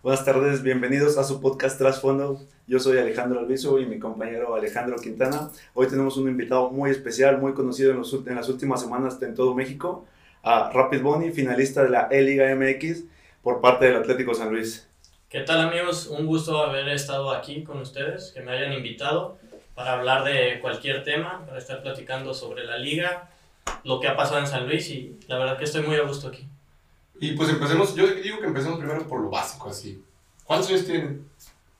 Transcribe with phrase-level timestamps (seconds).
[0.00, 2.40] Buenas tardes, bienvenidos a su podcast Trasfondo.
[2.68, 5.50] Yo soy Alejandro Alviso y mi compañero Alejandro Quintana.
[5.74, 9.34] Hoy tenemos un invitado muy especial, muy conocido en, los, en las últimas semanas en
[9.34, 10.06] todo México,
[10.44, 13.06] a Rapid Boni, finalista de la E-Liga MX
[13.42, 14.88] por parte del Atlético San Luis.
[15.28, 16.06] ¿Qué tal amigos?
[16.06, 19.36] Un gusto haber estado aquí con ustedes, que me hayan invitado
[19.74, 23.30] para hablar de cualquier tema, para estar platicando sobre la liga,
[23.82, 26.28] lo que ha pasado en San Luis y la verdad que estoy muy a gusto
[26.28, 26.46] aquí.
[27.20, 30.02] Y pues empecemos, yo digo que empecemos primero por lo básico, así.
[30.44, 31.28] ¿Cuántos años tienen?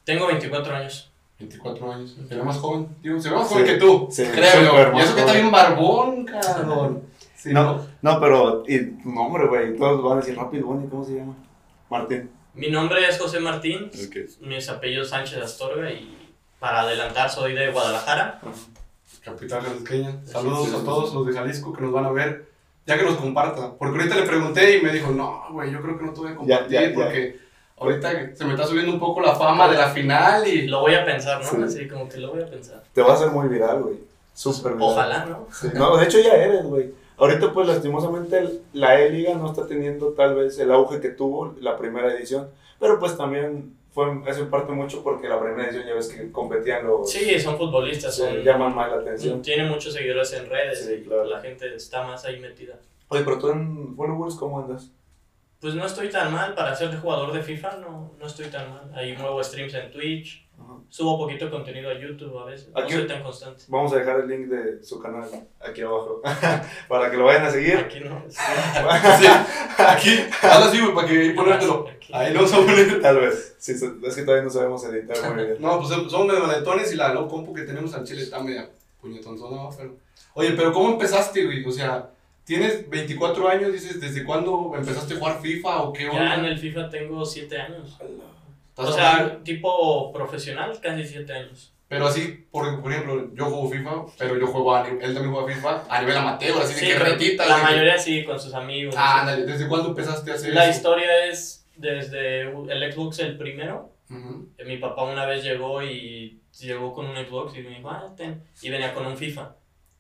[0.05, 1.11] Tengo 24 años.
[1.39, 2.17] 24 años.
[2.29, 2.89] Se ve más joven.
[3.03, 4.09] Digo, se ve más Sí, joven que tú.
[4.11, 4.97] sí, creo.
[4.97, 7.03] Y eso que está bien barbón, cabrón.
[7.39, 11.05] Sí, No, no, pero, y, no, hombre, güey, todos van a decir Rapid Boni, ¿cómo
[11.05, 11.37] se llama?
[11.89, 12.29] Martín.
[12.55, 14.41] Mi nombre es José Martín, Ok.
[14.41, 16.19] mis apellidos Sánchez Astorga y
[16.59, 18.41] para adelantar soy de Guadalajara.
[19.23, 20.17] Capital Jalisqueña.
[20.27, 22.48] Saludos a todos los de Jalisco que nos van a ver.
[22.88, 23.74] Ya que nos comparta.
[23.78, 26.33] Porque ahorita le pregunté y me dijo, no, güey, yo creo que no te voy
[26.33, 26.95] a compartir Ya, ya, ya.
[26.95, 27.38] porque
[27.78, 30.66] ahorita se me está subiendo un poco la fama de la final y...
[30.69, 31.48] Lo voy a pensar, ¿no?
[31.50, 31.62] Sí.
[31.62, 32.83] Así como que lo voy a pensar.
[32.95, 33.98] Te va a hacer muy viral, güey.
[34.33, 34.89] Súper viral.
[34.89, 35.47] Ojalá, ¿no?
[35.53, 36.92] Sí, No, de hecho ya eres, güey.
[37.19, 41.77] Ahorita, pues, lastimosamente, la E-Liga no está teniendo tal vez el auge que tuvo la
[41.77, 42.48] primera edición.
[42.80, 46.31] Pero, pues, también fue, eso en parte mucho porque la primera edición ya ves que
[46.31, 47.11] competían los...
[47.11, 49.43] Sí, son futbolistas, llaman más la atención.
[49.43, 51.25] tienen muchos seguidores en redes Sí, y claro.
[51.25, 52.77] la gente está más ahí metida.
[53.09, 54.93] Oye, pero tú en Followers, ¿cómo andas?
[55.61, 58.89] Pues no estoy tan mal, para ser jugador de FIFA no, no estoy tan mal.
[58.95, 60.73] Ahí muevo streams en Twitch, Ajá.
[60.89, 63.64] subo poquito contenido a YouTube a veces, no Aquí- soy tan constante.
[63.69, 65.28] Vamos a dejar el link de su canal
[65.61, 66.20] aquí abajo
[66.89, 67.77] para que lo vayan a seguir.
[67.77, 68.23] Aquí no.
[68.28, 68.37] sí.
[69.20, 69.27] Sí,
[69.79, 71.86] aquí, hazlo así, güey, para que ahí ponértelo.
[71.89, 72.12] Aquí.
[72.12, 73.01] Ahí lo vamos a poner.
[73.03, 73.55] Tal vez.
[73.59, 75.56] Sí, es que todavía no sabemos editar muy bien.
[75.61, 78.69] No, pues somos medio maletones y la no compu que tenemos al chile está media
[79.01, 79.70] puñetonzona, ¿no?
[79.77, 79.95] pero...
[80.34, 81.64] Oye, pero ¿cómo empezaste, güey?
[81.64, 82.11] O sea,
[82.45, 86.34] tienes 24 años, dices, ¿desde cuándo empezaste a jugar FIFA o qué Ya onda?
[86.36, 87.98] en el FIFA tengo 7 años.
[88.79, 89.43] ¿Estás O sea, hablando?
[89.43, 91.73] tipo profesional, casi 7 años.
[91.89, 95.55] Pero así, por, por ejemplo, yo juego FIFA, pero yo juego a él también juega
[95.55, 97.47] FIFA a nivel amateur, así de que retita.
[97.47, 98.95] la de que- mayoría sí, con sus amigos.
[98.98, 100.77] Ah, ándale, ¿desde cuándo empezaste a hacer La eso?
[100.77, 103.95] historia es desde el Xbox el primero.
[104.11, 104.48] Ujú.
[104.67, 108.42] Mi papá una vez llegó y llegó con un Xbox y me dijo, ah, ten.
[108.63, 109.55] Y venía con un FIFA.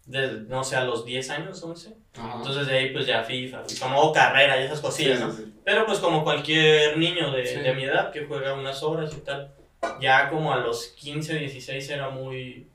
[0.06, 1.94] De, no sé, a los 10 años, 11.
[2.18, 2.34] Ajá.
[2.36, 5.30] Entonces de ahí pues ya FIFA, como carrera y esas cosillas, ¿no?
[5.30, 5.54] Sí, sí, sí.
[5.64, 7.60] Pero pues como cualquier niño de, Sí.
[7.60, 9.52] de mi edad que juega unas horas y tal,
[10.00, 12.66] ya como a los 15, 16 era muy,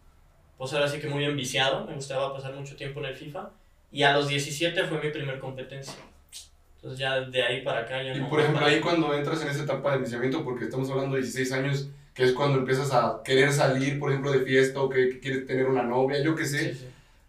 [0.57, 3.49] pues ahora sí que muy enviciado, me gustaba pasar mucho tiempo en el FIFA.
[3.91, 5.93] Y a los 17 fue mi primer competencia.
[6.77, 8.29] Entonces ya de ahí para acá ya Y no.
[8.29, 11.51] por ejemplo, ahí cuando entras en esa etapa de iniciamiento, porque estamos hablando de 16
[11.53, 15.19] años, que es cuando empiezas a querer salir, por ejemplo, de fiesta o que, que
[15.19, 16.75] quieres tener una novia, yo qué sé.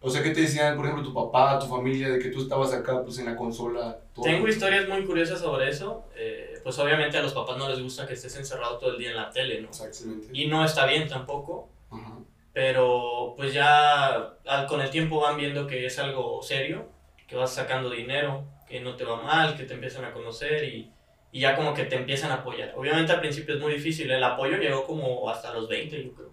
[0.05, 2.71] O sea, ¿qué te decían, por ejemplo, tu papá, tu familia, de que tú estabas
[2.73, 3.97] acá, pues, en la consola?
[4.13, 4.23] todo?
[4.25, 6.05] Tengo historias muy curiosas sobre eso.
[6.15, 9.09] eh, pues obviamente a los papás no les gusta que estés encerrado todo el día
[9.11, 9.67] en la tele, ¿no?
[9.69, 10.27] Exactamente.
[10.33, 11.69] Y no está bien tampoco.
[11.91, 12.13] Ajá.
[12.53, 16.87] pero pues ya al- con el tiempo van viendo que es algo serio,
[17.27, 20.89] que vas sacando dinero, que no te va mal, que te empiezan a conocer y,
[21.31, 22.73] y ya como que te empiezan a apoyar.
[22.77, 26.29] Obviamente al principio es muy difícil, el apoyo llegó como hasta los 20, yo creo.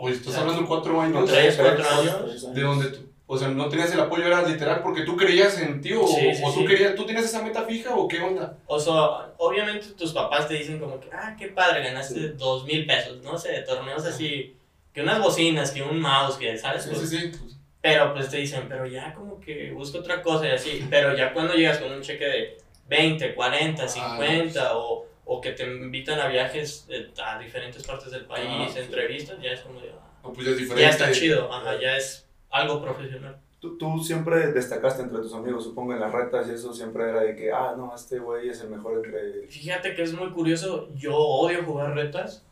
[0.00, 1.28] Oye, estás hablando de cuatro años.
[1.30, 2.54] Tres, cuatro años.
[2.54, 3.06] ¿De dónde tú?
[3.28, 6.32] O sea, no tenías el apoyo, era literal porque tú creías en ti o, Sí,
[6.34, 6.66] sí, o tú sí.
[6.66, 8.56] querías, tú tienes esa meta fija o qué onda?
[8.66, 12.32] O sea, obviamente tus papás te dicen como que, ah, qué padre, ganaste Sí.
[12.36, 14.54] dos mil pesos, no sé, torneos así,
[14.92, 16.84] que unas bocinas, que un mouse, que, ¿sabes?
[16.84, 17.28] Sí, Pues, sí, sí.
[17.36, 20.86] pues, Pero pues te dicen, pero ya como que busco otra cosa y así.
[20.88, 22.58] Pero ya cuando llegas con un cheque de
[22.88, 28.24] 20, 40, 50 o, o que te invitan a viajes eh, a diferentes partes del
[28.26, 28.78] país, Ah, sí.
[28.78, 30.82] entrevistas, ya es como ah, no, pues ya es diferente.
[30.82, 33.36] ya está chido, ajá, ya es algo profesional.
[33.60, 37.20] Tú, tú siempre destacaste entre tus amigos, supongo, en las retas y eso siempre era
[37.22, 39.46] de que, ah, no, este güey es el mejor entre...
[39.48, 42.44] Fíjate que es muy curioso, yo odio jugar retas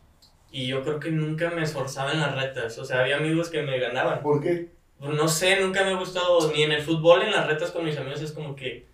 [0.51, 2.79] y yo creo que nunca me esforzaba en las retas.
[2.79, 4.23] O sea, había amigos que me ganaban.
[4.23, 4.71] ¿Por qué?
[4.99, 7.85] No sé, nunca me ha gustado ni en el fútbol, ni en las retas con
[7.85, 8.87] mis amigos, es como que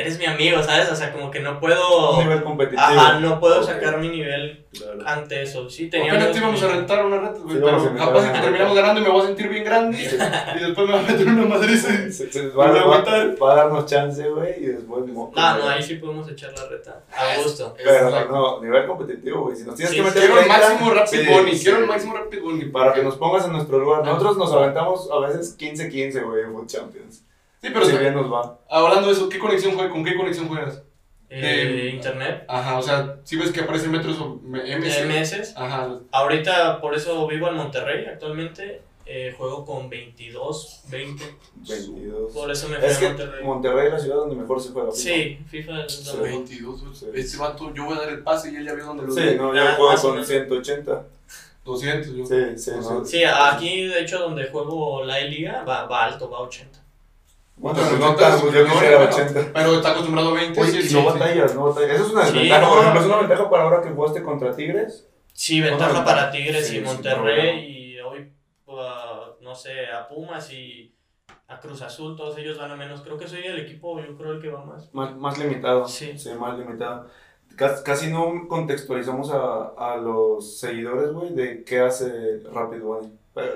[0.00, 0.90] eres mi amigo, ¿sabes?
[0.90, 2.18] O sea, como que no puedo...
[2.18, 2.82] Un nivel competitivo.
[2.82, 3.66] Ajá, no puedo Ok.
[3.66, 4.98] sacar mi nivel Claro.
[5.06, 5.68] ante eso.
[5.70, 8.76] Sí, tenía Apenas te íbamos a rentar una reta, güey, Sí, pero capaz que terminamos
[8.76, 11.46] ganando y me voy a sentir bien grande y después me va a meter una
[11.46, 11.88] madriza.
[12.10, 13.34] Se, se va, va- aguantar.
[13.42, 15.06] va a darnos chance, güey, y después...
[15.06, 17.00] mo- Ah, no, ahí sí podemos echar la reta.
[17.12, 17.74] A gusto.
[17.82, 19.56] Pero la- no, nivel competitivo, güey.
[19.56, 21.64] Si nos tienes Sí, que meter Quiero el 30, máximo Rapid sí, Bunny, sí.
[21.64, 22.64] quiero el máximo Rapid Bunny.
[22.66, 24.04] Para que nos pongas en nuestro lugar.
[24.04, 27.24] Nosotros nos aventamos a veces 15-15, güey, en Food Champions.
[27.60, 28.58] Sí, pero si bien nos va.
[28.70, 29.92] hablando de eso, ¿qué conexión juegas?
[29.92, 30.82] ¿Con qué conexión juegas?
[31.30, 35.04] Eh, De- internet, Ajá, o sea, si ves que aparecen metros o MS.
[35.04, 35.52] MS.
[35.56, 38.82] Ajá, Ahorita por eso vivo en Monterrey actualmente.
[39.10, 41.24] eh, juego con 22, 20.
[41.66, 42.30] 22.
[42.30, 43.42] Por eso me fui Es a que Monterrey.
[43.44, 44.92] Monterrey es la ciudad donde mejor se juega.
[44.92, 45.02] FIFA.
[45.02, 46.16] Sí, FIFA es Sí.
[46.18, 47.06] la- 22, Sí.
[47.14, 49.22] este vato, yo voy a dar el pase y él ya vio dónde lo Sí,
[49.38, 50.26] no, yo Ah, juego con menos.
[50.26, 51.06] 180.
[51.64, 52.26] 200, yo.
[52.26, 53.04] Sí, sí, no.
[53.04, 56.78] Sí, aquí de hecho donde juego la liga va, va alto, va a 80.
[57.58, 59.52] Bueno, Pero pues yo no, quisiera bueno, 80.
[59.52, 60.60] Pero está acostumbrado a 20.
[60.60, 61.06] Oye, sí, y sí, no sí.
[61.06, 61.90] batallas, no batallas.
[61.96, 62.68] Eso es una Sí, desventaja, no.
[62.70, 65.08] por ejemplo, es una ventaja para ahora que jugaste contra Tigres.
[65.32, 67.58] Sí, ventaja para Tigres sí, y sí, Monterrey
[67.94, 68.32] y hoy,
[68.66, 70.94] uh, no sé, a Pumas y
[71.48, 73.00] a Cruz Azul, todos ellos van a menos.
[73.02, 74.92] Creo que soy el equipo, yo creo el que va más.
[74.94, 75.86] Más, más limitado.
[75.88, 76.14] Sí.
[76.38, 77.06] más limitado.
[77.56, 83.08] Cas- Casi no contextualizamos a, a los seguidores, güey, de qué hace Rapid One.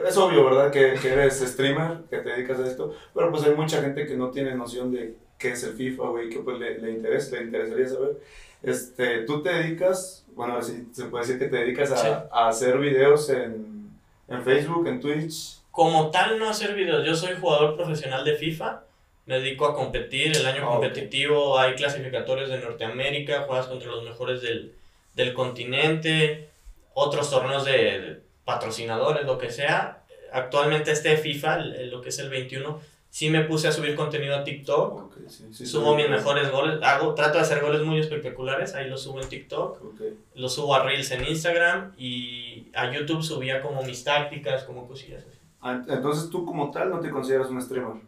[0.06, 0.70] Es obvio, ¿verdad?
[0.70, 4.16] Que, que eres streamer, que te dedicas a esto, pero pues hay mucha gente que
[4.16, 7.42] no tiene noción de qué es el FIFA, güey, que pues le, le interesa, le
[7.44, 8.16] interesaría saber.
[8.62, 12.08] Este, tú te dedicas, bueno, sí, se puede decir que te dedicas a, Sí.
[12.30, 13.90] a hacer videos en,
[14.28, 15.58] en Facebook, en Twitch.
[15.72, 17.04] Como tal, no hacer videos.
[17.04, 18.84] Yo soy jugador profesional de FIFA.
[19.26, 20.36] Me dedico a competir.
[20.36, 20.72] El año ok.
[20.80, 23.42] competitivo hay clasificatorios de Norteamérica.
[23.46, 24.74] Juegas contra los mejores del,
[25.14, 26.48] del continente.
[26.94, 30.02] Otros torneos de, de patrocinadores, lo que sea.
[30.32, 32.80] Actualmente este FIFA, lo que es el 21,
[33.10, 34.92] sí me puse a subir contenido a TikTok.
[35.06, 36.78] Ok, sí, sí, Subo mis mejores goles.
[36.82, 38.74] Hago, trato de hacer goles muy espectaculares.
[38.74, 39.84] Ahí los subo en TikTok.
[39.84, 40.00] Ok.
[40.34, 41.92] Lo subo a Reels en Instagram.
[41.98, 45.38] Y a YouTube subía como mis tácticas, como cosillas así.
[45.60, 48.00] Ah, Entonces tú como tal no te consideras un streamer.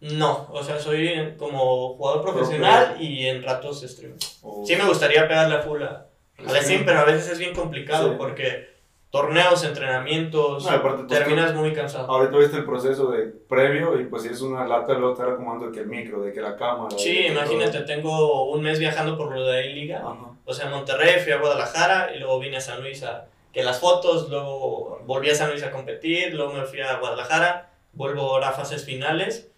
[0.00, 4.14] No, o sea, soy como jugador profesional y en ratos stream.
[4.42, 6.06] O- Sí me gustaría pegarle a full a-
[6.44, 8.14] al stream, pero a veces es bien complicado Sí.
[8.18, 8.71] porque
[9.12, 12.10] torneos, entrenamientos, No, aparte, pues, terminas muy cansado.
[12.10, 15.70] Ahorita viste el proceso de previo y pues si es una lata, luego estar acomodando
[15.70, 16.96] que el micro, de que la cámara.
[16.96, 20.00] Sí, imagínate, tengo un mes viajando por lo de ahí liga.
[20.00, 20.10] todo.
[20.12, 20.26] Ajá.
[20.46, 23.80] O sea, Monterrey fui a Guadalajara y luego vine a San Luis a que las
[23.80, 28.48] fotos, luego volví a San Luis a competir, luego me fui a Guadalajara, vuelvo ahora
[28.48, 29.51] a fases finales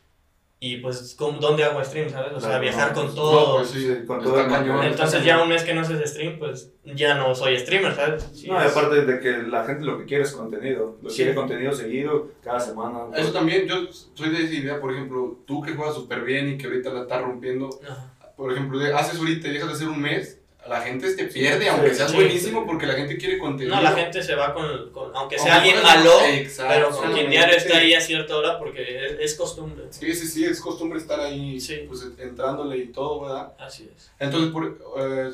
[0.66, 2.32] y pues ¿cómo- ¿dónde hago stream, sabes?
[2.32, 3.48] O sea, Claro, viajar no, con pues, todo.
[3.48, 4.82] no, pues, sí, con todo el cañón.
[4.84, 8.28] Entonces ya un mes que no haces stream, pues ya no soy streamer, ¿sabes?
[8.32, 10.96] Sí, No, y es- aparte de que la gente lo que quiere es contenido.
[11.02, 11.16] Lo Sí.
[11.16, 13.00] quiere contenido seguido, cada semana.
[13.16, 13.76] Eso también, yo
[14.14, 17.02] soy de esa idea, por ejemplo, tú que juegas súper bien y que ahorita la
[17.02, 18.14] estás rompiendo, Ajá.
[18.36, 21.90] por ejemplo, haces ahorita y dejas de hacer un mes, la gente te pierde, aunque
[21.90, 22.64] Sí, seas sí, buenísimo, sí.
[22.66, 23.76] porque la gente quiere contenido.
[23.76, 26.72] No, la gente se va con, con- aunque sea alguien malo, Exacto.
[26.74, 29.84] pero con quien diario está ahí a cierta hora porque es, es costumbre.
[29.90, 31.84] Sí, sí, sí, es costumbre estar ahí, Sí.
[31.86, 33.52] pues entrándole y todo, ¿verdad?
[33.58, 34.10] Así es.
[34.18, 35.30] Entonces, por, eh,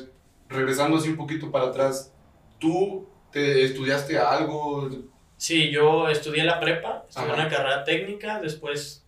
[0.49, 2.11] regresando así un poquito para atrás,
[2.59, 4.89] ¿tú te estudiaste algo?
[5.37, 7.35] Sí, yo estudié la prepa, estudié Ajá.
[7.41, 9.05] una carrera técnica, después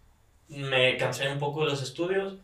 [0.48, 2.36] me cansé un poco de los estudios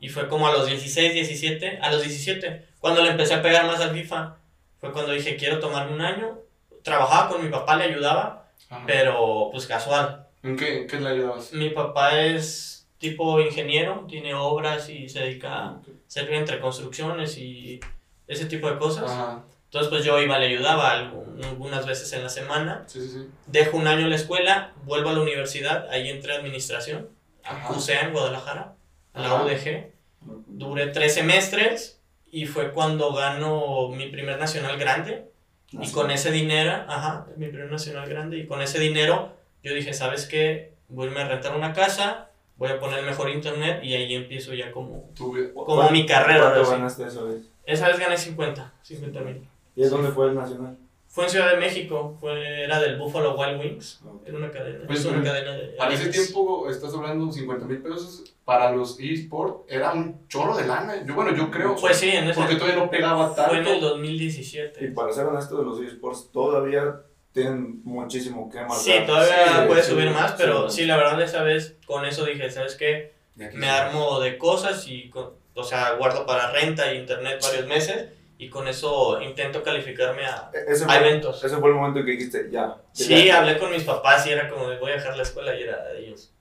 [0.00, 3.66] y fue como a los 16, 17, a los 17, cuando le empecé a pegar
[3.66, 4.36] más al FIFA,
[4.80, 6.38] fue cuando dije quiero tomarme un año,
[6.82, 8.84] trabajaba con mi papá, le ayudaba, Ajá.
[8.86, 10.26] pero pues casual.
[10.42, 11.52] ¿En qué, en qué le ayudabas?
[11.52, 17.80] Mi papá es tipo ingeniero, tiene obras y se dedica a servir entre construcciones y
[18.26, 19.10] ese tipo de cosas.
[19.10, 22.84] Ajá, Entonces pues yo iba, le ayudaba algunas veces en la semana.
[22.86, 23.28] sí, sí, sí.
[23.46, 27.08] Dejo un año la escuela, vuelvo a la universidad, ahí entré a administración,
[27.44, 28.74] a UCEA en Guadalajara,
[29.14, 29.44] a la Ajá.
[29.44, 29.92] UDG.
[30.46, 31.97] Duré tres semestres
[32.30, 35.24] y fue cuando gano mi primer nacional grande.
[35.70, 39.32] Y con ese dinero, ajá, mi primer nacional grande, y con ese dinero
[39.62, 40.72] yo dije, ¿sabes qué?
[40.88, 44.54] Voy a irme a rentar una casa, voy a poner mejor internet y ahí empiezo
[44.54, 45.10] ya como...
[45.14, 47.42] Tuve- como mi carrera, ¿Cuánto ganaste esa vez?
[47.66, 49.42] Esa vez gané 50, 50 mil.
[49.76, 50.76] ¿Y es dónde fue el nacional?
[51.18, 54.22] Fue en Ciudad de México, fue, era del Buffalo Wild Wings, Ok.
[54.28, 55.66] era una cadena, Pues, es una pero cadena de...
[55.70, 60.64] Para ese tiempo, estás hablando 50 mil pesos para los eSports, era un chorro de
[60.68, 61.04] lana.
[61.04, 61.74] Yo, bueno, yo creo.
[61.74, 63.50] Pues sí, en ese Porque todavía no pegaba tanto.
[63.50, 64.88] Fue en el Y 2017.
[64.92, 67.00] para ser honesto de los eSports, todavía
[67.32, 68.76] tienen muchísimo que marcar.
[68.78, 70.82] Sí, todavía Sí, puede sí, subir más, pero sí.
[70.82, 73.12] sí, la verdad esa vez con eso dije, ¿sabes qué?
[73.34, 78.06] Me armo de cosas y, con- o sea, guardo para renta y internet varios meses
[78.38, 81.42] y con eso intento calificarme a, E- Ese a fue, eventos.
[81.44, 82.76] ese fue el momento en que dijiste, ya.
[82.92, 83.38] Sí, ya.
[83.38, 85.98] hablé con mis papás y era como voy a dejar la escuela y era de
[86.06, 86.32] ellos.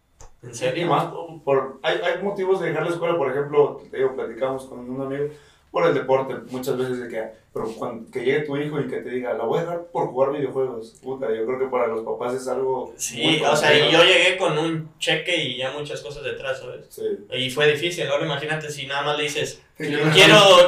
[0.44, 0.88] ¿En Y serio?
[0.88, 1.08] más,
[1.44, 5.02] por, hay, hay motivos de dejar la escuela, por ejemplo, te digo, platicamos con un
[5.02, 5.34] amigo,
[5.72, 8.98] por el deporte, muchas veces de que, pero cuando, que llegue tu hijo y que
[8.98, 12.04] te diga, la voy a dejar por jugar videojuegos, puta, yo creo que para los
[12.04, 15.72] papás es algo Sí, muy o sea, y yo llegué con un cheque y ya
[15.72, 16.86] muchas cosas detrás, ¿sabes?
[16.90, 17.04] Sí.
[17.34, 20.10] Y fue difícil, ahora imagínate si nada más le dices, Quiero-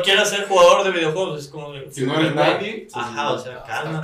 [0.04, 1.74] quiero, ser jugador de videojuegos, es como.
[1.90, 2.88] Si no eres nadie.
[2.94, 4.02] Ajá, o sea, calma.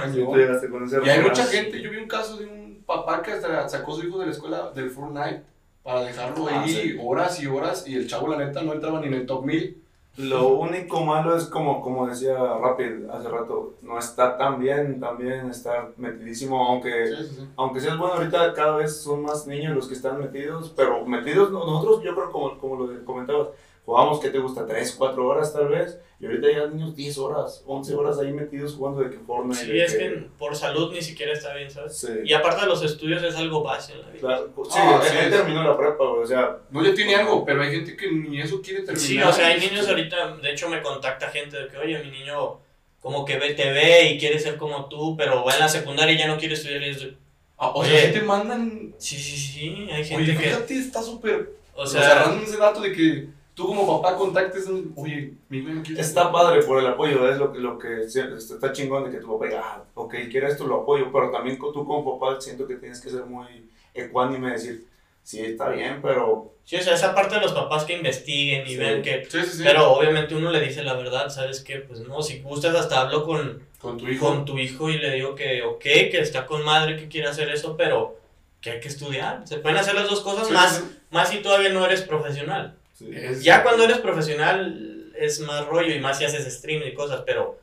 [1.06, 3.96] Y hay mucha gente, yo vi un caso de un papá que hasta sacó a
[3.98, 5.44] su hijo de la escuela del Fortnite
[5.84, 6.98] para dejarlo Ah, ahí sí.
[7.00, 9.78] horas y horas y el chavo la neta no entraba ni en el top 1000
[10.17, 15.50] Lo único malo es como, como decía Rapid hace rato, no está tan bien también
[15.50, 17.48] estar metidísimo, aunque, Sí, sí, sí.
[17.57, 21.51] aunque seas bueno ahorita cada vez son más niños los que están metidos, pero metidos
[21.51, 23.50] no- nosotros yo creo como, como lo comentabas,
[23.86, 27.62] jugamos que te gusta 3, 4 horas tal vez, y ahorita ya niños 10 horas,
[27.68, 29.63] 11 horas ahí metidos jugando de que Fortnite.
[29.65, 31.98] Sí, es que por salud ni siquiera está bien, ¿sabes?
[31.98, 34.20] Sí, Y aparte de los estudios es algo base en la vida.
[34.20, 35.30] claro, sí, Ah, sí, sí.
[35.30, 38.62] terminó la prepa, o sea, No, ya tiene algo, pero hay gente que ni eso
[38.62, 39.00] quiere terminar.
[39.08, 42.12] Sí, o sea, hay niños ahorita, de hecho me contacta gente de que, oye, mi
[42.12, 42.60] niño
[43.01, 46.18] como que ve TV y quiere ser como tú, pero va en la secundaria y
[46.18, 47.15] ya no quiere estudiar y es de,
[47.58, 47.92] Ah, o Oye.
[47.92, 48.94] sea, sí te mandan.
[48.98, 51.51] sí, sí, sí, hay gente Oye, que, fíjate, está súper.
[51.75, 54.67] o O sea, sea, agarrando ese dato de que tú como papá contactes.
[54.67, 56.31] un- Oye, mi quiere Está estudiar".
[56.31, 59.31] padre por el apoyo, es lo, que- lo que sí, está chingón de que tu
[59.31, 62.75] papá diga, ah, ok, quiere esto, lo apoyo, pero también tú como papá siento que
[62.75, 63.47] tienes que ser muy
[63.93, 64.85] ecuánime, decir,
[65.24, 68.71] sí, está bien, pero sí, o sea, esa parte de los papás que investiguen y
[68.71, 68.77] Sí.
[68.77, 69.63] vean que, Sí, sí, sí.
[69.63, 71.77] pero obviamente uno le dice la verdad, ¿sabes qué?
[71.77, 74.27] Pues no, si gustas hasta hablo con, Con tu hijo.
[74.27, 77.50] con tu hijo y le digo que, ok, que está con madre, que quiere hacer
[77.50, 78.19] eso, pero
[78.59, 79.47] que hay que estudiar.
[79.47, 82.75] Se pueden hacer las dos cosas Sí, más, sí, más si todavía no eres profesional.
[82.96, 83.10] Sí.
[83.14, 87.22] Es- Ya cuando eres profesional es más rollo y más si haces stream y cosas,
[87.25, 87.60] pero,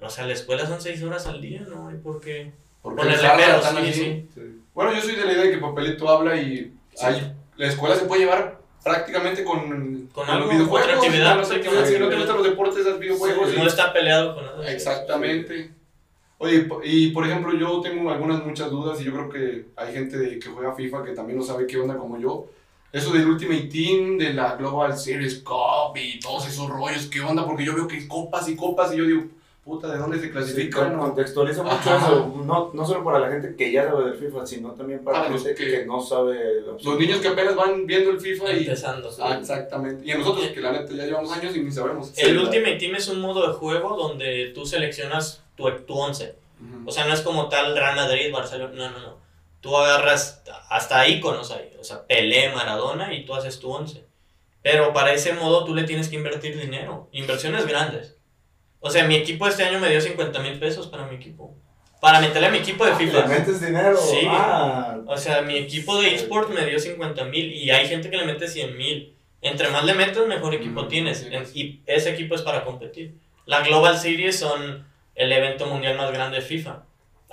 [0.00, 1.88] o sea, la escuela son seis horas al día, ¿no?
[1.88, 4.28] hay por qué Porque ponerle tan sí, sí.
[4.34, 4.40] Sí.
[4.74, 7.04] Bueno, yo soy de la idea de que Papelito habla y Sí.
[7.06, 10.82] hay- la escuela se puede llevar prácticamente con, Con los algo, videojuegos.
[10.88, 13.48] otra actividad, otra sí, actividad, con si no te gustan los deportes, haz videojuegos.
[13.50, 14.70] Sí, y- no está peleado con nada.
[14.70, 15.70] Exactamente.
[16.38, 20.38] Oye, y por ejemplo, yo tengo algunas muchas dudas y yo creo que hay gente
[20.38, 22.46] que juega FIFA que también no sabe qué onda como yo.
[22.94, 27.44] Eso del Ultimate Team, de la Global Series Cup y todos esos rollos, ¿qué onda?
[27.44, 29.24] Porque yo veo que hay copas y copas y yo digo,
[29.64, 30.90] puta, ¿de dónde se clasifican?
[30.90, 31.96] con- contextualiza mucho Ajá.
[32.06, 35.16] eso, no, no solo para la gente que ya sabe del FIFA, sino también para
[35.18, 36.38] Para la los gente que- que, no sabe.
[36.84, 38.58] Los niños que apenas van viendo el FIFA y...
[38.58, 39.10] Empezando.
[39.20, 40.06] Ah, exactamente.
[40.06, 42.12] Y a nosotros que la neta ya llevamos años y ni sabemos.
[42.16, 46.36] El Sí, Ultimate Team es un modo de juego donde tú seleccionas tu, tu 11.
[46.60, 46.88] Ujú.
[46.88, 49.24] O sea, no es como tal Real Madrid, Barcelona, no, no, no.
[49.64, 54.04] Tú agarras hasta íconos ahí, o sea, Pelé, Maradona y tú haces tu 11.
[54.60, 58.14] Pero para ese modo tú le tienes que invertir dinero, inversiones grandes.
[58.80, 61.54] O sea, mi equipo este año me dio 50 mil pesos para mi equipo.
[61.98, 63.26] Para meterle a mi equipo de Le FIFA.
[63.26, 63.96] metes dinero.
[63.96, 64.26] Sí.
[64.28, 68.18] Ah, O sea, mi equipo de eSport me dio 50 mil y hay gente que
[68.18, 69.16] le mete 100 mil.
[69.40, 71.18] Entre más le metes, mejor equipo Mm, tienes.
[71.20, 71.58] sí.
[71.58, 73.14] Y ese equipo es para competir.
[73.46, 76.82] La Global Series son el evento mundial más grande de FIFA.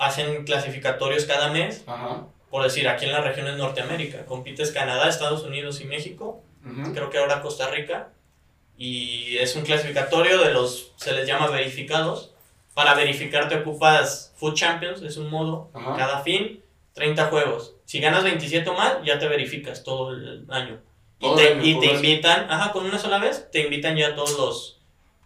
[0.02, 1.84] Hacen clasificatorios cada mes.
[1.86, 2.26] Ajá.
[2.50, 4.26] Por decir, aquí en la región de Norteamérica.
[4.26, 6.42] Compites Canadá, Estados Unidos y México.
[6.92, 8.10] Creo que ahora Costa Rica.
[8.76, 12.34] Y es un clasificatorio de los, se les llama verificados.
[12.74, 15.70] Para verificar te ocupas Food Champions, es un modo.
[15.72, 15.96] Ajá.
[15.96, 16.62] Cada fin,
[16.94, 17.74] 30 juegos.
[17.84, 20.80] Si ganas 27 o más, ya te verificas todo el año.
[21.20, 24.81] Y te, y te invitan, ajá, con una sola vez, te invitan ya todos los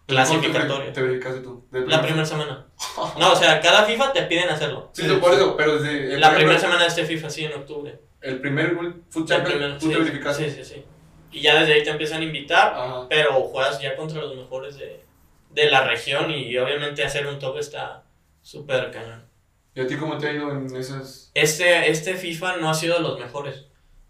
[0.07, 0.93] ¿Pero cuánto clasificatorios.
[0.93, 1.67] Te, te dedicaste tú.
[1.69, 2.65] ¿De La primera semana.
[3.19, 4.89] No, o sea, cada FIFA te piden hacerlo.
[4.93, 6.13] Sí, por eso, pero desde.
[6.15, 7.99] el La primer- primera semana de este FIFA, sí, en octubre.
[8.21, 8.75] El primer
[9.09, 10.49] Food Champions, tú te verificaste.
[10.49, 10.85] sí, sí, sí.
[11.31, 13.05] Y ya desde ahí te empiezan a invitar, Ajá.
[13.09, 15.03] pero juegas ya contra los mejores de,
[15.51, 18.03] de la región y obviamente hacer un top está
[18.41, 19.27] súper cañón.
[19.75, 21.29] ¿Y a ti cómo te ha ido en esas.?
[21.35, 23.65] Este, este FIFA no ha sido de los mejores.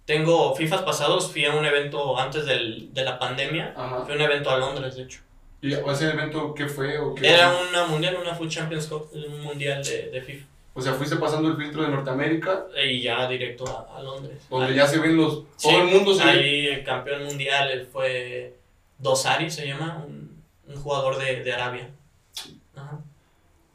[0.06, 4.04] Tengo FIFAs pasados, fui a un evento antes del, de la pandemia, Ajá.
[4.06, 5.20] fui a un evento a Londres, de hecho.
[5.62, 7.00] ¿Y ese evento qué fue?
[7.00, 7.28] O, qué?
[7.34, 10.46] Era una mundial, una Food Champions Cup, un mundial de, de FIFA.
[10.76, 14.38] o sea, fuiste pasando el filtro de Norteamérica, Y ya directo a, a Londres.
[14.50, 15.44] donde Ahí- ya se ven los.
[15.56, 16.30] Sí, todo el mundo se ve.
[16.32, 18.56] Ahí el campeón mundial él fue
[19.00, 21.90] Dosari, se llama, un, un jugador de, de Arabia.
[22.76, 23.00] Ajá.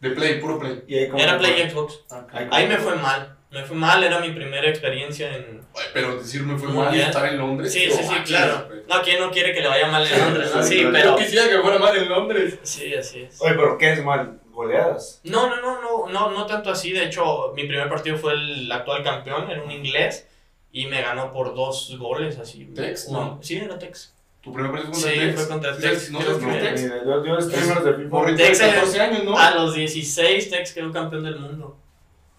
[0.01, 0.83] De play, puro play.
[0.87, 2.01] y ahí Era Play fue- Xbox.
[2.33, 3.32] Ahí Ahí me fue mal.
[3.53, 5.61] Me fue mal, era mi primera experiencia en...
[5.75, 7.07] Ay, Pero decirme fue Muy mal bien.
[7.09, 7.71] estar en Londres.
[7.73, 8.65] Sí, no sí, sí, manches, claro.
[8.67, 8.81] güey.
[8.89, 10.53] No, ¿quién no quiere que le vaya mal en Londres?
[10.55, 10.63] no?
[10.63, 10.93] Sí, Sí, claro.
[10.93, 11.11] pero...
[11.11, 12.59] Yo quisiera que fuera mal en Londres.
[12.63, 13.41] Sí, así es.
[13.43, 14.39] Oye, pero ¿qué es mal?
[14.53, 15.21] ¿Goleadas?
[15.25, 16.93] No, no, no, no, no, no tanto así.
[16.93, 20.27] De hecho, mi primer partido fue el actual campeón, era un inglés,
[20.73, 22.65] y me ganó por dos goles, así.
[22.75, 23.07] ¿Tex?
[23.09, 23.39] Uno- No.
[23.43, 24.15] Sí, era Tex.
[24.43, 25.37] Tu primer partido fue Sí, contra Tex.
[25.41, 26.11] fue contra ¿Sí Tex.
[26.11, 26.83] ¿No Creo sabes quién que- es Tex?
[26.83, 27.03] Idea.
[27.05, 28.27] Yo, yo streamers de FIFA.
[28.37, 29.39] Tex es- 14 años, ¿no?
[29.39, 31.79] A los 16, Tex quedó campeón del mundo.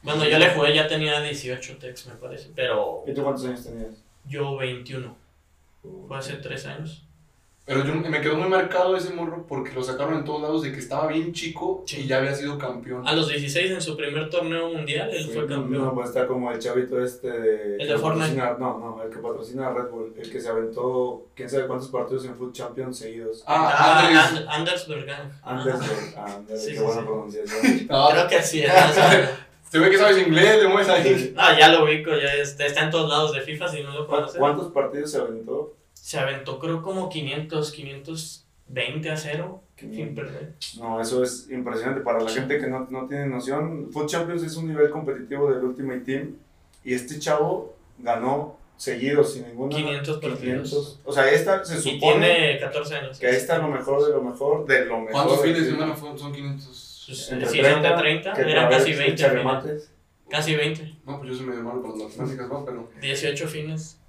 [0.03, 3.63] Cuando yo le jugué ya tenía 18 Tex, me parece, pero ¿Y tú cuántos años
[3.63, 3.93] tenías?
[4.27, 5.15] yo 21.
[6.07, 7.03] Fue hace 3 años.
[7.65, 10.73] Pero yo me quedó muy marcado ese morro porque lo sacaron en todos lados de
[10.73, 12.01] que estaba bien chico Sí.
[12.01, 13.07] y ya había sido campeón.
[13.07, 15.81] A los 16 en su primer torneo mundial, él fue campeón.
[15.85, 17.73] No, pues está como el chavito este de...
[17.77, 18.35] El de que Fortnite.
[18.35, 20.13] patrocina- No, no, el que patrocina a Red Bull.
[20.17, 23.43] El que se aventó quién sabe cuántos partidos en Food Champions seguidos.
[23.47, 23.71] Ah,
[24.11, 25.31] Ah, Anders Bergang.
[25.41, 25.79] Anders,
[26.17, 26.35] Ajá.
[26.35, 27.07] Anders, Sí, qué sí, buena sí.
[27.07, 27.87] pronunciación.
[27.89, 28.61] No, Creo que sí.
[28.61, 31.33] era, o sea, se ve que sabes inglés, le mueves ahí.
[31.35, 34.05] No, ya lo ubico, ya está, está en todos lados de FIFA, si no lo
[34.05, 34.37] ¿Cu- conoces.
[34.39, 35.75] ¿Cuántos partidos se aventó?
[35.93, 40.15] Se aventó creo como 500, 20 a 0 Qué sin bien.
[40.15, 40.53] perder.
[40.77, 42.01] No, eso es impresionante.
[42.01, 45.63] Para la gente que no, no tiene noción, Foot Champions es un nivel competitivo del
[45.63, 46.35] Ultimate Team.
[46.83, 49.75] Y este chavo ganó seguido, sin ninguna.
[49.75, 50.99] 500 partidos.
[51.05, 53.17] O sea, esta se Y supone tiene 14 años.
[53.19, 55.11] que ahí está lo mejor de lo mejor, de lo mejor.
[55.11, 55.95] ¿Cuántos fines de semana?
[55.95, 56.89] Son 500.
[57.07, 59.31] Pues, Entre si son de 30, que eran te casi echa 20 fines.
[59.33, 59.91] remates.
[60.29, 60.93] Casi 20.
[61.05, 62.65] No, pues yo soy medio malo para las matemáticas, ¿no?
[62.65, 62.89] Pero.
[63.01, 63.99] 18 fines.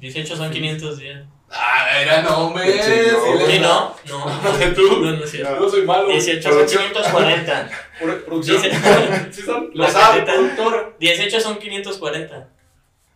[0.00, 1.24] 18 son 500 días.
[1.50, 2.64] Ah, era nombre.
[2.64, 3.50] Qué chingón.
[3.50, 4.74] Sí, no, no.
[4.74, 5.00] Tú.
[5.04, 5.60] No, no cierto.
[5.60, 6.08] Yo soy malo.
[6.08, 6.82] 18 son Producción.
[6.88, 7.70] 540.
[8.00, 8.62] Pro- Producción.
[9.30, 9.70] ¿Sí son?
[9.74, 10.96] Lo sabe, productor.
[10.98, 12.48] 18 son 540.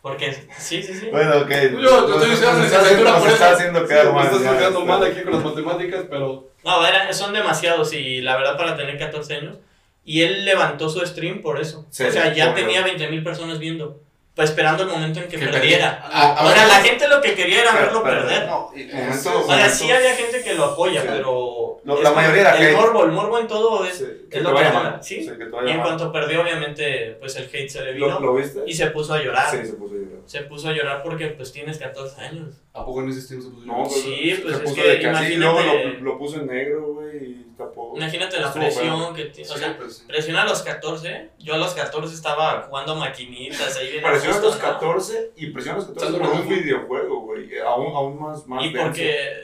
[0.06, 1.08] Porque, sí, sí, sí.
[1.10, 1.50] Bueno, ok.
[1.82, 3.56] Yo te estoy diciendo está haciendo- licenciatura por está eso.
[3.56, 4.25] haciendo Sí, quedar me mal.
[4.26, 4.92] estás ya, tocando está.
[4.98, 6.48] mal aquí con las matemáticas, pero.
[6.64, 9.56] No, era- son demasiados y la verdad para tener 14 años.
[10.04, 11.84] Y él levantó su stream por eso.
[11.90, 14.00] Sí, o sea, ya tenía 20 mil personas viendo.
[14.36, 15.98] Pues esperando el momento en que, Que perdiera.
[16.12, 18.46] Ah, o sea, la gente lo que quería era Pero- verlo pero- perder.
[18.46, 21.08] no, y Eso momento- es- O sea, momento- sí había gente que lo apoya, Sí.
[21.10, 21.80] pero.
[21.84, 22.76] Lo- es la mayoría era El hate.
[22.76, 23.96] morbo, el morbo en todo es.
[23.96, 25.22] Sí, que es lo que mola, ¿sí?
[25.22, 28.08] Sí, que te Y en cuanto perdió, obviamente, pues el hate se le vino.
[28.08, 28.60] ¿Lo, lo viste?
[28.66, 29.50] Y se puso a llorar.
[29.50, 30.20] Sí, se puso a llorar.
[30.26, 32.56] Se puso a llorar porque pues tienes 14 años.
[32.74, 33.90] ¿A poco en ese stream se puso No, yo?
[33.90, 36.36] Sí, pues, se es puso que de que así, y luego imagínate- lo, lo puso
[36.40, 37.92] en negro, güey, y tapó.
[37.96, 39.14] Imagínate la presión bueno.
[39.14, 39.50] que tiene.
[39.50, 40.04] O Sí, sea, pues, sí.
[40.06, 41.30] presión a los 14.
[41.38, 44.04] Yo a los 14 estaba jugando maquinitas ahí bien.
[44.04, 44.72] a Presiona a gusto, los ¿no?
[44.72, 47.58] 14 y presiona a los 14 Estás por un videojuego, güey.
[47.60, 48.82] Aún, aún más, más Y denso.
[48.82, 49.34] porque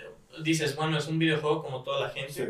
[0.42, 2.32] dices, bueno, es un videojuego como toda la gente.
[2.32, 2.44] Sí,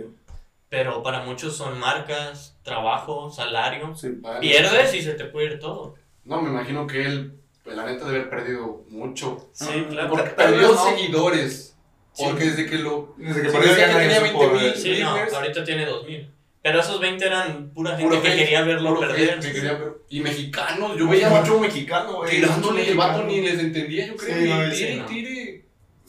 [0.68, 3.94] Pero para muchos son marcas, trabajo, salario.
[4.40, 5.94] Pierdes y se te puede ir todo.
[6.24, 9.48] No, me imagino que él, pues, la neta, debe haber perdido mucho.
[9.52, 10.08] Sí, claro.
[10.10, 10.84] Porque perdió no.
[10.84, 11.71] seguidores.
[12.14, 12.24] Sí.
[12.26, 13.14] Porque desde que lo.
[13.16, 14.72] Desde que Sí, ya que nadie tenía supo 20 mil.
[14.72, 16.28] de- Sí, no, ahorita tiene 2000.
[16.62, 19.40] Pero esos 20 eran pura gente Puro que hate, quería verlo perder.
[19.40, 22.30] que quería ver- Y mexicanos, yo Veía mucho mexicano, güey.
[22.30, 24.36] tirándole, el vato ni les entendía, yo creo.
[24.36, 25.06] Sí, tire, sí, no.
[25.06, 25.64] tire.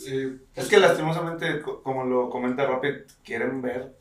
[0.06, 2.94] Eh, Es que lastimosamente, co- como lo comenta Rapid,
[3.24, 3.94] quieren ver.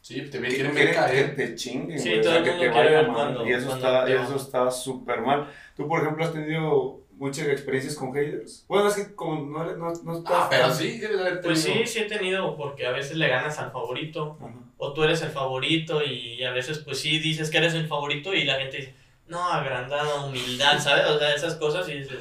[0.00, 1.36] Sí, te que- ven, quieren ver que caer.
[1.36, 3.14] te chinguen, Sí, güey, o todo sea, el que te quiere vaya ver mal.
[3.16, 5.48] cuando- Y eso cuando está, eso está súper mal.
[5.76, 8.64] Tú, por ejemplo, has tenido muchas experiencias con haters.
[8.66, 11.86] Bueno, es que como no, no, no Ah, pero sí, debes de haber Pues tenido.
[11.86, 14.36] sí, sí he tenido, porque a veces le ganas al favorito.
[14.40, 14.54] Ajá.
[14.82, 18.32] o tú eres el favorito y a veces pues sí dices que eres el favorito
[18.32, 18.94] y la gente dice,
[19.28, 21.04] no, agrandado, humildad, ¿sabes?
[21.04, 22.16] O sea, esas cosas y dices,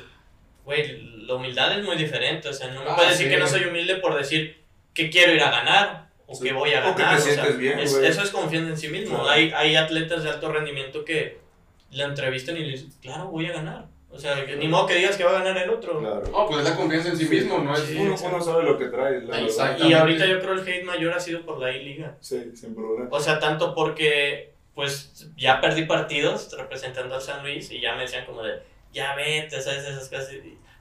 [0.66, 3.32] güey, la humildad es muy diferente, o sea, no me Ah, puedes decir sí.
[3.34, 4.62] que no soy humilde por decir
[4.94, 6.44] que quiero ir a ganar o Sí.
[6.48, 7.16] que voy a O que ganar.
[7.16, 9.16] te o sea, sientes bien, es- eso es confianza en sí mismo.
[9.16, 9.30] Claro.
[9.30, 11.40] Hay, hay atletas de alto rendimiento que
[11.92, 13.88] le entrevistan y le dicen, claro, voy a ganar.
[14.12, 16.00] O sea, que ni modo que digas que va a ganar el otro.
[16.00, 16.24] Claro.
[16.32, 17.82] No, pues es la confianza en sí mismo, no es.
[17.82, 17.98] Sí.
[18.00, 19.40] Uno, uno sabe lo que trae, la.
[19.78, 22.18] Y ahorita yo creo el hate mayor ha sido por la I-Liga.
[22.20, 23.08] Sí, sin problema.
[23.12, 28.04] O sea, tanto porque pues ya perdí partidos representando al San Luis y ya me
[28.04, 29.86] decían como de, ya vete, ¿sabes?
[29.86, 30.30] Esas cosas.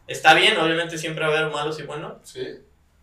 [0.07, 2.15] Está bien, obviamente siempre va a haber malos y buenos.
[2.23, 2.47] Sí.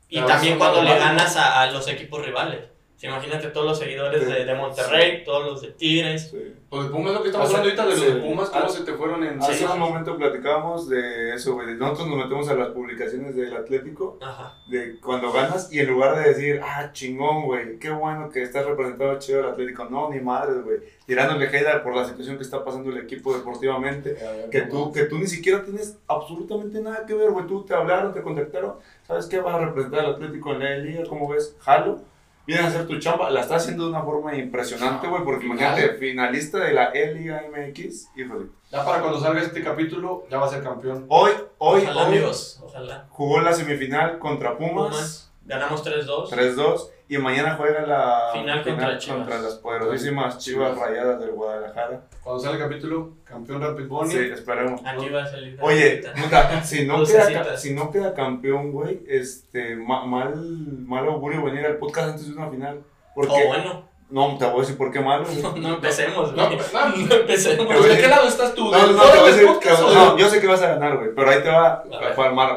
[0.10, 2.62] Y Claro, también cuando le ganas a, a los equipos rivales.
[2.98, 6.30] Sea, imagínate todos los seguidores de, de Monterrey, todos los de Tigres.
[6.32, 6.54] Sí.
[6.70, 8.22] Pues de Pumas lo que estamos Hace- hablando ahorita de los sí.
[8.22, 9.42] de Pumas, cómo Ah, se te fueron en.
[9.42, 9.66] Hace Sí.
[9.66, 11.76] un momento platicábamos de eso, güey.
[11.76, 14.54] Nosotros nos metemos a las publicaciones del Atlético, Ajá.
[14.70, 18.66] de cuando ganas, y en lugar de decir, ah, chingón, güey, qué bueno que estás
[18.66, 20.78] representado chido el Atlético, no, ni madres, güey.
[21.06, 24.18] Tirándole hate por la situación que está pasando el equipo deportivamente.
[24.52, 27.46] Que tú, que tú ni siquiera tienes absolutamente nada que ver, güey.
[27.46, 28.76] Tú te hablaron, te contactaron.
[29.06, 29.40] ¿Sabes qué?
[29.40, 31.56] Vas a representar al Atlético en la liga, ¿cómo ves?
[31.60, 32.00] Jalo.
[32.48, 33.30] Vienes a hacer tu chamba.
[33.30, 35.24] La estás haciendo de una forma impresionante, güey.
[35.24, 38.10] Porque imagínate, finalista de la E-Liga MX.
[38.16, 38.46] Híjole.
[38.72, 41.06] Ya para cuando salga este capítulo, ya va a ser campeón.
[41.10, 42.60] Hoy, hoy, Ojalá, hoy amigos.
[42.64, 43.06] Ojalá.
[43.10, 44.90] jugó la semifinal contra Pumas.
[44.90, 45.32] Pumas.
[45.46, 46.30] Ganamos 3-2.
[46.30, 46.90] 3-2.
[47.08, 49.18] Y mañana juega la Final contra Chivas.
[49.20, 50.90] contra las poderosísimas Chivas Chivas.
[50.90, 52.02] Rayadas del Guadalajara.
[52.24, 54.12] Cuando salga el capítulo, campeón Rapid Bunny.
[54.12, 54.82] Sí, esperemos.
[54.84, 55.56] Aquí va a salir.
[55.62, 61.44] Oye, puta, si no, queda, si no queda campeón, güey, este, ma- mal, mal augurio
[61.44, 62.82] venir al podcast antes de una final.
[63.14, 63.88] Porque, Oh, bueno.
[64.10, 65.26] no, te voy a decir por qué malo.
[65.44, 66.58] No, no empecemos, No, güey.
[66.74, 67.68] no, No empecemos.
[67.68, 68.72] Pero ¿de qué lado estás tú?
[68.72, 70.28] No, no, ¿Del no, lado te voy a del decir podcast que- o no, yo
[70.30, 71.84] sé que vas a ganar, güey, pero ahí te va,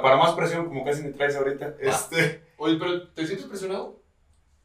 [0.01, 2.48] para, más presión, como casi me traes ahorita, este...
[2.59, 4.03] Oye, pero ¿te sientes presionado?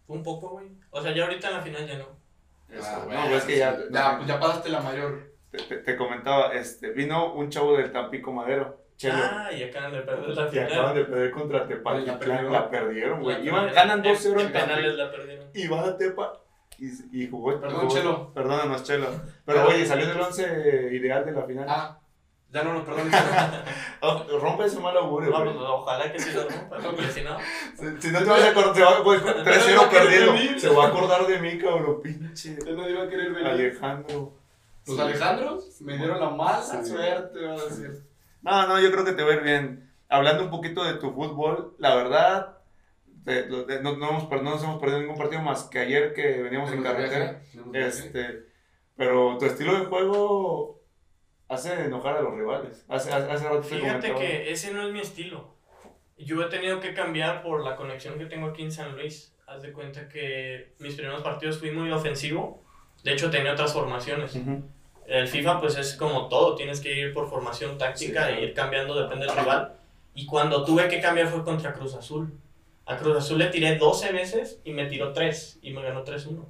[0.07, 0.67] Un poco, güey.
[0.91, 2.05] O sea, ya ahorita en la final ya no.
[2.81, 5.31] Ah, bueno, no, es que ya, Ya, pues ya pagaste la mayor.
[5.51, 9.91] te, te- te comentaba, este, vino un chavo del Tampico Madero, Chelo, Ah, y acaban
[9.91, 10.95] de perder la que acaban final.
[10.95, 12.51] de perder contra Tepatitlán, La perdieron.
[12.53, 15.47] la perdieron, güey, Iban- ganan 2-0 En penales la perdieron.
[15.53, 16.33] y va a Tepa
[16.79, 17.59] y, y jugó.
[17.61, 18.33] Perdón, jugó- Chelo.
[18.33, 19.07] Perdónanos, Chelo.
[19.45, 21.65] Pero Pero- oye, salió del 11 ideal de la final.
[21.69, 21.99] Ah,
[22.53, 23.13] ya no nos perdones.
[24.05, 27.37] Oh, rompe ese mal augurio, No, pues, ojalá que sí lo rompa, porque si no.
[27.77, 30.59] Si, si no te vas a acordar, se va güey, con 3-0 va a perdiendo.
[30.59, 32.57] Se va a acordar de mí, cabrón, pinche.
[32.65, 33.47] Ya nadie va a querer venir.
[33.47, 34.33] Alejandro.
[34.85, 35.01] Los Sí.
[35.01, 36.85] Alejandros me dieron la mala Sí.
[36.89, 38.03] suerte, van a decir.
[38.41, 39.89] No, no, yo creo que te va a ir bien.
[40.09, 42.57] Hablando un poquito de tu fútbol, la verdad,
[43.05, 46.13] de- lo- de- no, no, hemos, no nos hemos perdido ningún partido más que ayer
[46.13, 47.41] que veníamos en carretera.
[47.73, 48.43] Este,
[48.97, 50.82] pero tu estilo de juego
[51.53, 52.85] hace enojar a los rivales.
[52.87, 55.53] Hace, hace, rato te Fíjate que ese no es mi estilo.
[56.17, 59.33] Yo he tenido que cambiar por la conexión que tengo aquí en San Luis.
[59.47, 62.63] Haz de cuenta que mis primeros partidos fui muy ofensivo.
[63.03, 64.35] De hecho, tenía otras formaciones.
[64.35, 64.63] Ujú.
[65.05, 68.53] El FIFA pues es como todo, tienes que ir por formación táctica Sí, e ir
[68.53, 69.73] cambiando, depende del rival.
[70.15, 72.33] Y cuando tuve que cambiar fue contra Cruz Azul.
[72.85, 76.45] A Cruz Azul le tiré 12 veces y me tiró 3 y me ganó 3-1.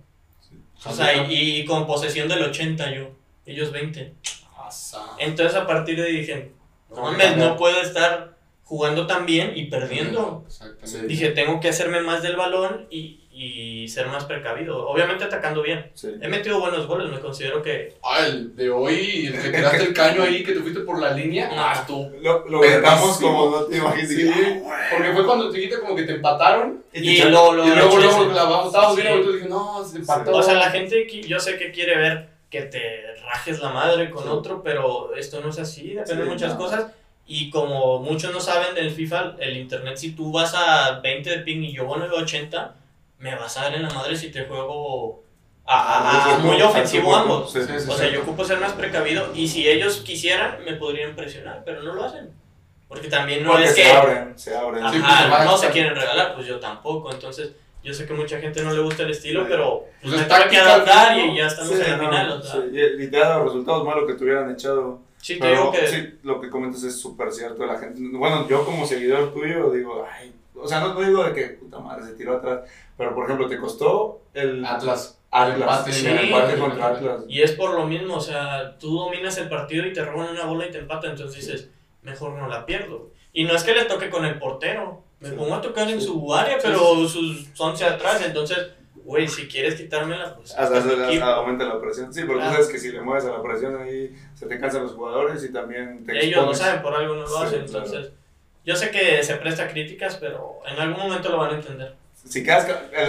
[0.86, 3.12] O sea, y, y con posesión del 80 yo,
[3.46, 4.13] ellos 20.
[4.74, 5.06] Asa.
[5.20, 6.52] Entonces a partir de ahí dije,
[6.90, 7.56] no mames, no.
[7.58, 8.34] puedo estar
[8.64, 10.44] jugando tan bien y perdiendo.
[10.48, 11.08] Exactamente.
[11.08, 14.88] Dije, tengo que hacerme más del balón y, y ser más precavido.
[14.88, 15.92] Obviamente atacando bien.
[15.94, 16.10] Sí.
[16.22, 17.94] He metido buenos goles, me considero que...
[18.04, 21.12] Ah, el de hoy, el que tiraste el caño ahí, que te fuiste por la
[21.12, 21.50] línea.
[21.52, 22.10] Ah, estuvo.
[22.22, 23.18] Lo, lo Perrísimo.
[23.20, 24.10] como no te imaginas.
[24.10, 24.32] Sí,
[24.92, 26.84] porque fue cuando te dijiste como que te empataron.
[26.94, 29.02] Y te- lo, lo, y luego, lo- luego clavamos, estábamos Sí.
[29.02, 30.32] bien, entonces dije, no, se empató.
[30.32, 34.24] O sea, la gente, yo sé que quiere ver que te rajes la madre con
[34.26, 34.30] Sí.
[34.30, 36.58] otro, pero esto no es así, depende de Sí, muchas no.
[36.60, 36.86] cosas.
[37.26, 41.38] Y como muchos no saben del FIFA, el internet, si tú vas a 20 de
[41.39, 42.76] ping y yo a 980,
[43.18, 45.24] me vas a dar en la madre si te juego
[45.66, 47.52] a, a- a- muy ofensivo ambos.
[47.52, 48.13] Sí, Sí, sí, O sea, sí.
[48.13, 52.04] yo ocupo ser más precavido y si ellos quisieran, me podrían presionar, pero no lo
[52.04, 52.30] hacen.
[52.88, 54.88] Porque también no Porque es se que abren, se abren.
[54.92, 57.12] Sí, ajá, pues, no se quieren regalar, pues yo tampoco.
[57.12, 59.48] Entonces, yo sé que mucha gente no le gusta el estilo, Sí.
[59.50, 62.32] pero Pues me es tuve que adaptar y ya estamos Sí, en la no, final.
[62.32, 62.67] O sea, sí,
[63.00, 65.00] y, te ha dado resultados malos que te hubieran echado.
[65.17, 67.65] sí, te digo que sí, lo que comentas es súper cierto.
[67.65, 71.34] La gente, bueno, yo como seguidor tuyo digo, ay, o sea, no, no digo de
[71.34, 72.62] que puta madre se tiró atrás,
[72.98, 75.19] pero por ejemplo, te costó el Atlas.
[75.32, 77.24] Atlas, sí, el empate sí, contra Atlas.
[77.28, 80.46] Y es por lo mismo, o sea, tú dominas el partido y te roban una
[80.46, 81.69] bola y te empatan, entonces dices,
[82.04, 83.10] mejor no la pierdo.
[83.34, 86.34] Y no es que le toque con el portero, me pongo a tocar en su
[86.34, 88.58] área, pero sus 11 atrás, entonces,
[88.96, 90.54] güey, si quieres quitármela, pues...
[90.56, 92.14] Hasta, aumenta la presión.
[92.14, 92.52] Sí, tú Claro.
[92.52, 95.52] sabes que si le mueves a la presión ahí se te cansan los jugadores y
[95.52, 96.58] también te Ellos lo expones.
[96.60, 97.86] saben, por algo no lo Sí, hacen, claro.
[97.86, 98.12] entonces...
[98.66, 101.96] Yo sé que se presta críticas, pero en algún momento lo van a entender.
[102.26, 102.66] Si quedas,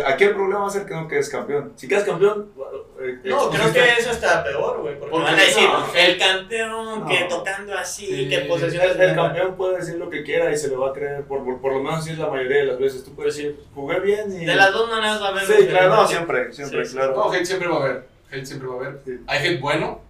[0.06, 1.72] aquí el problema va a ser que no quedes campeón.
[1.76, 2.50] Si quedas campeón,
[3.00, 5.94] eh, No, creo que eso está peor, güey, porque, Porque van a decir, no.
[5.94, 8.28] el campeón, que tocando así, Sí.
[8.28, 8.96] que posesiones...
[8.98, 11.60] el campeón puede decir lo que quiera y se lo va a creer, por, por,
[11.60, 13.04] por lo menos así es la mayoría de las veces.
[13.04, 14.44] Tú puedes decir, jugué bien y...
[14.46, 15.44] De las dos maneras va a haber...
[15.46, 17.14] Sí, claro, no, siempre, siempre, Sí, claro.
[17.14, 18.08] No, hate siempre va a haber.
[18.32, 19.00] Hate siempre va a haber.
[19.04, 19.20] Sí.
[19.28, 20.00] Hay hate bueno.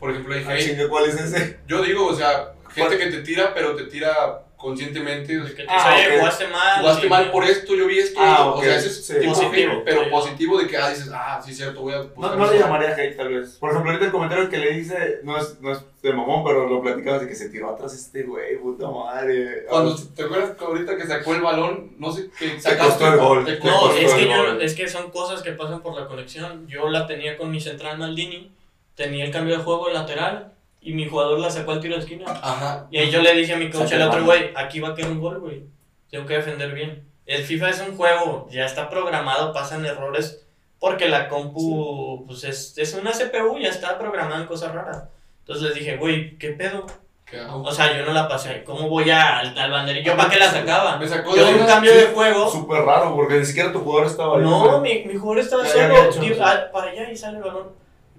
[0.00, 0.64] Por ejemplo, hay Ah, hate.
[0.64, 1.58] chinga, ¿cuál es ese?
[1.66, 5.38] Yo digo, o sea, gente que te tira, pero te tira conscientemente.
[5.40, 6.20] o sea, Que te Ah, dice, oye, ok.
[6.20, 6.80] jugaste mal.
[6.80, 8.20] Jugaste sí, mal por esto, yo vi esto.
[8.22, 9.14] Ah, O ok, sea, ese es sí.
[9.20, 9.72] tipo Positivo.
[9.72, 10.10] hate, pero Sí.
[10.10, 13.16] positivo de que, ah, dices, ah, sí, cierto, voy a No, no le llamaría hate
[13.16, 13.56] tal vez.
[13.56, 16.68] Por ejemplo, ahorita el comentario que le hice no es, no es de mamón, pero
[16.68, 19.64] lo platicamos de que se tiró atrás este güey, puta madre.
[19.68, 21.92] Cuando, ¿Te acuerdas que ahorita que sacó el balón?
[21.98, 23.44] No sé qué Te costó el gol.
[23.44, 24.62] te No, es que, yo, gol.
[24.62, 26.66] es que son cosas que pasan por la conexión.
[26.68, 28.52] Yo la tenía con mi central Maldini,
[28.94, 32.24] tenía el cambio de juego lateral y mi jugador la sacó al tiro de esquina.
[32.28, 32.86] Ajá.
[32.90, 35.10] Y ahí yo le dije a mi coach, el otro güey, aquí va a quedar
[35.10, 35.64] un gol, güey.
[36.10, 37.04] Tengo que defender bien.
[37.26, 40.44] El FIFA es un juego, ya está programado, pasan errores
[40.80, 45.04] porque la compu pues es, es una CPU, ya está programada en cosas raras.
[45.40, 46.86] Entonces les dije, güey, ¿qué pedo?
[47.26, 47.40] ¿Qué?
[47.40, 48.64] O sea, yo no la pasé.
[48.64, 50.02] ¿Cómo voy a, al, al banderín?
[50.04, 50.96] ¿Yo para qué la sacaba?
[50.96, 52.50] Me sacó Yo de un cambio sí, de juego.
[52.50, 54.42] Súper raro, porque ni siquiera tu jugador estaba ahí.
[54.44, 56.12] No, mi, mi jugador estaba Ya- solo.
[56.12, 56.32] sí.
[56.40, 57.68] ah, para allá y sale el balón.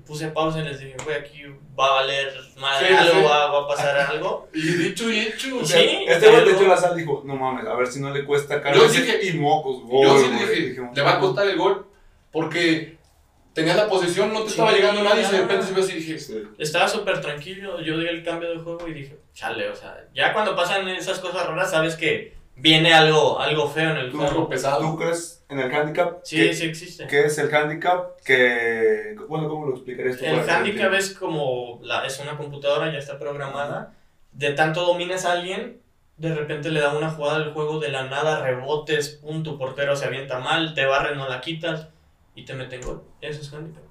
[0.09, 1.43] Puse pausa y les dije, güey, aquí
[1.79, 3.23] va a valer madre Sí, algo, sí.
[3.25, 4.49] Va, va a pasar algo.
[4.53, 5.55] Y dicho y hecho.
[5.57, 7.75] O o sea, Sí, este güey le echó la sal y dijo, no mames, a
[7.75, 8.75] ver si no le cuesta caro.
[8.75, 11.85] Yo dije- y mocos, gol, Yo sí le dije, le va a costar el gol.
[12.31, 12.97] Porque
[13.53, 15.91] tenías la posesión, no te Sí, estaba llegando nadie y de repente se ve así
[15.93, 16.43] y dije, Sí.
[16.57, 17.79] Estaba súper tranquilo.
[17.81, 21.19] Yo di el cambio de juego y dije, chale, o sea, ya cuando pasan esas
[21.19, 24.31] cosas raras, sabes que viene algo, algo feo en el Tú, juego.
[24.31, 24.81] algo pesado.
[24.81, 26.19] ¿Tú crees en el handicap?
[26.23, 27.07] Sí, ¿Qué, sí existe.
[27.07, 28.19] qué es el handicap?
[28.23, 30.25] Que, bueno, ¿cómo lo explicarías tú?
[30.25, 33.93] El handicap es como, la, es una computadora, ya está programada.
[34.31, 35.81] De tanto dominas a alguien,
[36.17, 39.95] de repente le da una jugada del juego de la nada, rebotes, pum, tu portero
[39.95, 41.87] se avienta mal, te barres, no la quitas
[42.35, 43.03] y te meten gol.
[43.21, 43.83] Eso es handicap.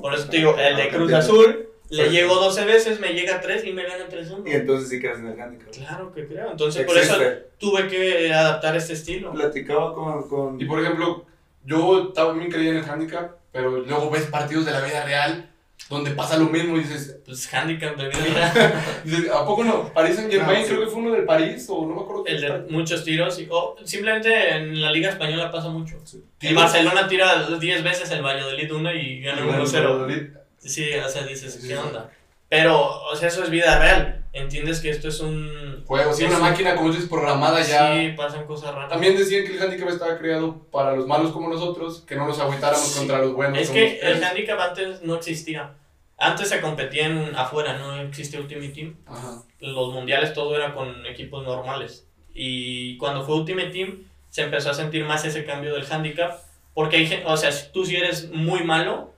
[0.00, 1.16] Por eso te digo, el de Cruz entiendo.
[1.18, 2.10] Azul le Sí.
[2.10, 4.48] llegó 12 veces, me llega 3 y me gana 3-1.
[4.50, 5.70] Y entonces sí crees en el handicap.
[5.70, 6.50] Claro que creo.
[6.50, 7.46] Entonces, por eso Existe.
[7.58, 9.32] tuve que adaptar este estilo.
[9.32, 10.28] Platicaba con...
[10.28, 10.60] con...
[10.60, 11.26] Y por ejemplo,
[11.64, 15.48] yo también creía en el handicap, pero luego ves partidos de la vida real
[15.90, 18.72] donde pasa lo mismo y dices, Pues handicap de vida real.
[19.04, 19.92] dices, ¿a poco no?
[19.92, 20.70] París Saint Germain, No, sí.
[20.72, 23.38] creo que fue uno del París o no me acuerdo El de está- muchos tiros.
[23.38, 25.96] Y, o simplemente en la Liga Española pasa mucho.
[26.04, 26.22] Sí.
[26.40, 30.32] El Barcelona tira 10 veces el Valladolid 1 y gana 1-0.
[30.64, 32.10] Sí, o sea, dices, ¿qué onda?
[32.48, 34.18] Pero, o sea, eso es vida real.
[34.34, 37.94] entiendes que esto es un Juego, sí, una un- máquina como dices programada ya.
[37.94, 38.88] Sí, pasan cosas raras.
[38.88, 42.38] También decían que el handicap estaba creado para los malos como nosotros, que no nos
[42.38, 42.98] agüitáramos Sí.
[43.00, 43.58] contra los buenos.
[43.58, 44.16] Es como que ustedes.
[44.16, 45.74] el handicap antes no existía.
[46.16, 48.96] Antes se competía en afuera, no existía Ultimate Team.
[49.06, 49.42] Ajá.
[49.60, 52.06] Los mundiales todo era con equipos normales.
[52.32, 56.38] Y cuando fue Ultimate Team se empezó a sentir más ese cambio del handicap.
[56.72, 59.11] Porque hay gente, o sea, tú si eres muy malo,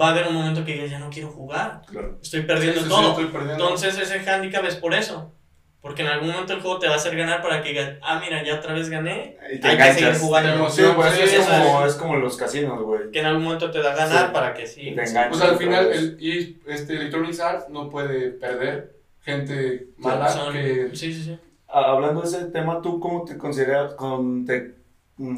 [0.00, 1.82] va a haber un momento que digas, ya no quiero jugar.
[1.90, 2.18] Claro.
[2.22, 3.10] Estoy perdiendo Sí, sí, sí, todo.
[3.10, 3.64] estoy perdiendo.
[3.64, 5.32] Entonces ese handicap es por eso.
[5.80, 8.18] Porque en algún momento el juego te va a hacer ganar para que digas, ah,
[8.18, 9.36] mira, ya otra vez gané.
[9.52, 10.22] Y te Hay que seguir enganchas.
[10.22, 10.70] jugando.
[10.70, 11.94] Sí, pues sí, es, como, es.
[11.96, 13.10] como los casinos, güey.
[13.12, 14.32] Que en algún momento te da ganar Sí.
[14.32, 14.80] para que sí.
[14.82, 15.28] Te enganchas.
[15.28, 20.88] Pues al final, el, y este Electronic Arts no puede perder gente mala Son- que...
[20.94, 21.38] Sí, sí, sí.
[21.68, 24.74] Hablando de ese tema, ¿tú cómo te consideras, con, te,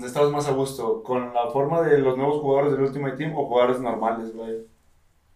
[0.04, 1.02] estabas más a gusto?
[1.02, 4.58] ¿Con la forma de los nuevos jugadores del Ultimate Team o jugadores normales, güey?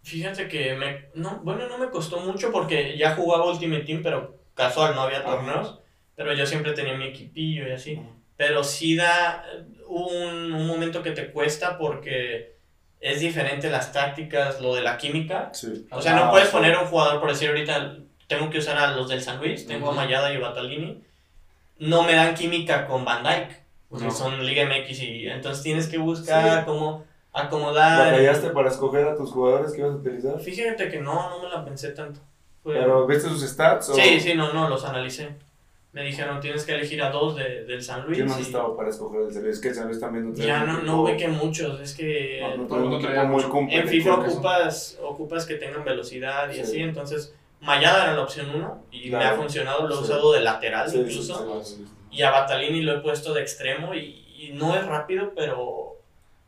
[0.02, 4.34] Fíjate que me, no, bueno, no me costó mucho porque ya jugaba Ultimate Team, pero
[4.54, 5.30] casual, no había Ajá.
[5.36, 5.78] torneos.
[6.16, 7.94] Pero yo siempre tenía mi equipillo y así.
[7.96, 8.08] Ajá.
[8.36, 12.56] Pero sí da eh, un, un momento que te cuesta porque
[13.00, 15.50] es diferente las tácticas, lo de la química.
[15.52, 15.86] Sí.
[15.90, 16.52] O sea, Ah, no puedes sí.
[16.56, 19.86] poner un jugador, por decir ahorita, tengo que usar a los del San Luis, tengo
[19.86, 19.96] a Ujú.
[19.98, 21.02] Mayada y Batalini.
[21.78, 23.59] No me dan química con Van Dyke,
[23.90, 24.10] porque No.
[24.12, 26.64] son Liga MX y entonces tienes que buscar Sí.
[26.64, 28.10] cómo acomodar.
[28.12, 30.40] ¿Batallaste para escoger a tus jugadores que ibas a utilizar?
[30.40, 32.20] Fíjate que no, no me la pensé tanto.
[32.62, 33.88] Fue- ¿Pero viste sus stats?
[33.90, 35.28] O Sí, sí, no, no, los analicé.
[35.92, 38.18] Me dijeron, tienes que elegir a dos de, del San Luis.
[38.18, 39.56] ¿Quién más y estaba para escoger el San Luis?
[39.56, 42.64] Es que el San Luis también no ya no, no ubiqué muchos, es que No,
[42.68, 43.82] no el traía muy completo.
[43.82, 46.60] en FIFA que ocupas, ocupas que tengan velocidad y Sí.
[46.60, 49.34] así, entonces Mayada era la opción uno y me Claro.
[49.34, 50.04] ha funcionado, lo he Sí.
[50.04, 51.62] usado de lateral Sí, sí, incluso.
[52.10, 55.86] Y a Batalini lo he puesto de extremo y, y no es rápido, pero...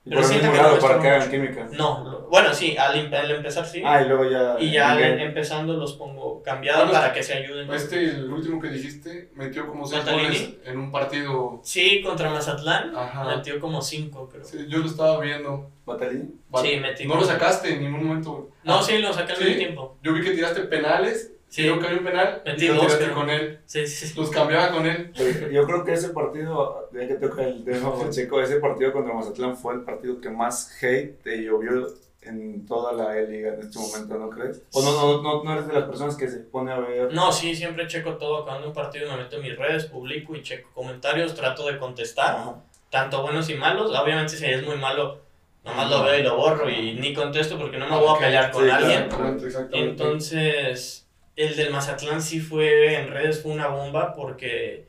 [0.05, 1.69] Pero por el mismo que lado, para que hagan química.
[1.71, 3.83] No, lo- bueno, sí, al, em- al empezar sí.
[3.87, 4.57] Ah, y luego ya...
[4.59, 7.73] y ya en al- empezando los pongo cambiados Bueno, para que se ayuden.
[7.73, 10.25] Este, el último que dijiste, metió como seis ¿Batalini?
[10.25, 11.61] goles en un partido.
[11.63, 13.37] Sí, contra Mazatlán Ajá.
[13.37, 14.43] metió como cinco, creo.
[14.45, 15.71] Sí, yo lo estaba viendo.
[15.87, 16.41] ¿Batalín?
[16.53, 18.51] Va- Sí, metí No lo sacaste en ningún momento.
[18.65, 19.45] No, Ah, sí, lo saqué al ¿Sí?
[19.45, 19.97] mismo tiempo.
[20.03, 21.32] Yo vi que tiraste penales.
[21.53, 21.65] Sí.
[21.65, 22.43] Que había un penal.
[22.47, 23.15] Metí y lo dos, creo.
[23.15, 23.59] con él.
[23.67, 24.19] Sí, sí, sí.
[24.19, 25.13] Los cambiaba con él.
[25.15, 29.13] Pero Yo creo que ese partido, ya que toca el tema Pacheco, ese partido contra
[29.13, 31.89] Mazatlán fue el partido que más hate te llovió
[32.23, 34.63] en toda la E-Liga en este momento, ¿no crees?
[34.73, 37.13] ¿O no, no, no, no eres de las personas que se pone a ver?
[37.13, 38.47] No, sí, siempre checo todo.
[38.47, 42.37] Cuando un partido me meto en mis redes, publico y checo comentarios, trato de contestar,
[42.37, 42.55] Ajá.
[42.89, 43.95] tanto buenos y malos.
[43.95, 45.19] Obviamente, si es muy malo,
[45.65, 48.51] nomás lo veo y lo borro y ni contesto porque no me voy a pelear
[48.51, 49.03] con sí, alguien.
[49.03, 49.91] Exactamente, exactamente.
[49.91, 51.02] Entonces,
[51.37, 54.89] el del Mazatlán sí fue en redes, fue una bomba porque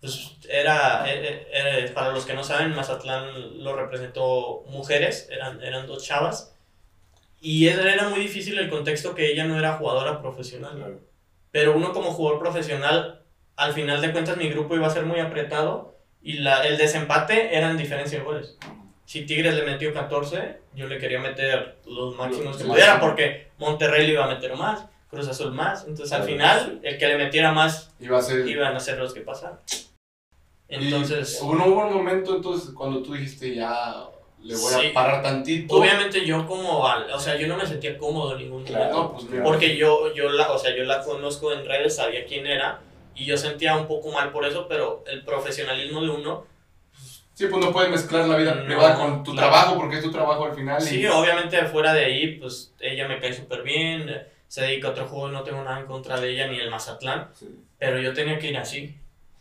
[0.00, 5.86] pues, era, eh, eh, para los que no saben, Mazatlán lo representó mujeres, eran, eran
[5.86, 6.56] dos chavas.
[7.40, 10.76] Y era era muy difícil el contexto que ella no era jugadora profesional.
[10.76, 11.00] Claro.
[11.50, 13.22] Pero uno como jugador profesional,
[13.56, 17.56] al final de cuentas mi grupo iba a ser muy apretado y la, el desempate
[17.56, 18.58] eran diferencia de goles.
[19.04, 24.06] Si Tigres le metió 14, yo le quería meter los máximos que pudiera porque Monterrey
[24.06, 25.82] le iba a meter más, Cruz Azul más.
[25.86, 26.32] Entonces al Claro.
[26.32, 28.48] final, el que le metiera más Iba a ser.
[28.48, 29.58] iban a ser los que pasaran.
[30.70, 34.06] y Entonces, hubo no hubo un momento entonces cuando tú dijiste ya
[34.42, 34.86] le voy Sí.
[34.88, 35.74] a parar tantito.
[35.76, 38.84] obviamente yo como, o sea, yo no me sentía cómodo en ningún Claro.
[38.86, 39.12] momento.
[39.12, 39.44] Pues mira.
[39.44, 42.80] Porque yo, yo la, o sea, yo la conozco en redes, sabía quién era
[43.14, 46.46] y yo sentía un poco mal por eso, pero el profesionalismo de uno,
[47.34, 49.48] Sí, pues no puedes mezclar la vida No, privada con tu claro.
[49.50, 50.80] trabajo porque es tu trabajo al final.
[50.82, 54.90] y- sí, obviamente fuera de ahí, pues ella me cae súper bien, se dedica a
[54.90, 57.48] otro juego no tengo nada en contra de ella ni el Mazatlán, Sí.
[57.78, 58.94] pero yo tenía que ir así.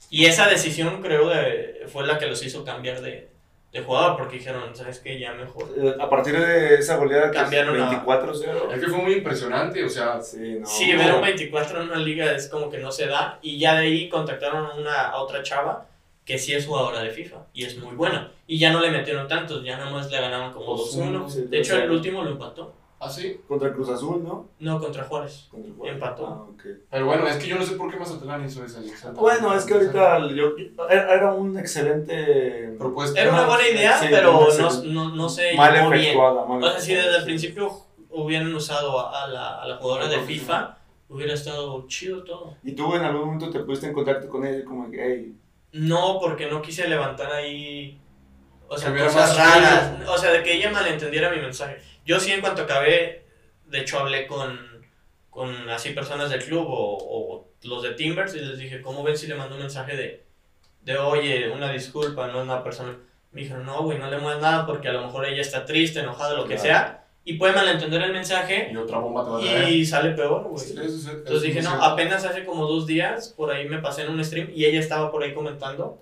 [0.10, 3.28] Y esa decisión creo de, fue la que los hizo cambiar de,
[3.74, 5.19] de jugador, porque dijeron, ¿sabes qué?
[5.19, 5.67] Ya mejor.
[5.78, 8.71] Eh, A partir de esa goleada Cambiaron a- 24-0.
[8.74, 10.65] Es que fue muy impresionante, o sea, Sí, no.
[10.65, 13.38] Sí, ver un 24 en una liga es como que no se da.
[13.41, 15.88] Y ya de ahí contactaron a, una, a otra chava
[16.24, 18.32] que sí es jugadora de FIFA y es muy buena.
[18.47, 21.30] Y ya no le metieron tantos, ya nada más le ganaban como Pues, 2-1.
[21.30, 21.82] sí, de hecho, sí.
[21.82, 22.80] el último lo empató.
[23.02, 23.42] Así.
[23.48, 24.50] Contra Cruz Azul, ¿no?
[24.60, 25.48] No, contra Juárez.
[25.52, 25.96] Contra Juárez.
[25.96, 26.28] Empató.
[26.28, 26.64] Ah, ok.
[26.90, 28.80] Pero bueno, es que yo no sé por qué Mazatlán hizo esa.
[29.12, 30.54] Bueno, es que ahorita yo,
[30.90, 32.76] era un excelente...
[32.78, 33.20] Propuesta.
[33.20, 36.46] Era una buena idea, Sí, pero no, no, no se mal efectuada.
[36.46, 37.26] mal O sea, si desde el sí.
[37.26, 37.72] principio
[38.10, 40.78] hubieran usado a, la, a la jugadora de FIFA,
[41.10, 42.56] hubiera estado chido todo.
[42.64, 45.36] ¿Y tú en algún momento te pusiste en contacto con ella como que, hey,
[45.74, 48.00] No, porque no quise levantar ahí.
[48.68, 49.94] O sea, cosas raras.
[50.08, 51.78] O sea, de que ella malentendiera mi mensaje.
[52.06, 53.24] Yo sí, en cuanto acabé,
[53.68, 54.60] de hecho, hablé con,
[55.30, 59.18] con así personas del club o, o los de Timbers y les dije, ¿cómo ven
[59.18, 60.24] si le mando un mensaje de,
[60.84, 62.98] de oye, una disculpa, no es una persona?
[63.32, 66.00] Me dijeron, no, güey, no le muevas nada porque a lo mejor ella está triste,
[66.02, 66.98] enojada, lo que sea.
[67.24, 69.70] y puede malentender el mensaje Y otra bomba te va a traer.
[69.70, 70.58] y sale peor, güey.
[70.66, 74.10] Sí, es- Entonces dije, no, apenas hace como dos días, por ahí me pasé en
[74.10, 76.02] un stream y ella estaba por ahí comentando.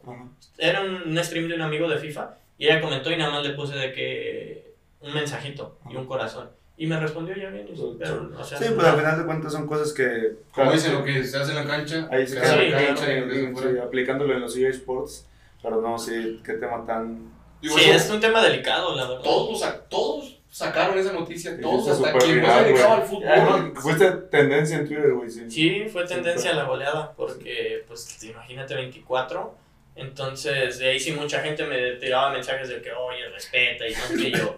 [0.58, 3.44] Era un, un stream de un amigo de FIFA y ella comentó y nada más
[3.46, 4.69] le puse de que
[5.02, 6.50] un mensajito y un corazón.
[6.78, 7.68] Y me respondió ya bien.
[7.72, 10.38] y sí, pero, o sea, Sí, pues al final de cuentas son cosas que.
[10.54, 12.70] Como dicen, lo que se hace en la cancha, Ahí se queda hace en Sí,
[12.72, 13.84] la claro, cancha y lo que se sí, fuera.
[13.84, 15.28] aplicándolo en los EA Sports.
[15.62, 17.34] Pero no, sí, qué tema tan.
[17.62, 19.22] Digo, sí, eso- es un tema delicado, la verdad.
[19.24, 23.28] todos, todos sacaron esa noticia, todos, hasta quien no se viral, dedicaba al fútbol.
[23.28, 25.52] Ah, no, Fuiste tendencia en Twitter, güey, sí.
[25.52, 29.54] Sí, fue tendencia a Sí, la goleada, porque, pues, imagínate 24.
[29.96, 34.00] Entonces, de ahí sí mucha gente me tiraba mensajes de que, oye, respeta y no
[34.08, 34.58] sé qué yo.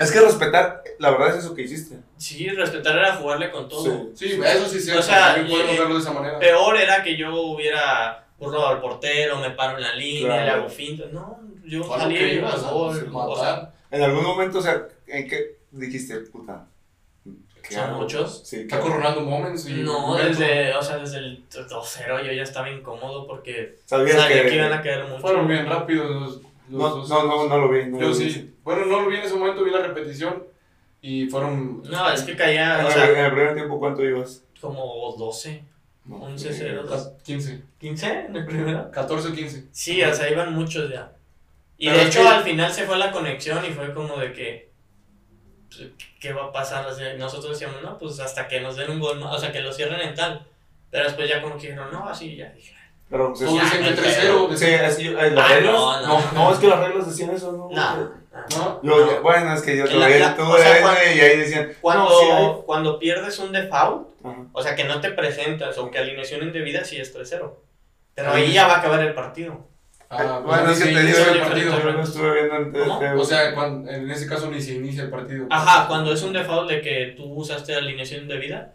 [0.00, 1.96] Es que respetar, la verdad es eso que hiciste.
[2.18, 3.84] Sí, respetar era jugarle con todo.
[4.14, 4.28] Sí.
[4.28, 6.38] Sí, eso sí cierto, O sea, y- verlo de esa manera.
[6.38, 10.44] Peor era que yo hubiera burlado al portero, me paro en la línea, Claro.
[10.44, 11.04] le hago finta.
[11.12, 13.28] No, yo salí que y ibas, a gol, matar.
[13.28, 16.66] o sea, En algún momento, o sea, ¿en qué dijiste, puta?
[17.66, 17.98] ¿qué ¿Son hago?
[18.02, 18.42] muchos?
[18.44, 18.92] Sí, Está claro.
[18.92, 23.78] coronando moments y no, desde, o sea, desde el 2-0 yo ya estaba incómodo porque
[23.86, 25.20] sabía que, que iban a caer mucho.
[25.20, 27.86] fueron bien rápidos los No, no, no, no lo vi.
[27.86, 28.30] No Yo lo vi.
[28.30, 28.54] sí.
[28.64, 30.44] Bueno, no lo vi en ese momento, vi la repetición
[31.02, 31.82] y fueron.
[31.82, 34.44] No, es que caía, En o el, sea, en el primer tiempo, ¿cuánto ibas?
[34.60, 35.64] como 12,
[36.04, 36.58] No, 11 sí.
[36.62, 38.90] 0 Ca- 15, 15 en el primero.
[38.90, 39.64] 14 15.
[39.72, 41.12] Sí, o sea, iban muchos ya.
[41.78, 44.32] Y Pero de hecho que- al final se fue la conexión y fue como de
[44.34, 44.70] que,
[45.68, 45.88] pues,
[46.20, 46.86] ¿qué va a pasar?
[46.86, 49.60] O sea, nosotros decíamos, no, pues hasta que nos den un gol o sea, que
[49.60, 50.46] lo cierren en tal.
[50.90, 52.74] Pero después ya como que dijeron, no, así ya dije.
[53.10, 54.46] Pero, pues, Todos sí, dicen que no 3-0.
[54.46, 55.72] sí, decían- es que yo- eh, las Ah, reglas.
[55.72, 56.32] no, No, no.
[56.32, 57.68] no, es que las reglas decían eso, ¿no?
[57.70, 58.20] No, no.
[58.56, 58.80] ¿No?
[58.82, 59.22] Yo, No.
[59.22, 61.72] bueno, es que yo En la- tuve, la- tuve o sea, cuando- y ahí decían.
[61.80, 62.46] Cuando, No, sí hay.
[62.64, 64.36] cuando pierdes un default, Ajá.
[64.52, 67.60] o sea, que no te presentas o que alineación indebida, sí es 3-0.
[68.14, 69.66] Pero Ah, ahí ya va a acabar el partido.
[70.08, 71.78] Ah, Bueno, pues es que te digo, inicia el partido.
[71.82, 73.20] yo- lo estuve viendo en ¿Cómo?
[73.20, 75.46] O sea, cuando- en ese caso ni se inicia el partido.
[75.50, 78.72] Ajá, cuando es un default de que tú usaste alineación indebida,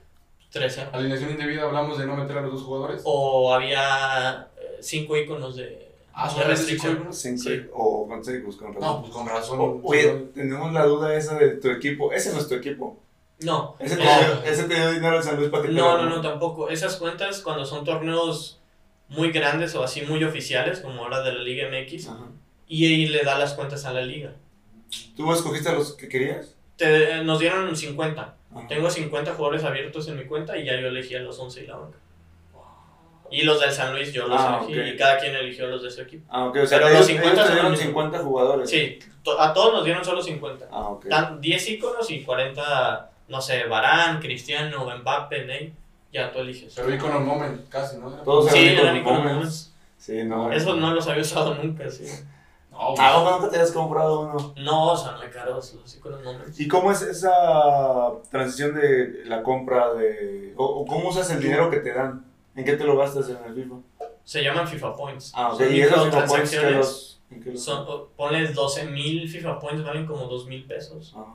[0.56, 0.90] 3-0.
[0.94, 3.02] Alineación indebida hablamos de no meter a los dos jugadores.
[3.04, 4.48] O había
[4.82, 6.94] 5 iconos de, Ah, de ¿son de cinco restricción.
[6.96, 7.18] iconos?
[7.18, 7.62] Cinco, Sí.
[7.74, 8.82] O con seis, con razón.
[8.82, 9.60] No, pues con razón.
[9.60, 12.12] O- Oye, tenemos la duda esa de tu equipo.
[12.14, 12.98] Ese no es tu equipo.
[13.42, 16.10] No, Ese te, no, dio, ese te dio dinero al San Luis te no, no,
[16.10, 16.70] no, tampoco.
[16.70, 18.62] Esas cuentas cuando son torneos
[19.10, 22.28] muy grandes o así muy oficiales, como ahora de la Liga MX, Ajá.
[22.70, 24.32] y le da las cuentas a la liga.
[25.18, 26.56] ¿Tú escogiste a los que querías?
[26.78, 28.36] Te- nos dieron 50.
[28.56, 28.68] Ajá.
[28.68, 31.68] Tengo 50 jugadores abiertos en mi cuenta y ya yo elegí a los 11 y
[31.68, 31.98] la banca.
[33.32, 34.94] Y los del San Luis yo los Ah, elegí ok.
[34.94, 36.26] y cada quien eligió los de su equipo.
[36.30, 38.04] Ah, ok, o sea, Pero ellos, los 50 ellos te son dieron los mismos.
[38.04, 38.70] 50 jugadores.
[38.70, 40.68] Sí, to- a todos nos dieron solo 50.
[40.72, 41.06] Ah, ok.
[41.08, 45.74] Dan 10 iconos y 40, no sé, Barán, Cristiano, Mbappé, Ney.
[46.14, 46.74] Ya tú eliges.
[46.76, 48.10] Pero icono moment, casi, ¿no?
[48.12, 49.74] Todos Sí, eran iconos iconos moments.
[49.98, 50.52] Sí, no.
[50.54, 52.06] Eso no los había usado nunca, sí.
[52.78, 54.54] No, pues, Ah, ¿o nunca te habías comprado uno?
[54.58, 56.60] No, o sea, muy caros los moments.
[56.60, 57.32] ¿Y cómo es esa
[58.30, 60.54] transición de la compra de...
[60.58, 62.26] o, o cómo usas el dinero que te dan?
[62.56, 63.76] ¿En qué te lo gastas en el FIFA?
[64.24, 65.32] Se llaman FIFA Points.
[65.36, 65.60] Ah, ok.
[65.60, 67.22] Son ¿Y esos FIFA Points que los...?
[67.32, 71.14] ¿en qué los- Son, o- ponles 12 mil FIFA Points, valen como 2 mil pesos.
[71.16, 71.34] Ajá.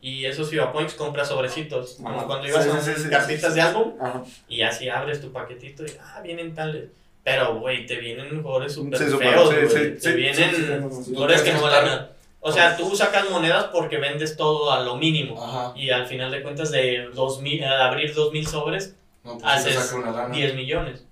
[0.00, 2.00] Y esos FIFA Points compras sobrecitos.
[2.00, 2.12] Ajá.
[2.14, 4.22] Como cuando ibas Sí, a sí, cartitas sí, de álbum Ajá.
[4.48, 6.90] y así abres tu paquetito y, ah, vienen tales.
[7.24, 10.62] Pero, güey, te vienen jugadores súper Sí, feos, sí, sí, te sí, vienen sí, sí,
[10.90, 11.10] sí, sí.
[11.14, 12.12] jugadores que no valen nada.
[12.40, 15.40] O sea, tú sacas monedas porque vendes todo a lo mínimo.
[15.40, 15.72] Ajá.
[15.78, 19.96] Y al final de cuentas, de 2000, al abrir 2.000 sobres, No, pues Haces saca
[20.02, 20.34] una lana.
[20.34, 21.04] 10 millones.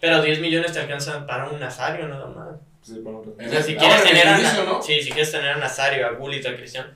[0.00, 2.56] Pero 10 millones te alcanzan para un Nazario nada más.
[2.82, 4.82] Sí, para un- En O sea, si el- quieres tener a, inicio, ¿no?
[4.82, 6.88] sí, si quieres tener a Nazario, a Gullit, a Cristiano,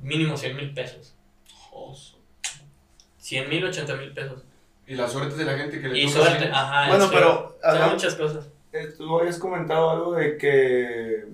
[0.00, 1.14] mínimo 100 mil pesos.
[1.72, 2.16] Oso.
[3.18, 4.42] 100 mil, 80 mil pesos.
[4.88, 6.52] Y la suerte de la gente que le Y toca suerte, así.
[6.54, 6.88] ajá.
[6.88, 7.56] Bueno, pero...
[7.60, 8.48] Son hablando- muchas cosas.
[8.96, 11.24] Tú habías comentado algo de que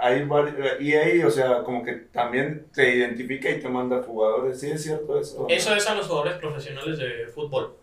[0.00, 4.60] hay varios, EA, o sea, como que también te identifica y te manda jugadores.
[4.60, 5.46] ¿Sí es cierto eso?
[5.48, 7.74] Eso es a los jugadores profesionales de fútbol.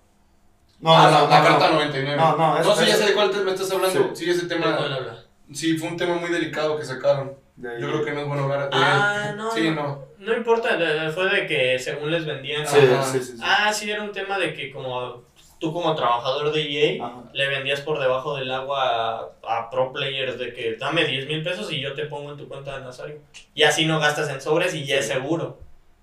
[0.82, 1.48] No, ah, no, la, no, la no.
[1.60, 2.18] carta 99.
[2.18, 4.16] No, no, No, sí, ya sé de cuál te- me estás hablando.
[4.16, 5.26] Sí, ese ¿De cuál tema.
[5.54, 7.34] Sí, fue un tema muy delicado que sacaron.
[7.60, 9.52] De- Yo creo que no es bueno hablar de Ah, no.
[9.52, 10.06] Sí, no.
[10.18, 10.34] no.
[10.36, 10.70] Importa,
[11.14, 12.66] fue de que según les vendían.
[12.66, 13.04] Sí, Ajá.
[13.04, 13.34] sí, sí.
[13.38, 13.44] sí.
[13.44, 15.24] Ah, sí, era un tema de que como
[15.60, 16.62] tú como trabajador de
[16.98, 17.24] EA Ajá.
[17.34, 21.44] le vendías por debajo del agua a, a pro players de que dame 10 mil
[21.44, 23.20] pesos y yo te pongo en tu cuenta de Nazario.
[23.54, 25.60] Y así no gastas en sobres y ya es seguro.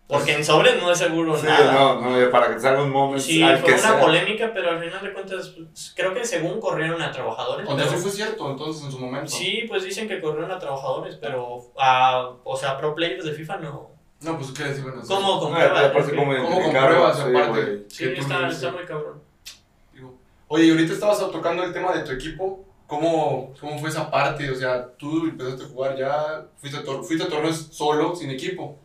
[0.09, 1.73] Porque en sobres no es seguro Sí, nada.
[1.73, 3.25] no, no, para que salga un momento.
[3.25, 4.01] Sí, al fue que una sea.
[4.01, 7.67] polémica, pero al final de cuentas pues, creo que según corrieron a trabajadores.
[7.67, 9.29] Cuando pero- eso fue cierto, entonces en su momento.
[9.33, 13.57] Sí, pues dicen que corrieron a trabajadores, pero a, o sea, pro players de FIFA
[13.59, 13.91] no.
[14.21, 15.09] No, pues qué les iban a hacer.
[15.17, 15.93] ¿Cómo compruebas?
[15.93, 17.85] ¿Cómo compruebas, sí, aparte?
[17.89, 19.21] Sí, que tú está, está muy cabrón.
[19.93, 20.15] Digo,
[20.49, 22.65] Oye, y ahorita estabas tocando el tema de tu equipo.
[22.87, 24.49] ¿Cómo, ¿Cómo fue esa parte?
[24.49, 28.31] O sea, tú empezaste a jugar ya, fuiste a, tor- fuiste a torneos solo, sin
[28.31, 28.79] equipo.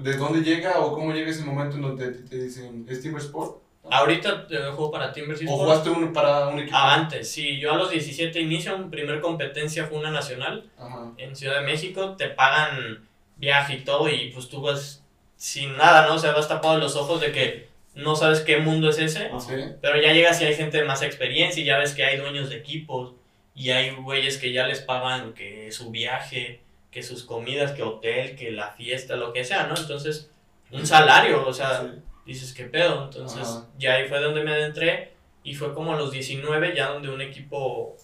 [0.00, 3.22] ¿De dónde llega o cómo llega ese momento en donde te, te dicen, ¿es Timber
[3.22, 3.62] Sport?
[3.90, 5.62] Ahorita eh, juego para Timbers ¿O Esports.
[5.62, 6.76] jugaste un, para un equipo?
[6.76, 7.58] Ah, antes, sí.
[7.58, 11.12] Yo a los 17 inicio, mi primer competencia fue una nacional Ajá.
[11.18, 12.16] en Ciudad de México.
[12.16, 15.02] Te pagan viaje y todo y pues tú vas
[15.36, 16.14] sin nada, ¿no?
[16.14, 19.30] O sea, vas tapado los ojos de que no sabes qué mundo es ese.
[19.38, 19.52] Sí.
[19.82, 22.48] Pero ya llegas y hay gente de más experiencia y ya ves que hay dueños
[22.48, 23.12] de equipos
[23.54, 26.60] y hay güeyes que ya les pagan que su viaje,
[26.94, 29.74] que sus comidas, que hotel, que la fiesta, lo que sea, ¿no?
[29.76, 30.30] Entonces,
[30.70, 31.88] un salario, o sea, Sí.
[32.24, 33.04] dices, ¿qué pedo?
[33.06, 33.66] Entonces, Ajá.
[33.76, 37.20] ya ahí fue donde me adentré y fue como a los 19 ya donde un
[37.20, 37.96] equipo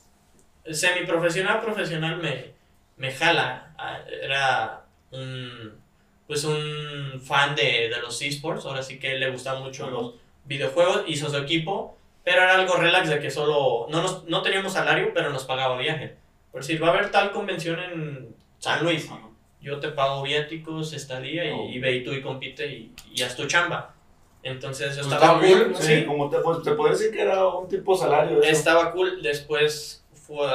[0.69, 2.53] semiprofesional, profesional me,
[2.97, 3.73] me jala.
[3.79, 5.81] Ah, Era un,
[6.27, 9.93] pues un fan de, de los esports, ahora sí que le gustan mucho Ajá.
[9.93, 10.15] los
[10.45, 14.73] videojuegos, hizo su equipo, pero era algo relax de que solo, no, nos, no teníamos
[14.73, 16.17] salario, pero nos pagaba viaje.
[16.53, 19.21] Por decir, va a haber tal convención en San Luis, Ajá.
[19.61, 21.69] yo te pago viáticos, estadía y, Oh.
[21.69, 23.95] y ve y tú y compite y, y haz tu chamba.
[24.43, 25.77] Entonces Pues estaba bien, cool.
[25.77, 28.41] Sí, sí, como te, pues, te podría decir que era un tipo salario.
[28.43, 29.21] estaba cool.
[29.23, 30.47] Después fue,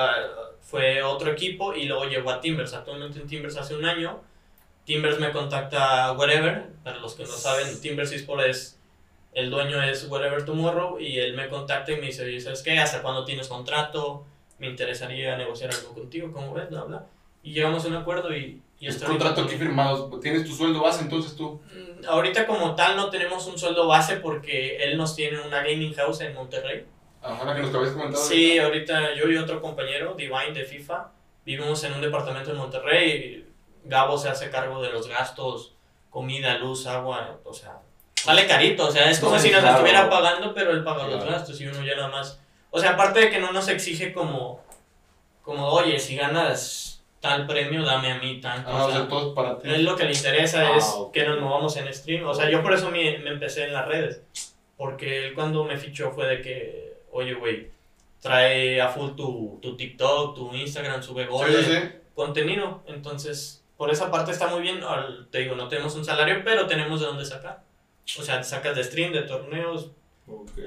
[0.61, 2.73] fue otro equipo y luego llegó a Timbers.
[2.73, 4.21] Actualmente en Timbers hace un año.
[4.85, 6.67] Timbers me contacta Wherever.
[6.83, 8.79] Para los que no saben, Timbers Esports es.
[9.33, 12.79] El dueño es Wherever Tomorrow y él me contacta y me dice, ¿sabes qué?
[12.79, 14.25] ¿Hasta cuándo tienes contrato?
[14.59, 16.69] Me interesaría negociar algo contigo, ¿cómo ves?
[16.69, 17.05] Bla, bla.
[17.45, 20.19] Y llegamos a un acuerdo y, y El contrato aquí firmado.
[20.19, 21.61] ¿Tienes tu sueldo base entonces tú?
[21.71, 25.93] Mm, Ahorita como tal no tenemos un sueldo base porque él nos tiene una gaming
[25.93, 26.85] house en Monterrey.
[27.21, 28.23] Ajá, la que nos habías comentado.
[28.23, 31.11] Sí, ahorita yo y otro compañero, Divine de FIFA,
[31.45, 33.47] vivimos en un departamento en Monterrey.
[33.83, 35.75] Gabo se hace cargo de los gastos,
[36.09, 37.77] comida, luz, agua, o sea,
[38.15, 39.75] sale carito, o sea, es como si nos claro.
[39.77, 41.31] estuviera pagando, pero él paga los Claro.
[41.31, 42.39] gastos y uno ya nada más.
[42.71, 44.63] O sea, aparte de que no nos exige como,
[45.43, 48.69] como oye, si ganas tal premio, dame a mí tanto.
[48.71, 49.69] Ah, o sea, todo es para ti.
[49.69, 51.11] él lo que le interesa Ah, es ok.
[51.13, 52.25] que nos movamos en stream.
[52.27, 54.21] O sea, yo por eso me, me empecé en las redes.
[54.77, 57.69] Porque él cuando me fichó fue de que, oye, güey,
[58.21, 61.79] trae a full tu, tu TikTok, tu Instagram, sube goles, sí, sí.
[62.13, 62.83] contenido.
[62.87, 64.81] Entonces, por esa parte está muy bien.
[65.31, 67.63] Te digo, no tenemos un salario, pero tenemos de dónde sacar.
[68.19, 69.91] O sea, te sacas de stream, de torneos,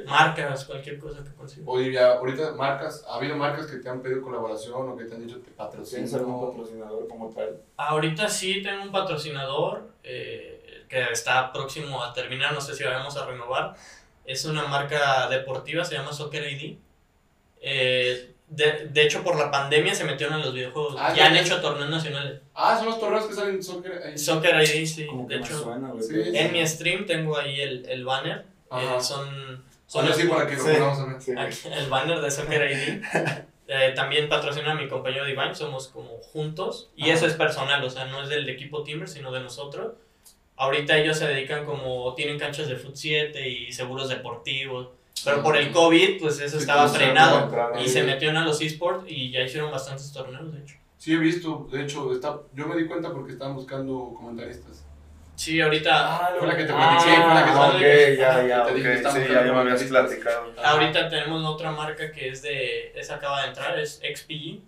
[0.07, 1.65] Marcas, cualquier cosa que consigas.
[1.67, 5.15] Oye, ya, ahorita marcas, ¿ha habido marcas que te han pedido colaboración o que te
[5.15, 5.51] han dicho te
[5.83, 7.61] ¿Tienes algún patrocinador como tal?
[7.77, 13.17] Ahorita sí tengo un patrocinador eh, que está próximo a terminar, no sé si vamos
[13.17, 13.75] a renovar.
[14.25, 16.77] Es una marca deportiva, se llama Soccer ID.
[17.61, 20.97] Eh, de, de hecho, por la pandemia se metieron en los videojuegos.
[20.99, 22.41] Ah, ya han hecho torneos nacionales.
[22.55, 24.03] Ah, son los torneos que salen en soccer.
[24.05, 24.17] ahí.
[24.19, 25.07] Soccer ID, sí.
[25.07, 26.15] Como que De hecho, suena, sí.
[26.33, 28.47] en mi stream tengo ahí el, el banner.
[28.71, 28.97] Ajá.
[28.97, 30.62] Eh, son son los- para que lo
[31.51, 31.69] Sí.
[31.73, 33.03] el banner de Soccer ID.
[33.71, 36.89] Eh, también patrocina a mi compañero Divine, somos como juntos.
[36.97, 37.12] Y Ajá.
[37.12, 39.93] eso es personal, o sea, no es del equipo Timber, sino de nosotros.
[40.57, 44.89] Ahorita ellos se dedican como, tienen canchas de Foot 7 y seguros deportivos.
[45.23, 47.51] Pero por el COVID, pues eso Sí, estaba frenado.
[47.79, 50.77] Y se metieron a los esports y ya hicieron bastantes torneos, de hecho.
[50.97, 54.83] Sí, he visto, de hecho, está, yo me di cuenta porque estaban buscando comentaristas.
[55.39, 55.91] Sí, ahorita.
[56.16, 58.12] Ah, fue la que te Ah, platiqué, fue la que te Ah, platiqué.
[58.12, 58.97] ok, ya, ya, Te dije que ok.
[58.97, 60.53] estamos Sí, ya, ya me habías platicado.
[60.64, 62.93] Ahorita tenemos otra marca que es de.
[62.97, 64.61] Esa acaba de entrar, es XPG.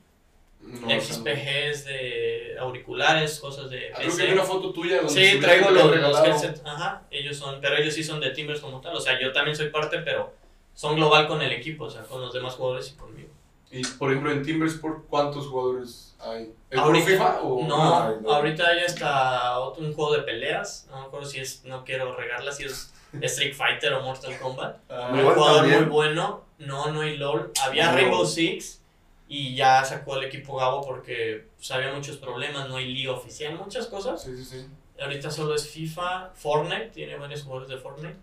[0.63, 3.91] No, XPG es de auriculares, cosas de.
[3.93, 6.63] Ah, Creo que vi una foto tuya donde Sí, traigo los, los headsets.
[6.65, 8.95] Ajá, ellos son, pero ellos sí son de Timbers como tal.
[8.95, 10.33] O sea, yo también soy parte, pero
[10.75, 13.31] son global con el equipo, o sea, con los demás jugadores y conmigo.
[13.73, 16.43] Y por ejemplo, en Timber Sport, ¿cuántos jugadores hay?
[16.71, 17.67] ¿Es puro Ahorita- FIFA o.?
[17.67, 20.87] No, ahorita hay hasta otro, un juego de peleas.
[20.91, 24.77] No me acuerdo si es, no quiero regarla, si es Street Fighter o Mortal Kombat.
[24.89, 25.81] Ah, un jugador también.
[25.83, 26.45] muy bueno.
[26.59, 27.53] No, no hay LOL.
[27.63, 27.97] Había No.
[27.97, 28.83] Rainbow Six
[29.29, 32.69] y ya sacó el equipo Gabo porque pues, había muchos problemas.
[32.69, 34.23] No hay liga oficial, muchas cosas.
[34.23, 34.67] Sí, sí, sí.
[35.01, 38.17] Ahorita solo es FIFA, Fortnite, tiene varios jugadores de Fortnite.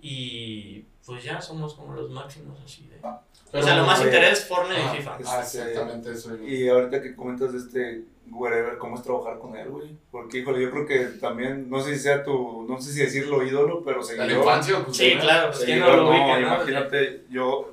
[0.00, 2.98] Y pues ya somos como los máximos así de.
[3.50, 5.18] Pero, o sea, lo más oye, interés es Fortnite ah, y FIFA.
[5.26, 6.36] Ah, exactamente eso.
[6.46, 9.88] Y ahorita que comentas de este wherever, ¿cómo es trabajar con él, güey?
[10.10, 13.42] Porque, híjole, yo creo que también, no sé si sea tu, no sé si decirlo
[13.42, 14.30] ídolo, pero ¿La seguidor.
[14.32, 14.84] infancia?
[14.84, 15.20] Pues, Sí, ¿no?
[15.22, 16.46] claro, pues quién no Seguidor, lo no, ubica, ¿no?
[16.56, 17.72] imagínate, yo,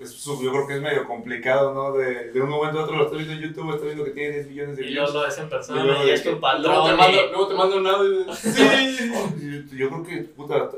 [0.00, 1.92] es su- yo creo que es medio complicado, ¿no?
[1.92, 4.30] De, de un momento a otro lo estoy viendo en YouTube, estoy viendo que tiene
[4.36, 4.96] 10 millones de Y views.
[5.12, 7.46] luego lo ves en Y persona y, de es tu Luego te, mando, y- luego
[7.48, 8.34] te mando un audio de...
[8.34, 9.12] Sí.
[9.70, 10.70] Yo, yo creo que, puta,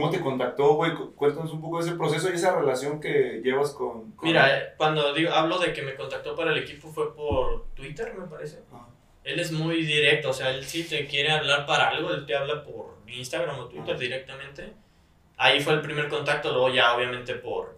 [0.00, 0.94] ¿cómo te contactó, güey?
[0.94, 4.12] Cu- Cuéntanos un poco de ese proceso y esa relación que llevas con...
[4.12, 7.66] con- Mira, eh, cuando digo, hablo de que me contactó para el equipo fue por
[7.74, 8.60] Twitter, me parece.
[8.72, 8.86] Ajá.
[9.24, 12.36] Él es muy directo, o sea, él si te quiere hablar para algo, él te
[12.36, 14.72] habla por Instagram o Twitter directamente.
[15.36, 17.76] Ahí fue el primer contacto, luego ya obviamente por,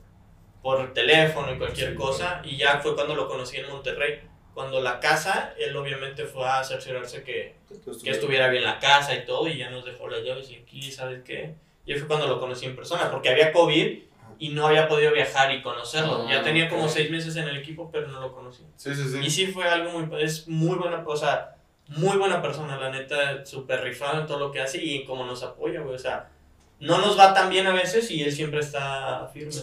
[0.63, 2.43] por teléfono y cualquier Sí, cosa.
[2.45, 4.21] Y ya fue cuando lo conocí en Monterrey.
[4.55, 7.55] cuando la casa, él obviamente fue a cerciorarse que,
[8.03, 10.91] que estuviera bien la casa y todo, y ya nos dejó las llaves y aquí,
[10.91, 11.55] ¿sabes qué?
[11.89, 13.99] Y ahí fue cuando lo conocí en persona, porque había COVID
[14.39, 16.27] y no había podido viajar y conocerlo.
[16.27, 18.67] Ah, ya tenía como seis meses en el equipo, pero no lo conocía.
[18.77, 19.19] Sí, sí, sí.
[19.23, 21.57] Y sí fue algo muy, es muy buena, o sea,
[21.89, 25.43] muy buena persona, la neta, súper rifado en todo lo que hace y como nos
[25.43, 26.29] apoya, güey, o sea,
[26.79, 29.55] no nos va tan bien a veces y él siempre está firme.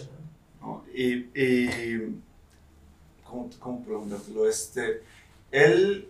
[0.59, 0.67] ¿no?
[0.67, 0.85] ¿no?
[0.95, 2.21] Y, y
[3.23, 4.49] ¿cómo, cómo preguntártelo?
[4.49, 5.03] Este,
[5.51, 6.09] él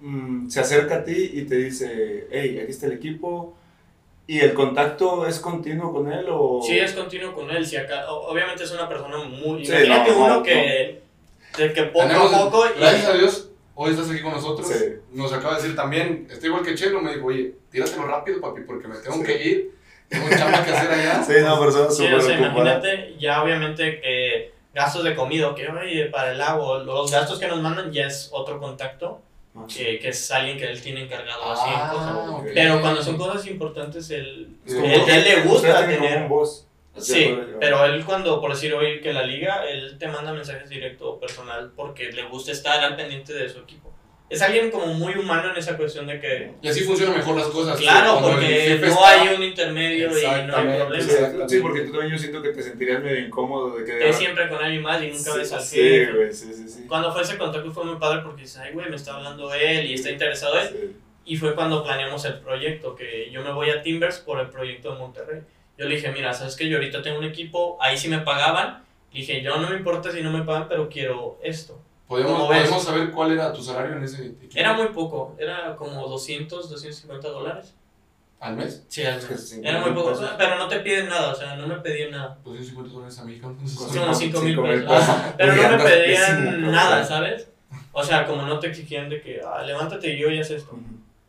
[0.00, 3.56] mm, se acerca a ti y te dice, hey, aquí está el equipo.
[4.26, 6.60] ¿Y el contacto es continuo con él o...?
[6.62, 10.16] Sí, es continuo con él, si acá, obviamente es una persona muy, Sí, imagínate no,
[10.18, 11.02] uno no, que,
[11.58, 14.66] de que poco Tenemos- a poco, y- Gracias a Dios, hoy estás aquí con nosotros.
[14.66, 14.84] Sí.
[15.12, 18.62] Nos acaba de decir también, está igual que Chelo, me dijo, oye, tíratelo rápido, papi,
[18.66, 19.24] porque me tengo Sí.
[19.24, 19.74] que ir.
[20.08, 21.22] Tengo chamba que hacer allá.
[21.22, 25.66] Sí, no, persona Sí, súper o sea, imagínate, ya obviamente que gastos de comida, que
[25.68, 29.20] oye, para el agua, los gastos que nos mandan ya es otro contacto,
[29.68, 32.14] que, que es alguien que él tiene encargado así en cosas.
[32.16, 32.46] Ah, ok.
[32.52, 36.22] Pero cuando son cosas importantes, él, Es como él, él le gusta tener...
[36.22, 36.66] un boss.
[36.96, 41.14] Sí, pero él cuando, por decir hoy que la liga, él te manda mensajes directo
[41.14, 43.92] o personal porque le gusta estar al pendiente de su equipo.
[44.30, 46.50] Es alguien como muy humano en esa cuestión de que...
[46.62, 47.78] Y así funcionan mejor las cosas.
[47.78, 51.48] Claro, porque no está- hay un intermedio y no hay problema.
[51.48, 53.92] Sí, porque tú también yo siento que te sentirías medio incómodo de que...
[53.98, 56.84] Estés siempre con alguien más y nunca Sí, ves al sí, güey, sí, sí, sí.
[56.88, 59.86] Cuando fue ese contacto fue muy padre porque dices, ay, güey, me está hablando él
[59.86, 60.68] y está interesado él.
[60.68, 60.96] Sí.
[61.26, 64.92] Y fue cuando planeamos el proyecto, que yo me voy a Timbers por el proyecto
[64.92, 65.40] de Monterrey.
[65.78, 68.82] Yo le dije, mira, sabes que yo ahorita tengo un equipo, ahí sí me pagaban.
[69.12, 71.80] Le dije, yo no me importa si no me pagan, pero quiero esto.
[72.08, 74.52] ¿Podemos, podemos saber cuál era tu salario en ese equipo?
[74.54, 77.74] Era muy poco, era como 200, 250 dólares.
[78.40, 78.84] ¿Al mes?
[78.88, 79.48] Sí, al mes.
[79.48, 80.30] 50 Era muy poco, pesos.
[80.36, 82.36] pero no te piden nada, o sea, no me pedían nada.
[82.44, 83.54] 250 dólares a México.
[83.56, 84.84] Como 5 mil cinco mil pesos.
[84.92, 85.08] pesos.
[85.08, 87.48] Ajá, Pero no me pedían pésimo, nada, ¿sabes?
[87.92, 90.78] O sea, como no te exigían de que, ah, levántate y yo y haz esto.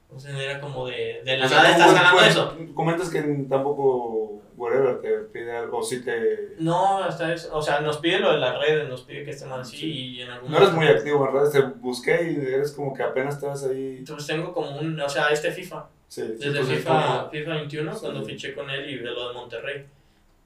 [0.09, 0.17] Ujú.
[0.27, 2.73] Entonces era como de, de la O sea, nada estás pues, pues, eso.
[2.73, 6.55] Comentas que tampoco whatever te pide algo, o sí te...
[6.59, 7.49] No, hasta eso.
[7.55, 9.91] O sea, nos pide lo de las redes, nos pide que estemos así Sí.
[9.91, 13.03] y en algún No eres muy activo en redes, te busqué y eres como que
[13.03, 14.03] apenas estabas ahí.
[14.07, 15.87] Pues tengo como un, o sea, este FIFA.
[16.07, 17.99] Sí, Desde pues, es FIFA, como- FIFA 21, Sí.
[18.01, 19.85] cuando fiché con él y de lo de Monterrey.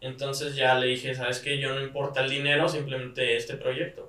[0.02, 1.60] Entonces ya le dije, ¿sabes qué?
[1.60, 4.09] Yo no importa el dinero, simplemente este proyecto.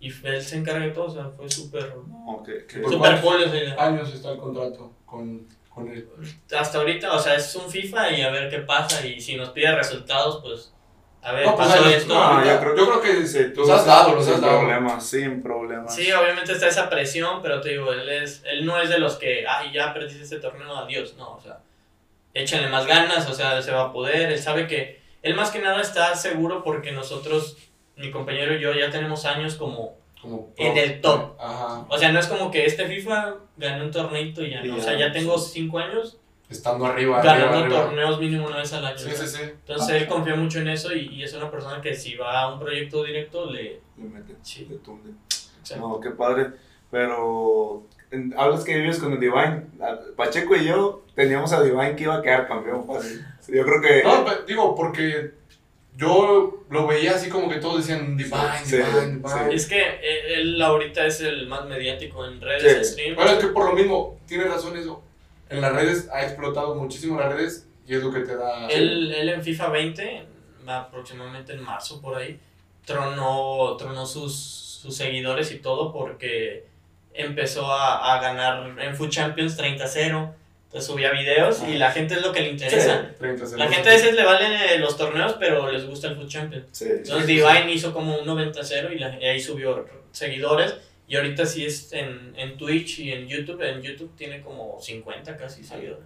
[0.00, 1.92] Y él se encarga de todo, o sea, fue súper...
[1.92, 3.42] Por Súper cuántos cool.
[3.42, 6.08] o sea, años está el contrato con, con él?
[6.56, 9.04] hasta ahorita, o sea, es un FIFA y a ver qué pasa.
[9.04, 10.72] Y si nos pide resultados, pues
[11.22, 12.14] a ver, No, pues, pasó esto.
[12.14, 14.60] no, yo creo- yo creo que Sí, tú los has dado, los has dado.
[14.60, 15.92] problemas, sin problemas.
[15.94, 19.16] Sí, obviamente está esa presión, pero te digo, él, es, él no es de los
[19.16, 21.14] que, ay, ya perdiste este torneo, adiós.
[21.18, 21.58] No, o sea,
[22.34, 24.30] échenle más ganas, o sea, se va a poder.
[24.30, 27.56] Él sabe que, él más que nada está seguro porque nosotros,
[27.98, 31.32] mi compañero y yo, ya tenemos años como, como En el top.
[31.40, 31.84] Ajá.
[31.88, 34.76] o sea, no es como que este FIFA ganó un torneito y ya, no.
[34.76, 35.50] O sea, ya tengo sí.
[35.60, 36.18] cinco años
[36.50, 37.84] Estando arriba, ganando arriba, arriba.
[37.84, 38.96] torneos mínimo una vez al año.
[38.98, 39.42] Sí, sí, sí.
[39.42, 42.52] Entonces él confía mucho en eso y, y es una persona que si va a
[42.54, 43.80] un proyecto directo le...
[43.98, 44.66] Le mete, Sí.
[44.70, 45.10] le tunde.
[45.76, 46.52] No, qué padre.
[46.90, 49.66] Pero en- hablas que vives con el Divine.
[49.82, 52.86] A- Pacheco y yo teníamos a Divine que iba a quedar campeón.
[52.88, 54.02] Yo creo que.
[54.02, 55.32] No, digo, porque
[55.98, 59.54] yo lo veía así como que todos decían Divine, Sí, Divine, sí, Divine.
[59.54, 59.82] Es que
[60.36, 62.92] él ahorita es el más mediático en redes, Sí.
[62.94, 63.16] stream.
[63.16, 65.02] Bueno, es que por lo mismo, tiene razón eso.
[65.50, 68.68] En las redes ha explotado muchísimo las redes y es lo que te da.
[68.68, 70.22] Él, él en FIFA 20,
[70.66, 72.38] aproximadamente en marzo por ahí,
[72.84, 74.34] tronó, tronó sus,
[74.82, 76.66] sus seguidores y todo porque
[77.12, 80.32] empezó a, a ganar en Food Champions 30-0.
[80.68, 83.10] Entonces subía videos y la gente es lo que le interesa.
[83.18, 86.66] 30 La gente a veces le valen los torneos, pero les gusta el Food Champions.
[86.72, 90.74] Sí, Entonces Divine hizo como un 90-0 y, la- y ahí subió seguidores.
[91.06, 93.62] Y ahorita sí es en, en Twitch y en YouTube.
[93.62, 96.04] En YouTube tiene como 50 casi seguidores.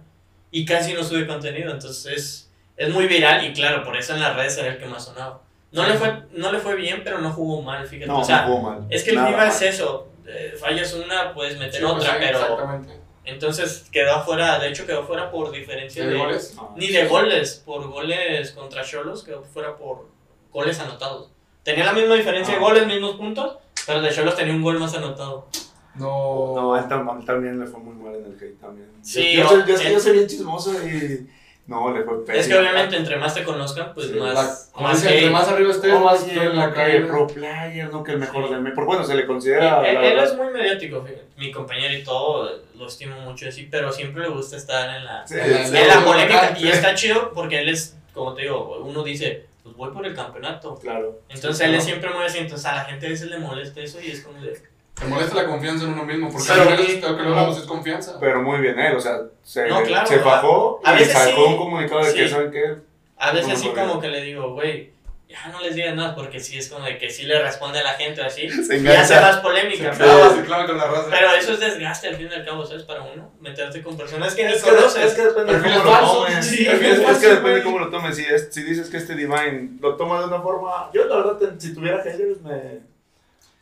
[0.49, 1.69] Y casi no sube contenido.
[1.71, 4.85] Entonces es, es muy viral y claro, por eso en las redes era el que
[4.85, 5.41] más sonaba.
[5.73, 8.07] No, le, fue, no le fue bien, pero no jugó mal, fíjate.
[8.07, 8.85] No, o sea, no jugó mal.
[8.89, 10.07] es que el Nada FIFA es eso.
[10.25, 12.93] eh, fallas una, puedes meter pues otra, pero Exactamente.
[13.25, 14.59] Entonces quedó afuera.
[14.59, 16.53] De hecho, quedó fuera por diferencia ¿De de, goles?
[16.55, 20.07] No, ni de goles, por goles contra Cholos, que fuera por
[20.51, 21.29] goles anotados.
[21.63, 22.63] Tenía la misma diferencia de Ah.
[22.63, 25.47] goles, mismos puntos, pero el de Cholos tenía un gol más anotado.
[25.95, 26.53] No.
[26.55, 28.89] No, a él también le fue muy mal en el hate también.
[29.01, 31.29] Sí, yo, yo, yo, él- yo soy bien chismoso y
[31.67, 32.39] no, le fue pésimo.
[32.41, 34.33] Es que obviamente entre más te conozcan, pues Sí, más,
[34.75, 37.01] La- más entre más arriba estés, Oye, más en la calle.
[37.01, 38.53] pro player, no que el mejor Sí.
[38.53, 38.71] de mí.
[38.71, 39.77] Por bueno, se le considera.
[39.87, 40.31] él, la él verdad.
[40.31, 41.23] es muy mediático, fíjate.
[41.37, 45.25] mi compañero y todo, lo estimo mucho así, pero siempre le gusta estar en la,
[45.27, 46.55] Sí, En la- en polémica.
[46.59, 50.13] Y está chido porque él es, como te digo, uno dice, pues voy por el
[50.13, 50.75] campeonato.
[50.75, 51.21] Claro.
[51.29, 51.99] Entonces Sí, él es claro.
[51.99, 54.41] siempre muy así, entonces a la gente a veces le molesta eso y es como
[54.41, 54.61] de,
[54.99, 57.57] Te molesta la confianza en uno mismo, porque Pero- al final es- lo que hablamos
[57.57, 58.17] es confianza.
[58.19, 61.29] Pero muy bien él, o sea, se, No, claro, se bajó a- a y sacó
[61.47, 62.29] sí, un comunicado de que, sí.
[62.33, 62.75] ¿saben qué?
[63.17, 64.91] A veces No, sí como que le digo, güey,
[65.27, 67.83] ya no les digas nada porque sí es como de que sí le responde a
[67.83, 68.47] la gente así.
[68.49, 69.89] Se y hace más Se polémica.
[69.91, 71.07] clava, pero, se clava con la raza.
[71.09, 72.83] pero eso es desgaste al fin y al cabo, ¿sabes?
[72.83, 75.05] Para uno, meterte con personas que ni Es que, conoces.
[75.05, 76.45] es que depende de cómo lo tomes.
[76.45, 78.15] sí, es, que depende de cómo lo tomes.
[78.15, 80.91] Si, es- si dices que este Divine lo toma de una forma.
[80.93, 82.92] Yo, la verdad, si tuviera haters, me.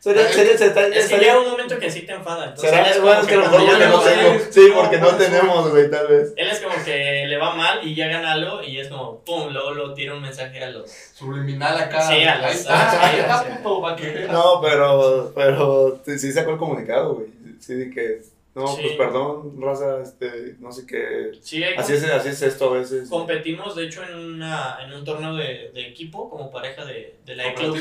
[0.02, 2.46] Sería, Es sería, sería, Es que sería- llega un momento que sí te enfada.
[2.46, 4.44] Entonces será- es bueno, es que lo mejor le no tengo.
[4.50, 6.32] Sí, porque no tenemos, güey, tal vez.
[6.36, 9.52] Él es como que le va mal y ya gana algo y es como, pum,
[9.52, 10.90] luego lo tira un mensaje a los...
[10.90, 12.00] Subliminal acá.
[12.02, 12.40] Sí, a
[13.96, 14.32] que veas.
[14.32, 17.28] No, pero, pero sí, sí sacó el comunicado, güey.
[17.60, 18.22] Sí, de que,
[18.56, 18.82] no, Sí.
[18.82, 21.30] pues perdón, raza, este, no sé qué.
[21.40, 23.08] Sí, Así es, así es esto a veces.
[23.08, 27.36] Competimos, de hecho, en, una, en un torneo de, de equipo, como pareja de, de
[27.36, 27.76] la E-Club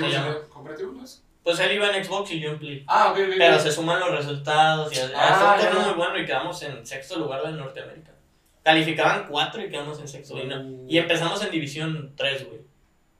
[1.43, 1.53] Cooperativo, llama.
[1.53, 1.53] ¿sí?
[1.53, 1.57] ¿Cooperativo no es?
[1.57, 2.83] Pues él iba en Xbox y yo en Play.
[2.87, 3.33] Ah, ok, ok.
[3.37, 3.61] Pero ok.
[3.61, 5.13] se suman los resultados y así.
[5.15, 5.85] Ah, torneo ya.
[5.87, 8.11] muy bueno y quedamos en sexto lugar de Norteamérica.
[8.63, 10.37] Calificaban cuatro y quedamos en sexto.
[10.37, 12.61] Y, no- y empezamos en División 3, güey.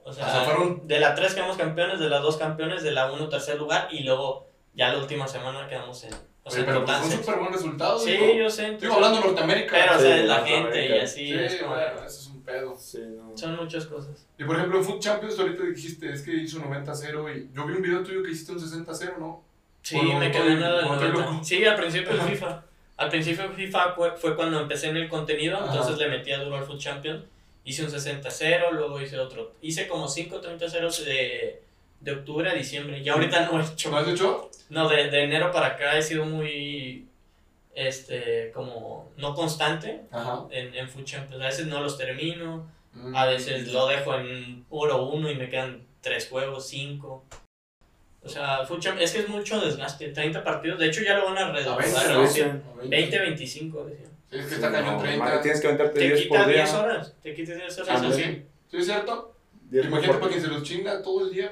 [0.03, 2.91] O sea, O sea, fueron- de la 3 quedamos campeones, de la 2 campeones, de
[2.91, 6.13] la 1 tercer lugar y luego ya la última semana quedamos en...
[6.43, 7.99] O sea, Oye, pero pues fue un súper buen resultado.
[7.99, 8.34] Sí, digo.
[8.34, 8.72] yo sé.
[8.74, 9.72] Estoy hablando de Norteamérica.
[9.80, 10.74] Pero, o Sí, sea, la Norteamérica.
[10.76, 11.28] gente y así.
[11.28, 12.76] Sí, es como- bueno, eso es un pedo.
[12.78, 13.38] Sí, no.
[13.38, 14.28] Son muchas cosas.
[14.38, 17.74] Y por ejemplo, en Food Champions ahorita dijiste, es que hizo 90-0 y yo vi
[17.74, 19.43] un video tuyo que hiciste un 60-0, ¿no?
[19.82, 21.32] Sí, Bueno, me quedé nada del no estoy 90.
[21.32, 21.43] loco.
[21.43, 22.64] Sí, al principio de FIFA.
[22.97, 25.68] Al principio de FIFA fue, fue cuando empecé en el contenido, Ajá.
[25.72, 27.24] entonces le metía duro al Food Champions.
[27.64, 29.54] Hice un 60-0, luego hice otro.
[29.62, 31.62] Hice como 5 30-0 de,
[31.99, 32.99] de octubre a diciembre.
[32.99, 33.89] Y ahorita no he hecho.
[33.91, 34.49] ¿No has hecho?
[34.70, 37.08] No, de, de enero para acá he sido muy.
[37.74, 40.45] Este, como no constante Ajá.
[40.51, 41.41] en, en Food Champions.
[41.41, 43.15] A veces no los termino, Mm.
[43.15, 47.24] a veces lo dejo en oro 1 y me quedan 3 juegos, 5.
[48.24, 50.09] O sea, Food Champions, es que es mucho desgaste.
[50.09, 52.09] 30 partidos, de hecho ya lo van a A 20, redoblar.
[52.11, 52.22] ¿no?
[52.24, 52.28] ¿no?
[52.28, 52.43] sí.
[52.84, 54.11] 20, 25, decían.
[54.30, 55.24] Sí, es que está cañón No, 30.
[55.26, 56.55] madre, Tienes que aventarte Te 10 quita por día.
[56.57, 57.13] 10 horas.
[57.24, 57.89] Te quita 10 horas.
[57.89, 58.24] Ah, eso sí.
[58.24, 58.45] sí.
[58.72, 59.36] ¿Sí es cierto?
[59.69, 61.51] 10 Imagínate por para quien se los chinga todo el día.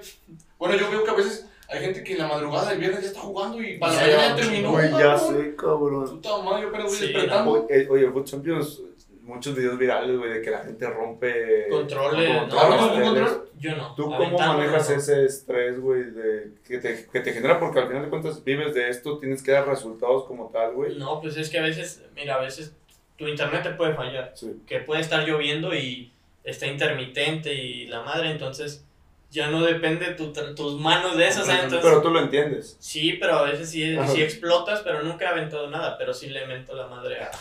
[0.57, 3.07] Bueno, yo veo que a veces hay gente que en la madrugada del viernes ya
[3.07, 4.71] está jugando y para la mañana ya terminó.
[4.71, 5.19] Güey, ya cabrón.
[5.19, 6.09] sé, cabrón.
[6.09, 7.51] Puta madre, yo apenas voy Sí, despertando.
[7.51, 8.81] Oye, eh, oye, Food Champions,
[9.21, 11.67] muchos videos virales, güey, de que la gente rompe.
[11.69, 12.59] Controles, controles, ¿no?
[12.59, 13.29] ¿Ahora tienes un teles.
[13.29, 13.49] control?
[13.59, 13.95] Yo no.
[13.95, 14.95] ¿Tú cómo manejas no.
[14.95, 17.59] ese estrés, güey, de que te, que te genera?
[17.59, 20.97] Porque al final de cuentas vives de esto, tienes que dar resultados como tal, güey.
[20.97, 22.73] No, pues es que a veces, mira, a veces
[23.17, 24.31] tu internet te puede fallar.
[24.33, 24.61] Sí.
[24.65, 26.11] Que puede estar lloviendo y
[26.43, 28.85] está intermitente y la madre, entonces
[29.31, 31.41] ya no depende tu, tus manos de eso.
[31.41, 32.75] o sea, entonces, Pero tú lo entiendes.
[32.79, 36.45] Sí, pero a veces sí, sí explotas, pero nunca he aventado nada, pero sí le
[36.47, 37.31] meto la madre a,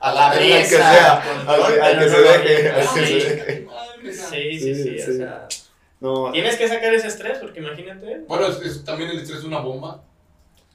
[0.00, 1.12] A la Al que brisa, sea,
[1.46, 2.90] al que, al pero que no se deje, aviento.
[2.90, 3.14] al que se Sí.
[3.28, 3.60] deje.
[3.60, 4.12] Madre mía.
[4.12, 5.48] Sí, sí, sí, Sí, o sea,
[6.00, 8.18] No, tienes que sacar ese estrés porque imagínate.
[8.28, 10.02] Bueno, es, es- también el estrés es una bomba.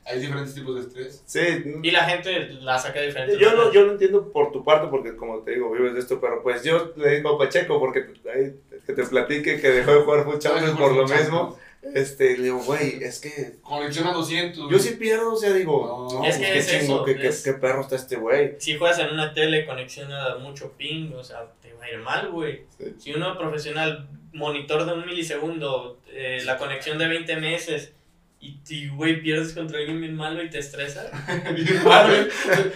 [0.06, 1.24] Hay diferentes tipos de estrés.
[1.26, 1.39] sí.
[1.84, 3.38] Y la gente la saca diferente.
[3.39, 6.20] Yo lo, yo lo entiendo por tu parte, porque como te digo, vives de esto,
[6.20, 8.54] pero pues yo le digo a Pacheco, porque ahí,
[8.86, 11.58] que te platique que dejó de jugar Food Champions por lo mismo.
[11.95, 14.70] Este, le digo, güey, es que Conexión a 200.
[14.72, 17.16] yo sí pierdo, o sea, digo, No, no, Es que qué es chingo, eso, qué,
[17.18, 18.54] qué- es- qué perro está este güey.
[18.60, 21.97] Si juegas en una tele, conexión a mucho ping, o sea, te va a ir
[21.99, 22.66] mal, güey.
[22.78, 22.95] Sí.
[22.99, 27.93] Si uno profesional, monitor de un milisegundo, eh, la conexión de 20 meses,
[28.42, 31.04] y, y, güey, pierdes contra alguien bien malo y te estresa.
[31.56, 32.30] Bien mal,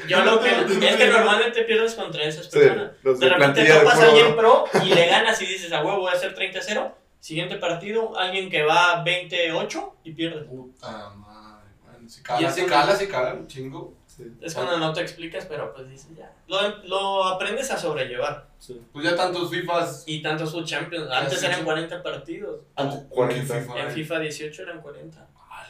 [0.07, 0.49] Yo lo que.
[0.87, 2.91] Es que normalmente pierdes contra esas Sí, personas.
[3.03, 6.11] los De repente topas a alguien pro y le ganas y dices, a huevo, voy
[6.11, 6.93] a hacer 30-0.
[7.19, 10.43] Siguiente partido, alguien que va 28 y pierdes.
[10.45, 11.69] Puta madre.
[11.83, 13.95] Bueno, si Y cala, si cala, si cala, un chingo.
[14.05, 16.31] Sí, Es cuando no te explicas, pero pues dices ya.
[16.47, 18.47] Lo, lo aprendes a sobrellevar.
[18.59, 18.79] sí.
[18.93, 20.03] Pues ya tantos FIFAs.
[20.05, 21.09] Y tantos Food Champions.
[21.11, 21.65] Antes sí, eran sí.
[21.65, 22.61] 40 partidos.
[22.75, 23.59] Antes, ¿Con qué 40.
[23.61, 23.79] FIFA?
[23.81, 25.27] En FIFA 18 eran 40.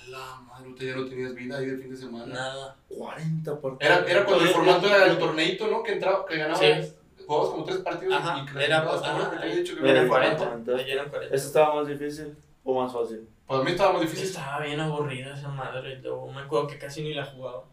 [0.09, 2.25] La madre, usted ya no tenías vida ahí de fin de semana.
[2.33, 2.75] Nada.
[2.89, 5.83] 40 por Era, era cuando el Yo- formato yo- era el torneito, ¿no?
[5.83, 6.57] Que entraba, que ganaba.
[6.59, 6.93] Sí.
[7.25, 8.51] Jugabas como tres partidos Ajá, y era-
[8.83, 9.01] clasificabas.
[9.01, 10.45] ¿Te acuerdas ajá, que te había dicho que Era Eran era 40.
[10.49, 10.83] comentaste.
[10.83, 11.35] Ahí eran 40.
[11.35, 13.27] ¿Eso estaba más difícil o más fácil?
[13.47, 14.25] Para mí estaba más difícil.
[14.27, 15.93] Estaba bien aburrida esa madre.
[15.93, 17.63] y luego me acuerdo que casi ni la jugaba.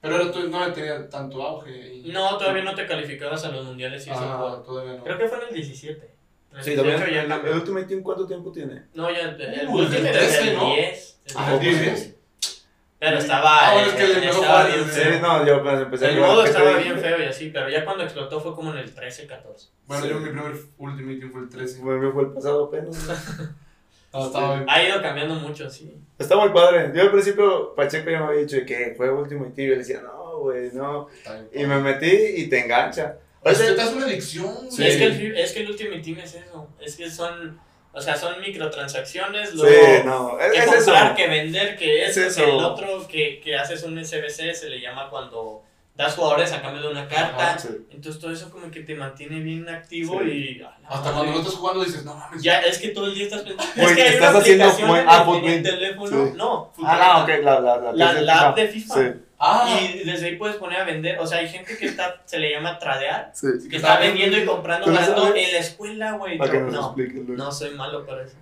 [0.00, 1.94] Pero era, tú- no tenía tanto auge.
[1.94, 2.12] Y...
[2.12, 4.62] No, todavía no te calificabas a los mundiales y eso.
[4.66, 5.04] Todavía no.
[5.04, 6.14] Creo que fue en el 17.
[6.52, 7.28] En el Sí, 18 también.
[7.28, 8.84] ya ¿El, el Ultimate Team cuánto tiempo tiene?
[8.94, 10.66] No, ya el, el Uh, el es 13, el ¿no?
[10.74, 11.17] 10.
[11.36, 11.80] Ah, el ¿el 10.
[11.82, 12.14] 10?
[13.00, 13.58] Pero estaba.
[13.68, 15.12] Ah, bueno, es que a estaba bien feo.
[15.12, 16.82] Sí, no, yo apenas empecé a El modo ¿qué te estaba dije?
[16.82, 19.68] bien feo y así, pero ya cuando explotó fue como en el 13-14.
[19.86, 20.08] Bueno, Sí.
[20.10, 21.78] yo mi primer Ultimate Team fue el 13.
[21.80, 22.96] Bueno, fue el pasado apenas.
[24.10, 24.70] Ah, estaba bien.
[24.70, 25.94] Ha ido cambiando mucho, sí.
[26.18, 26.90] Está muy padre.
[26.94, 29.66] Yo al principio, Pacheco ya me había dicho de que fue Ultimate Team.
[29.66, 31.08] Y yo le decía, no, güey, no.
[31.52, 33.18] Y me metí y te engancha.
[33.44, 34.70] Es que te hace una adicción.
[34.70, 34.86] Sí.
[34.86, 36.68] Es, que el, es que el Ultimate Team es eso.
[36.80, 37.60] Es que son.
[37.98, 40.74] O sea, son microtransacciones, Sí, luego no, es, que es eso.
[40.92, 42.44] comprar, que vender, que Es esto, eso.
[42.44, 45.62] que el otro, que, que haces un SBC, se le llama cuando
[45.98, 47.50] das jugadores a cambio de una carta.
[47.50, 47.68] Ajá, sí.
[47.90, 50.30] Entonces todo eso como que te mantiene bien activo Sí.
[50.30, 50.62] y...
[50.62, 51.12] Hasta madre.
[51.12, 52.40] cuando no estás jugando dices, no mames.
[52.42, 53.82] Ya, es que todo el día estás pensando.
[53.82, 56.26] Es que hay estás una haciendo aplicación buen- en, ah, en el teléfono.
[56.26, 56.32] Sí.
[56.36, 58.94] No, Ah, no, ok, la, la, la, La- que es la app de FIFA.
[58.94, 61.18] Sí, Ah, Y desde ahí puedes poner a vender.
[61.20, 63.46] O sea, hay gente que está, se le llama tradear, sí.
[63.70, 65.46] que está vendiendo y comprando ¿Tú lo barato sabes?
[65.46, 66.38] en la escuela, güey.
[66.38, 67.12] Para que nos No, Luis.
[67.28, 68.34] no soy malo para eso.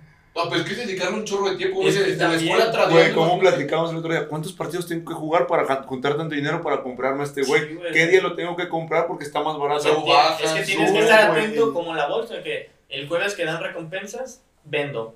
[0.43, 1.81] No, pero es que es dedicarle un chorro de tiempo.
[1.81, 3.15] Que desde la escuela Güey, tradeando.
[3.15, 3.55] ¿cómo imagínate.
[3.57, 4.27] platicamos el otro día?
[4.27, 7.61] ¿Cuántos partidos tengo que jugar para juntar tanto dinero para comprarme a este güey?
[7.67, 7.79] Sí.
[7.91, 9.81] ¿Qué día lo tengo que comprar porque está más O barato?
[9.81, 11.43] sea, tie- bajan, es que tienes que suben, estar güey.
[11.45, 15.15] atento como la bolsa, que el jueves que dan recompensas, vendo.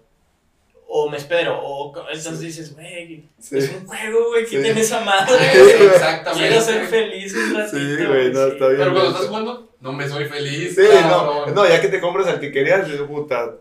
[0.94, 1.58] O me espero.
[1.64, 2.46] O entonces Sí.
[2.48, 3.58] dices, güey, Sí.
[3.60, 4.58] es un juego, güey, Sí.
[4.58, 5.36] quiten esa madre.
[5.54, 6.48] Sí, Exactamente.
[6.50, 7.78] Quiero ser feliz un ratito.
[7.78, 8.80] Sí, güey, no, está bien.
[8.80, 10.76] Pero cuando estás jugando, no me soy feliz.
[10.76, 11.56] Sí, no, cabrón.
[11.56, 13.52] no, ya que te compras al que querías, puta.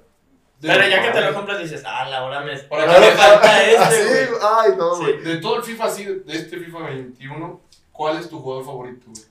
[0.61, 3.65] Pero ya que te lo compras dices, ah, la hora me, Ahora ahora me falta
[3.65, 4.41] este, Así, güey.
[4.43, 5.03] ay, no, Sí.
[5.05, 5.21] güey.
[5.23, 7.61] De todo el FIFA así, de este FIFA 21,
[7.93, 9.23] ¿cuál es tu jugador favorito, güey?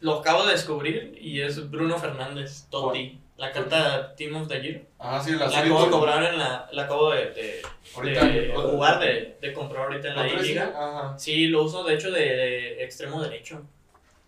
[0.00, 3.18] Lo acabo de descubrir y es Bruno Fernández, Totti.
[3.38, 4.82] La carta Team of the Year.
[4.98, 6.68] Ah, sí, la La acabo de cobrar en la.
[6.70, 7.62] La acabo de, de,
[7.96, 8.24] Ahorita.
[8.26, 10.72] de jugar, de, de comprar ahorita en la, liga.
[10.76, 11.18] Ajá.
[11.18, 13.62] Sí, lo uso de hecho de, de extremo derecho.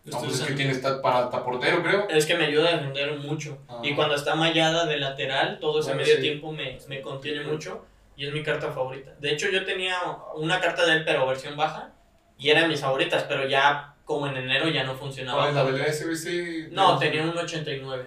[0.05, 2.09] No, pues es que tiene estar para hasta portero, creo.
[2.11, 3.59] Es que me ayuda a defender mucho.
[3.69, 3.81] Ah.
[3.83, 6.21] Y cuando está mallada de lateral, todo ese Bueno, medio sí.
[6.23, 7.85] tiempo me, me contiene mucho.
[8.17, 9.13] Y es mi carta favorita.
[9.19, 9.97] De hecho, yo tenía
[10.37, 11.93] una carta de él, pero versión baja.
[12.39, 15.51] Y era de mis favoritas, pero ya como en enero ya no funcionaba.
[15.51, 16.71] ¿Cuál es la del SBC?
[16.73, 18.07] No, tenía un 89.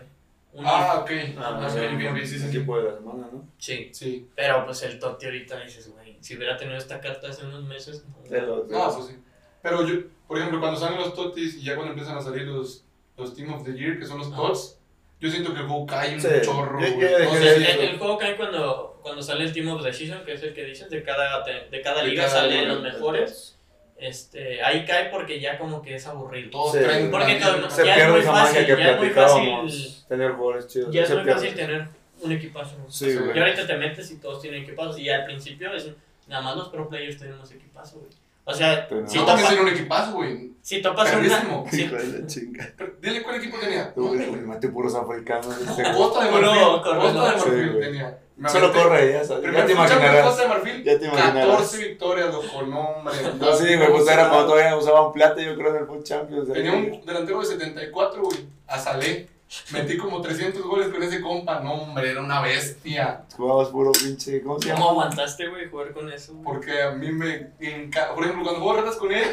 [0.54, 1.12] Un Ah, ok.
[1.40, 2.58] Ah, Ah, sí, bien, bien, bien, sí, sí, sí.
[2.58, 3.44] equipo de la semana, ¿no?
[3.58, 3.90] Sí.
[3.94, 4.30] Sí.
[4.36, 8.06] Pero pues el Totti ahorita dices, güey, si hubiera tenido esta carta hace unos meses.
[8.08, 8.30] no.
[8.30, 9.18] De los, de No, los- pues sí.
[9.62, 9.96] Pero yo,
[10.28, 12.84] por ejemplo, cuando salen los Totis y ya cuando empiezan a salir los,
[13.18, 14.34] los Team of the Year, que son los.
[14.36, 14.78] Tots,
[15.20, 16.28] yo siento que el juego cae un Sí.
[16.44, 17.10] chorro, Yo- güey.
[17.10, 20.34] ya sé de el, juego cae cuando, cuando sale el Team of the Season, que
[20.34, 22.84] es el que dices, de cada, te- de cada De liga cada salen liga, los
[22.84, 23.54] mejores.
[24.00, 26.52] Este, ahí cae porque ya como que es aburrido.
[26.52, 26.80] Todos Sí.
[26.84, 28.98] traen Porque la todo- Se Ya es pierde muy esa fácil, magia que ya es
[29.00, 29.74] muy platicábamos.
[29.74, 30.08] fácil.
[30.08, 30.94] Tener jugadores chidos.
[30.94, 31.40] Ya es se muy pierde.
[31.40, 31.88] fácil tener
[32.22, 32.76] un equipazo.
[32.90, 33.18] Sí, Sí.
[33.18, 33.36] güey.
[33.36, 35.00] Y ahorita te metes y todos tienen equipazos.
[35.00, 35.90] Y al principio es
[36.28, 38.12] nada más los pro players tenemos equipazo, güey.
[38.50, 40.52] O sea, Pero si No, topas, un equipazo, güey.
[40.62, 41.62] si topas Perrísimo.
[41.64, 41.70] una...
[41.72, 42.74] si- chinga.
[43.02, 43.92] Dile cuál equipo tenía.
[43.96, 44.30] No, Uy, güey.
[44.30, 45.48] güey, mate puros africanos.
[45.60, 45.84] este.
[45.94, 46.82] Costa de Marfil.
[46.82, 48.18] Costa de Marfil tenía.
[48.38, 49.52] Me Solo corre, ya sabes.
[49.52, 50.26] Ya te imaginarás.
[50.28, 50.84] Costa de Marfil.
[50.84, 51.48] Ya te imaginarás.
[51.48, 53.14] 14 victorias, loco, no, hombre.
[53.40, 56.54] No, sí, güey, pues era cuando todavía usaban plata, yo creo, en el Food Champions.
[56.54, 58.46] Tenía un delantero de 74, güey.
[58.68, 59.28] A Salé.
[59.72, 61.62] Metí como 300 goles con ese compa.
[61.62, 63.24] No, hombre, era una bestia.
[63.36, 64.42] Jugabas puro pinche.
[64.42, 64.92] ¿Cómo se ¿Cómo llama?
[64.92, 66.34] aguantaste, güey, jugar con eso?
[66.44, 68.14] Porque a mí me encanta.
[68.14, 69.26] Por ejemplo, cuando juego retas con él,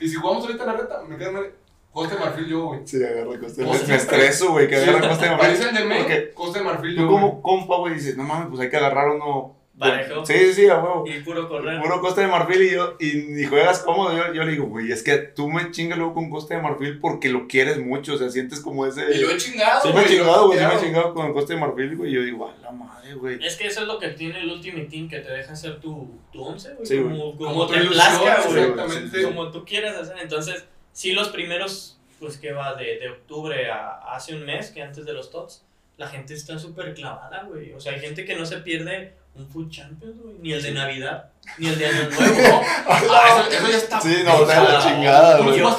[0.00, 1.52] y si jugamos ahorita la reta, me queda mal.
[1.92, 2.80] Costa de Marfil yo, güey.
[2.86, 3.88] Sí, agarra Costa de Pues Marfil.
[3.88, 5.46] Me estreso, güey, que agarra Costa de Marfil.
[5.48, 7.42] Parecen de Porque May, Costa de Marfil Tú yo, como güey.
[7.42, 9.56] compa, güey, dices, no mames, pues hay que agarrar uno.
[9.78, 10.26] Parejo.
[10.26, 11.04] Sí, sí, sí, a huevo.
[11.06, 11.80] Y puro correr.
[11.80, 14.16] Puro Costa de Marfil y yo, y, y juegas cómodo.
[14.16, 16.98] Yo, yo le digo, güey, es que tú me chingas luego con Costa de Marfil
[16.98, 19.04] porque lo quieres mucho, o sea, sientes como ese.
[19.14, 21.32] Y lo he chingado, Sí, me he güey, chingado, güey, sí me he chingado con
[21.32, 22.10] Costa de Marfil, güey.
[22.10, 23.38] Y yo digo, a la madre, güey.
[23.44, 26.10] Es que eso es lo que tiene el Ultimate Team, que te deja hacer tu,
[26.32, 26.86] tu once, güey.
[26.86, 28.62] Sí, como, como, Como tu te plazca, güey.
[28.62, 29.22] exactamente.
[29.22, 30.16] Como tú quieras hacer.
[30.20, 34.82] Entonces, sí, los primeros, pues que va de, de octubre a hace un mes, que
[34.82, 35.64] antes de los TOTS,
[35.98, 37.72] la gente está súper clavada, güey.
[37.72, 40.36] O sea, hay gente que no se pierde un Food Champions, güey.
[40.40, 42.62] Ni el de Navidad, ni el de Año Nuevo.
[42.88, 44.00] Ah, eso, eso ya está.
[44.00, 45.60] Sí, no, de la chingada, ¿Tú güey.
[45.60, 45.76] No,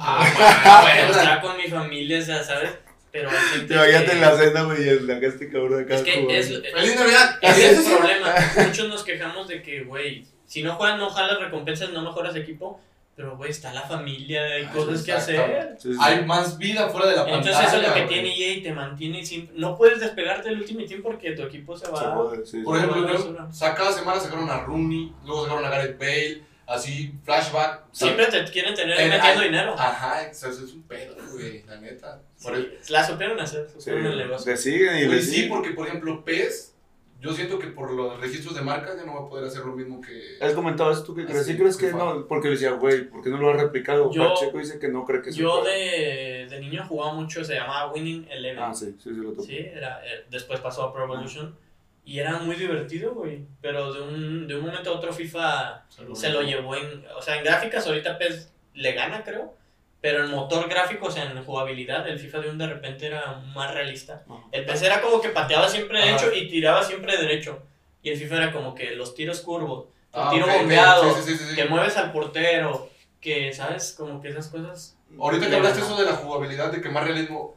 [0.00, 2.70] Ah, pero bueno, con mi familia, o sea, ¿sabes?
[3.10, 3.30] Pero
[3.66, 5.96] Te imagínate en la cena, güey, y el acá este cabrón acá.
[5.96, 7.38] Es que es, ¡Feliz Navidad!
[7.40, 8.34] ese es el problema.
[8.66, 12.80] Muchos nos quejamos de que, güey, si no juegas, no jalas recompensas, no mejoras equipo.
[13.18, 15.74] Pero, güey, está la familia, hay Ah, cosas que hacer.
[15.76, 15.98] Sí, sí.
[16.00, 17.38] Hay más vida fuera de la pantalla.
[17.50, 18.08] Entonces, eso es lo que güey.
[18.14, 19.56] tiene EA y te mantiene siempre.
[19.58, 21.98] No puedes despegarte del último team porque tu equipo se Se va.
[22.00, 22.58] sí, Por sí.
[22.58, 22.70] ejemplo,
[23.02, 23.44] Bueno, yo, basura.
[23.46, 27.86] o sea, cada semana sacaron a Rooney, luego sacaron a Gareth Bale, así, flashback.
[27.90, 29.74] Siempre te quieren tener Eh, metiendo ay, dinero.
[29.76, 32.22] Ajá, eso es un pedo, güey, la neta.
[32.40, 34.52] Por Sí, el- la supieron hacer, Sí, supieron el negocio.
[34.52, 35.48] le siguen y le sí, siguen.
[35.48, 36.76] porque por ejemplo, PES,
[37.20, 39.72] yo siento que por los registros de marcas ya no va a poder hacer lo
[39.74, 40.36] mismo que.
[40.40, 41.40] ¿Has comentado eso tú que crees?
[41.40, 42.26] Así, ¿Sí crees que no?
[42.28, 44.10] Porque decía, güey, ¿por qué no lo has replicado?
[44.12, 47.92] Yo- Pacheco dice que no cree que Yo de, de niño jugaba mucho, se llamaba
[47.92, 48.62] Winning Eleven.
[48.62, 49.42] Ah, sí, sí, sí, lo topo.
[49.42, 51.56] Sí, era, eh, después pasó a Pro Evolution.
[52.04, 53.44] Y era muy divertido, güey.
[53.60, 57.04] Pero de un, de un momento a otro FIFA se lo llevó en...
[57.14, 59.57] O sea, en gráficas ahorita PES le gana, creo.
[60.00, 63.42] Pero en motor gráfico, o sea, en jugabilidad, el FIFA de un de repente era
[63.54, 64.22] más realista.
[64.28, 64.42] Ajá.
[64.52, 66.06] El PES era como que pateaba siempre Ajá.
[66.06, 67.62] derecho y tiraba siempre derecho.
[68.02, 71.20] Y el FIFA era como que los tiros curvos, Ah, tiro ok, ok, bombeado, sí,
[71.26, 71.54] sí, sí, sí.
[71.56, 72.88] que mueves al portero,
[73.20, 73.94] que, ¿sabes?
[73.98, 74.96] Como que esas cosas...
[75.20, 77.56] Ahorita que hablaste eso de la jugabilidad, de que más realismo.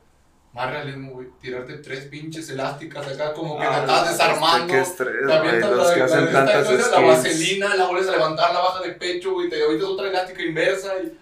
[0.54, 1.28] más realismo, güey.
[1.40, 4.74] Tirarte tres pinches elásticas acá, como que Ah, te estás desarmando.
[4.74, 5.60] Qué estrés, Te güey.
[5.62, 8.82] Los la, que la- hacen esta- tantas la vaselina, la vuelves a levantar, la baja
[8.82, 9.48] de pecho, güey.
[9.50, 11.18] Te avientas otra elástica inversa y.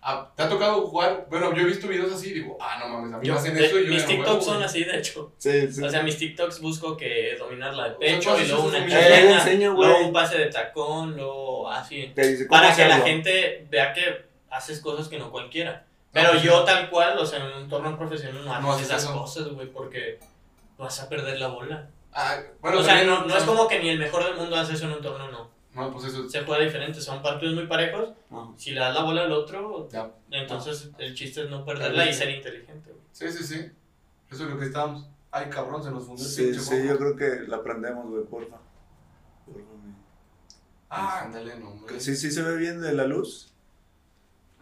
[0.00, 1.26] Ah, ¿Te ha tocado jugar?
[1.28, 3.38] Bueno, yo he visto videos así y digo, ah, no mames, a mí Yo- me
[3.40, 5.32] hacen eso y yo mis no TikToks juego, son así, de hecho.
[5.38, 5.82] Sí, sí.
[5.82, 8.68] O sea, mis TikToks busco que dominar la de sea, pecho tú y haces luego
[8.68, 9.88] una enseño, güey.
[9.88, 12.12] luego un pase de tacón, luego así.
[12.14, 15.84] Te dice, ¿cómo Para que la gente vea que haces cosas que no cualquiera.
[16.12, 18.86] Pero pues, yo tal cual, o sea, en un entorno profesional no haces No haces
[18.86, 19.12] esas eso.
[19.20, 20.18] cosas, güey, porque
[20.78, 21.90] vas a perder la bola.
[22.14, 24.74] Ah, bueno, o sea, no, no es como que ni el mejor del mundo hace
[24.74, 25.50] eso en un torneo, no.
[25.78, 26.28] No, pues eso.
[26.28, 28.10] Se juega diferente, son partidos muy parejos.
[28.30, 28.48] Ajá.
[28.56, 30.10] Si le das la bola al otro, Ya.
[30.30, 33.02] entonces el chiste es no perderla y ser inteligente, güey.
[33.12, 33.70] Sí, sí, sí.
[34.30, 35.06] Eso es lo que estábamos.
[35.30, 38.24] Ay, cabrón, se nos fundió el Sí, pinche sí, yo creo que la aprendemos, güey,
[38.24, 38.56] porfa.
[39.46, 39.60] Porfa.
[40.90, 42.00] Ah, ándale, no, hombre.
[42.00, 43.52] Sí, sí se ve bien de la luz.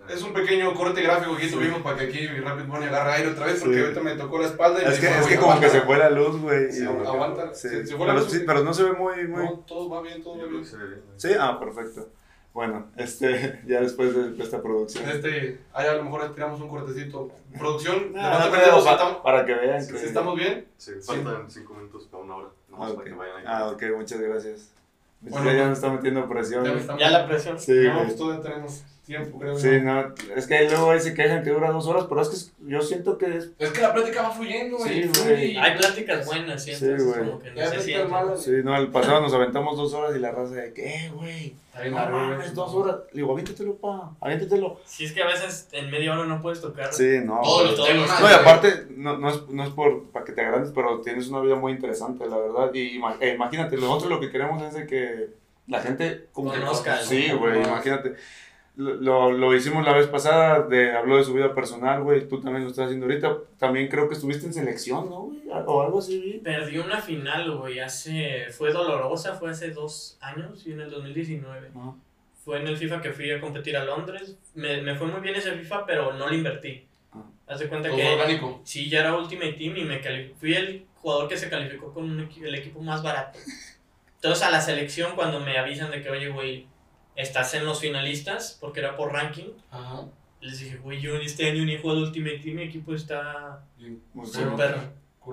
[0.08, 1.54] Es un pequeño corte gráfico que Sí.
[1.54, 3.82] tuvimos para que aquí Rapid Bunny agarre aire otra vez, porque Sí.
[3.82, 5.78] ahorita me tocó la espalda y Es que, dijo, es "Güey, que como que aguanta".
[5.80, 6.72] se fue la luz, güey.
[6.72, 7.54] Sí, aguanta.
[7.54, 8.32] Sí, Se- se fue la pero, luz.
[8.32, 9.44] sí, pero no se ve muy, muy...
[9.44, 10.60] No, todo va bien, todo va bien.
[10.62, 11.02] que se ve bien.
[11.16, 12.08] Sí, ah, perfecto.
[12.52, 15.06] Bueno, este, ya después de, de esta producción.
[15.10, 17.30] Este, ahí a lo mejor tiramos un cortecito.
[17.58, 19.96] Producción, Ah, no, pedidos, pa- ¿estamos, para que vean que...
[19.96, 20.66] ¿estamos bien?
[20.78, 22.48] Sí, faltan 5 minutos para una hora.
[22.48, 22.96] Ah, Nomás ok.
[22.96, 23.44] para que vayan ahí.
[23.46, 24.70] Ah, ok, muchas gracias.
[25.20, 26.64] Bueno, ya nos está metiendo presión.
[26.64, 26.72] Ya
[27.06, 27.58] me la presión.
[27.58, 29.58] Sí, No, pues todavía tenemos tiempo, creo.
[29.58, 32.34] Sí, no, es que luego ahí se quejan que dura dos horas, pero es que
[32.36, 33.50] es- yo siento que es...
[33.58, 35.04] Es que la plática va fluyendo, güey.
[35.04, 35.56] Sí, güey.
[35.56, 36.74] Hay pláticas buenas, ¿sí?
[36.74, 37.18] Sí, güey.
[37.20, 38.08] como que no Ya se pláticas siente.
[38.08, 38.42] malas.
[38.42, 41.54] Sí, no, el pasado nos aventamos dos horas y la raza de, ¿qué, güey?
[41.68, 42.12] Está bien No güey.
[42.30, 42.96] mames, dos horas.
[43.12, 44.80] Le digo, aviéntatelo, pa, aviéntatelo.
[44.84, 46.92] Si es que a veces en media hora no puedes tocar.
[46.92, 47.40] Sí, no.
[47.42, 47.76] Todos güey.
[47.76, 48.34] todos los- No, y güey.
[48.34, 51.54] aparte, no, no, es, no es por para que te agrandes, pero tienes una vida
[51.54, 52.70] muy interesante, la verdad.
[52.74, 55.28] Y eh, imagínate, nosotros lo que queremos es de que
[55.68, 58.14] la gente como que- Conozca, Sí, güey, imagínate.
[58.76, 62.28] Lo, lo, hicimos la vez pasada, de, habló de su vida personal, güey.
[62.28, 63.34] Tú también lo estás haciendo ahorita.
[63.58, 65.38] También creo que estuviste en selección, ¿no, güey?
[65.66, 66.32] O algo así, vi.
[66.40, 68.46] Perdí una final, güey, hace...
[68.50, 71.70] Fue dolorosa, fue hace dos años, y en el 2019.
[71.74, 71.94] Ajá.
[72.44, 74.36] Fue en el FIFA que fui a competir a Londres.
[74.54, 76.84] Me, me fue muy bien ese FIFA, pero no le invertí.
[77.12, 77.22] Ah.
[77.46, 78.06] Haz de cuenta que...
[78.12, 78.60] orgánico.
[78.62, 80.00] Sí, ya era Ultimate Team y me
[80.38, 83.38] fui el jugador que se calificó con un equi- el equipo más barato.
[84.16, 86.66] Entonces a la selección cuando me avisan de que, oye, güey,
[87.16, 90.04] estás en los finalistas, porque era por ranking, Ajá.
[90.40, 93.64] les dije, güey, yo en este año ni he jugado Ultimate Team, mi equipo está
[94.24, 94.76] súper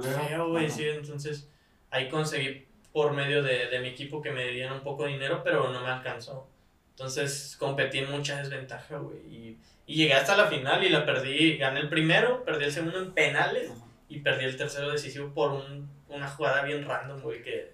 [0.01, 1.49] feo, güey, sí, entonces
[1.91, 5.41] ahí conseguí por medio de, de mi equipo que me dieran un poco de dinero,
[5.43, 6.47] pero no me alcanzó.
[6.91, 9.57] Entonces competí en mucha desventaja, güey, y,
[9.87, 13.11] y llegué hasta la final y la perdí, gané el primero, perdí el segundo en
[13.13, 13.85] penales Ajá.
[14.09, 17.72] y perdí el tercero decisivo por un, una jugada bien random, güey, que,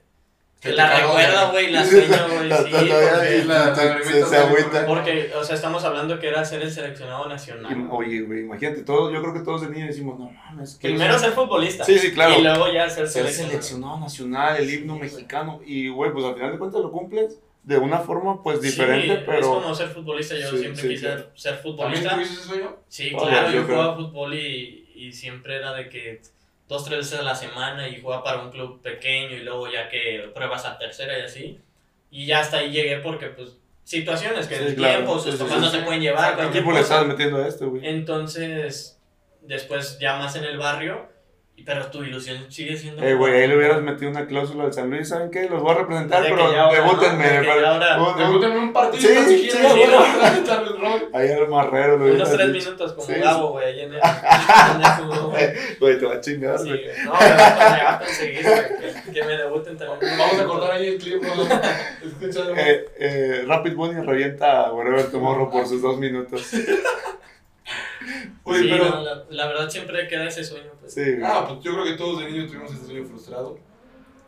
[0.61, 4.35] Que que te la recuerdo, güey, la sueño, güey, sí, porque, la- Se- se se-
[4.37, 4.85] agüita.
[4.85, 7.87] porque, o sea, estamos hablando que era ser el seleccionado Y- nacional.
[7.91, 10.77] Oye, güey, imagínate, todos, yo creo que todos de niños decimos, no mames.
[10.81, 11.85] quiero Primero ser- ser futbolista.
[11.85, 12.37] Sí, sí, claro.
[12.37, 13.51] Y luego ya ser ser seleccionado.
[13.51, 15.61] seleccionado nacional, el himno Sí, mexicano.
[15.65, 19.23] Y, güey, pues al final de cuentas lo cumples de una forma, pues diferente, sí,
[19.25, 19.39] pero.
[19.39, 22.15] es como ser futbolista, yo Sí, siempre sí, quise ser ¿También futbolista.
[22.15, 22.75] tuviste ese sueño?
[22.89, 26.21] Sí, Oh, claro, yo jugaba fútbol y, y siempre era de que
[26.69, 29.89] dos, tres veces a la semana y jugaba para un club pequeño y luego ya
[29.89, 31.59] que pruebas a tercera y así.
[32.11, 34.93] Y ya hasta ahí llegué porque pues situaciones que Sí, el claro.
[34.97, 35.77] tiempo, sus sí, papás sí, no sí.
[35.77, 36.37] te pueden llevar.
[36.37, 37.85] ¿Qué equipo le estás metiendo a esto, güey?
[37.85, 38.99] Entonces,
[39.41, 41.09] después ya más en el barrio,
[41.65, 43.03] pero tu ilusión sigue siendo...
[43.03, 45.49] Eh, güey, ahí le hubieras metido una cláusula al San Luis, ¿saben qué?
[45.49, 47.27] Los voy a representar, De pero debútenme.
[48.17, 49.85] Debútenme un partido Sí, sí, güey.
[50.79, 51.09] rol.
[51.13, 52.65] Ahí el marrero lo Unos tres dicho.
[52.65, 53.19] minutos como Sí, sí.
[53.19, 53.99] Gabo, güey, ahí en el...
[55.79, 56.81] Güey, te va a chingar, Sí, güey.
[57.05, 60.17] no, me va me va a conseguir güey, que, me debuten también.
[60.17, 61.23] Vamos a cortar ahí el clip.
[62.03, 62.41] Escucha.
[62.55, 66.51] Eh, eh, Rapid Bunny revienta a Wherever Tomorrow por sus dos minutos.
[68.43, 68.89] Oye, Sí, pero.
[68.89, 70.71] no, la, la verdad siempre queda ese sueño.
[70.79, 70.93] Pues.
[70.93, 71.01] Sí.
[71.23, 73.57] Ah, pues yo creo que todos de niños tuvimos ese sueño frustrado.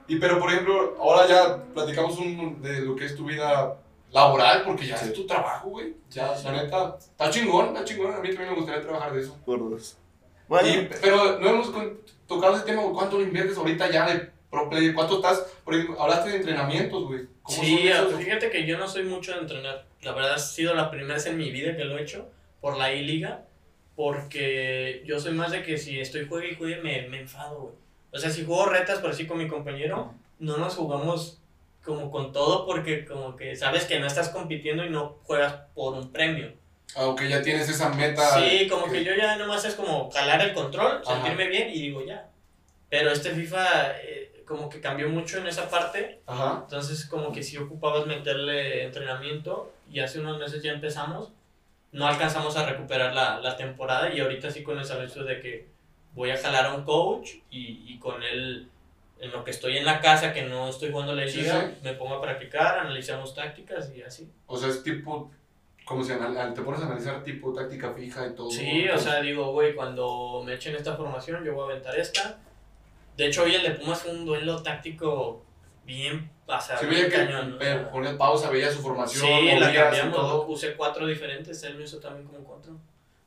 [0.07, 3.77] Y pero, por ejemplo, ahora ya platicamos un, de lo que es tu vida
[4.11, 5.93] laboral, porque ya es tu trabajo, güey.
[6.09, 8.13] Ya, la neta, está chingón, está chingón.
[8.13, 9.37] A mí también me gustaría trabajar de eso.
[9.45, 9.97] por dos.
[10.49, 11.71] Bueno, Y- pero no hemos
[12.27, 12.81] tocado ese tema.
[12.93, 14.93] ¿Cuánto le inviertes ahorita ya de pro player?
[14.93, 15.39] ¿Cuánto estás?
[15.63, 17.21] Por ejemplo, hablaste de entrenamientos, güey.
[17.41, 18.15] ¿Cómo Sí, son esos?
[18.21, 19.85] fíjate que yo no soy mucho de entrenar.
[20.01, 22.27] La verdad ha sido la primera vez en mi vida que lo he hecho
[22.61, 23.45] por la I-Liga.
[23.95, 27.75] Porque yo soy más de que si estoy juegue y juegue me, me enfado, güey.
[28.11, 31.39] O sea, si juego retas por así con mi compañero, no nos jugamos
[31.83, 35.93] como con todo porque como que sabes que no estás compitiendo y no juegas por
[35.93, 36.53] un premio.
[36.95, 38.39] Aunque ya tienes esa meta.
[38.39, 41.15] Sí, como que yo ya nomás es como calar el control, Ajá.
[41.15, 42.29] sentirme bien y digo ya.
[42.89, 46.59] Pero este FIFA eh, como que cambió mucho en esa parte, Ajá.
[46.63, 51.31] entonces como que si ocupabas meterle entrenamiento y hace unos meses ya empezamos,
[51.91, 55.67] no alcanzamos a recuperar la, la temporada y ahorita sí con el anuncio de que
[56.13, 58.69] voy a jalar a un coach y, y con él,
[59.19, 61.77] en lo que estoy en la casa, que no estoy jugando la Sí, liga, sí.
[61.83, 64.29] me pongo a practicar, analizamos tácticas y así.
[64.47, 65.29] O sea, es tipo,
[65.85, 68.49] como si anal- te pones a analizar tipo táctica fija y todo.
[68.49, 72.39] Sí, o sea, digo, güey, cuando me echen esta formación, yo voy a aventar esta.
[73.17, 75.43] De hecho, hoy el de Pumas fue un duelo táctico
[75.85, 77.53] bien, o sea, Sí, bien veía cañón.
[77.53, 77.91] o sea.
[77.91, 80.47] ponía pausa, veía su formación, Sí, la cambiamos, todo.
[80.47, 82.73] usé cuatro diferentes, él me usó también como cuatro.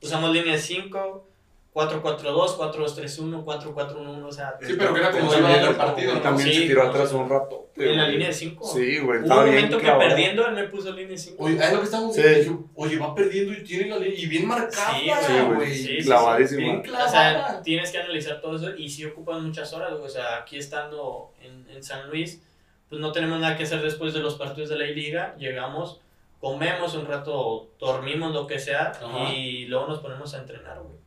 [0.03, 1.29] Usamos línea 5,
[1.75, 6.15] 4-4-2, 4-2-3-1, 4-4-1-1, o sea, Sí, pero que era como se iba el partido, y
[6.15, 6.21] ¿no?
[6.21, 7.69] También Sí, se tiró atrás un rato.
[7.77, 8.65] en la línea de 5.
[8.73, 9.19] Sí, güey.
[9.19, 10.09] Hubo estaba un bien momento que clavado.
[10.09, 11.45] perdiendo, él me puso línea 5.
[11.45, 12.23] Oye, es lo que estábamos Sí.
[12.23, 15.83] dije, oye, va perdiendo y tiene la línea, y bien marcada, Sí, güey, Sí.
[15.85, 16.61] Sí, sí, Clavadísima.
[16.63, 17.09] Bien O clavada.
[17.11, 20.05] sea, tienes que analizar todo eso y sí ocupan muchas horas, güey.
[20.05, 22.41] O sea, aquí estando en, en San Luis,
[22.89, 25.35] pues no tenemos nada que hacer después de los partidos de la liga.
[25.39, 26.01] Llegamos,
[26.41, 29.33] comemos un rato, dormimos lo que sea Ajá.
[29.35, 31.03] y luego nos ponemos a entrenar, güey.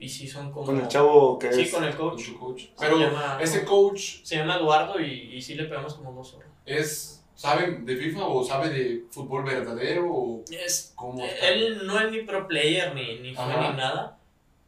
[0.00, 0.66] Y sí son como...
[0.66, 1.72] Con el chavo que Sí, es.
[1.72, 2.20] con el con coach.
[2.22, 2.60] su coach.
[2.62, 6.34] Se Pero llama- ese coach Se llama Eduardo y, y sí le pegamos como dos
[6.34, 6.48] horas.
[6.66, 11.24] es, ¿sabe de FIFA o sabe de fútbol verdadero o Es, cómo?
[11.42, 14.18] él no es ni pro player ni, ni fue ni nada,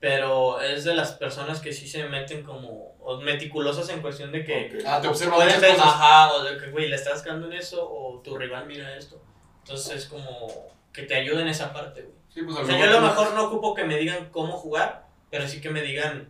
[0.01, 4.45] pero es de las personas que sí se meten como o meticulosas en cuestión de
[4.45, 4.72] que...
[4.81, 4.85] Ok.
[4.87, 5.87] Ah, te observa Pueden ver, cosas.
[5.87, 9.20] ajá, o de que, güey, le estás cagando en eso, o tu rival mira esto.
[9.64, 10.49] Entonces es como
[10.93, 12.14] que te ayuda en esa parte, güey.
[12.33, 14.53] Sí, pues a O sea, yo a lo mejor no ocupo que me digan cómo
[14.53, 16.28] jugar, pero sí que me digan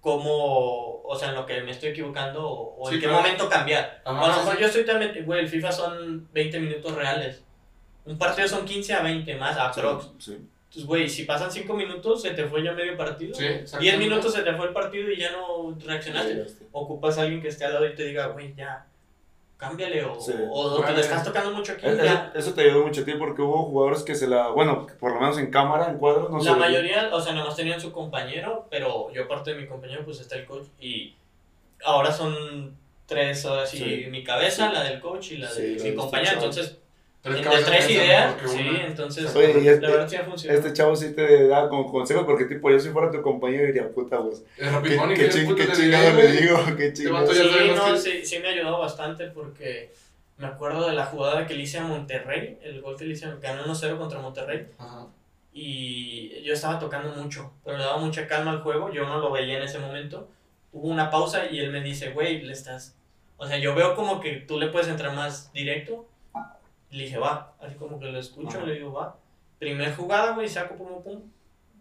[0.00, 3.22] cómo, o sea, en lo que me estoy equivocando, o, o Sí, en qué claro.
[3.22, 4.02] momento cambiar.
[4.04, 4.60] Ajá, a lo mejor sí.
[4.60, 7.42] yo estoy también, güey, el FIFA son 20 minutos reales.
[8.04, 10.10] Un partido son 15 a 20 más, aprox.
[10.18, 10.32] Sí.
[10.64, 13.34] Entonces, güey, si pasan 5 minutos, se te fue ya medio partido.
[13.34, 13.98] Sí, 10 exactamente.
[13.98, 17.64] minutos se te fue el partido y ya no reaccionaste ocupas a alguien que esté
[17.64, 18.86] al lado y te diga, güey, ya,
[19.62, 20.32] cámbiale, o, Sí.
[20.50, 22.32] o, o te le estás tocando mucho aquí, Es- Eso, ya.
[22.34, 24.48] eso te ayudó mucho a ti porque hubo jugadores que se la.
[24.48, 26.50] Bueno, por lo menos en cámara, en cuadro, no sé.
[26.50, 30.04] La mayoría, o sea, nada más tenían su compañero, pero yo aparte de mi compañero,
[30.04, 31.14] pues está el coach, y
[31.84, 34.10] ahora son tres, ahora sí, Sí.
[34.10, 34.74] mi cabeza, Sí.
[34.74, 36.78] la del coach y la Sí, de mi compañero, entonces,
[37.22, 38.86] Tres cabezas tres ideas, sí, una.
[38.86, 40.58] entonces, Oye, y este- la verdad sí ha funcionado.
[40.60, 43.88] Este chavo sí te da como consejos porque, tipo, yo si fuera tu compañero diría,
[43.90, 44.42] puta, pues.
[44.58, 46.56] Es ¿Qué, qué, que ching- puta qué chingado le digo?
[46.76, 47.32] ¿Qué vato chingado?
[47.32, 49.92] Sí, no, sí, sí me ha ayudado bastante porque
[50.36, 53.28] me acuerdo de la jugada que le hice a Monterrey, el gol que le hice,
[53.40, 55.06] ganó 1-0 contra Monterrey, Ajá.
[55.52, 59.30] y yo estaba tocando mucho, pero le daba mucha calma al juego, yo no lo
[59.30, 60.28] veía en ese momento.
[60.72, 62.96] Hubo una pausa y él me dice, güey, le estás...
[63.36, 66.06] O sea, yo veo como que tú le puedes entrar más directo.
[66.92, 68.66] Y le dije, va, así como que lo escucho, Ajá.
[68.66, 69.16] le digo, va.
[69.58, 71.22] Primer jugada, güey, saco pum, pum,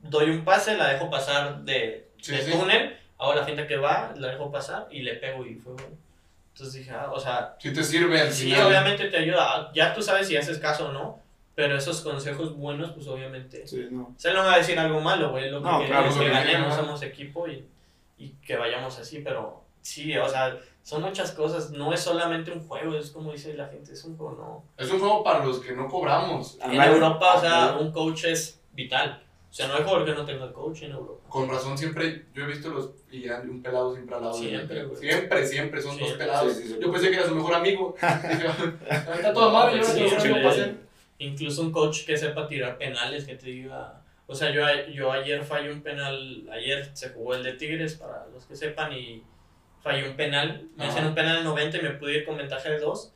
[0.03, 2.51] doy un pase, la dejo pasar de, Sí, de sí.
[2.51, 5.97] túnel, hago la finta que va, la dejo pasar y le pego y fue gol.
[6.53, 8.67] Entonces dije, ah, o sea, Sí te sirve al Sí, final.
[8.67, 9.71] obviamente te ayuda.
[9.73, 11.19] Ya tú sabes si haces caso o no,
[11.55, 13.65] pero esos consejos buenos, pues obviamente.
[13.67, 14.15] Sí, no.
[14.23, 15.49] Él no va a decir algo malo, güey.
[15.49, 17.65] Lo que No, quiere claro, es que ganemos, somos equipo y,
[18.17, 21.71] y que vayamos así, pero sí, o sea, son muchas cosas.
[21.71, 24.35] No es solamente un juego, es como dice la gente, es un juego,
[24.77, 24.83] no.
[24.83, 26.57] Es un juego para los que no cobramos.
[26.61, 29.23] En Nadie- Europa, o sea, un coach es vital.
[29.49, 31.27] O sea, no hay jugador que no tenga coach en Europa.
[31.29, 34.39] Con razón siempre, yo he visto los y un pelado siempre al lado.
[34.39, 34.99] de- Siempre, güey.
[35.01, 36.53] Siempre, siempre, son dos pelados.
[36.53, 36.77] Sí, sí, sí.
[36.81, 37.93] Yo pensé que era su mejor amigo.
[38.01, 38.47] Dije,
[38.89, 40.75] está toda madre, yo no tengo.
[41.19, 44.01] Incluso un coach que sepa tirar penales, que te diga.
[44.25, 46.47] O sea, yo, a- yo ayer fallé un penal.
[46.51, 49.21] Ayer se jugó el de Tigres, para los que sepan, y
[49.83, 50.67] fallé un penal.
[50.75, 53.13] Me hacen un penal en 90 y me pude ir con ventaja de 2.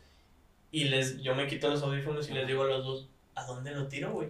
[0.71, 3.71] Y les, yo me quito los audífonos y les digo a los dos: ¿A dónde
[3.71, 4.29] lo tiro, güey?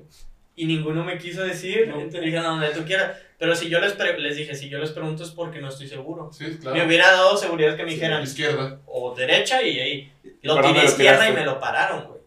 [0.57, 1.87] Y ninguno me quiso decir.
[1.87, 1.95] No.
[1.95, 3.17] Entonces dije: "A donde tú quieras.
[3.37, 5.87] Pero si yo les, pre- les dije: Si yo les pregunto es porque no estoy
[5.87, 6.31] seguro.
[6.31, 6.85] Sí, Me claro.
[6.85, 8.79] hubiera dado seguridad que me dijeran Izquierda.
[8.85, 11.39] o derecha y ahí ¿Y lo tiré dónde izquierda y tiraste?
[11.39, 12.21] me lo pararon, güey.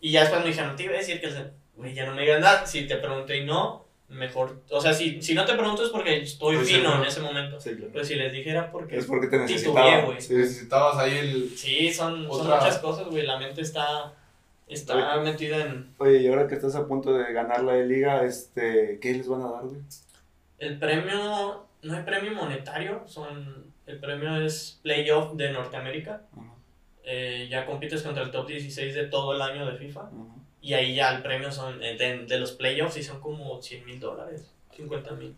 [0.00, 1.32] Y ya después me dijeron, te iba a decir que,
[1.76, 2.66] güey, ya no me digas nada.
[2.66, 6.18] Si te pregunté y no, mejor, o sea, si, si no te pregunto es porque
[6.22, 7.58] estoy Pues sí, fino en ese momento.
[7.60, 7.90] Sí, claro.
[7.92, 8.98] Pero si les dijera porque...
[8.98, 10.02] Es porque te necesitaba.
[10.02, 10.20] güey.
[10.20, 10.34] Sí.
[10.34, 11.50] Necesitabas ahí el.
[11.50, 13.26] Sí, son, son muchas cosas, güey.
[13.26, 14.12] La mente está,
[14.68, 15.94] está metida en...
[15.98, 19.28] Oye, y ahora que estás a punto de ganar la de liga, este, ¿qué les
[19.28, 19.80] van a dar, güey?
[20.58, 23.72] El premio, no hay premio monetario, son...
[23.86, 26.22] El premio es Playoff de Norteamérica.
[27.02, 30.08] Eh, ya compites contra el top 16 de todo el año de FIFA.
[30.64, 34.00] Y ahí ya el premio son de, de los playoffs y son como 100 mil
[34.00, 35.34] dólares, 50 mil.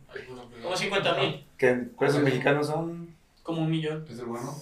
[0.62, 3.14] Como 50 mil, Que en pesos mexicanos son.
[3.42, 4.54] como un millón, Es el bueno.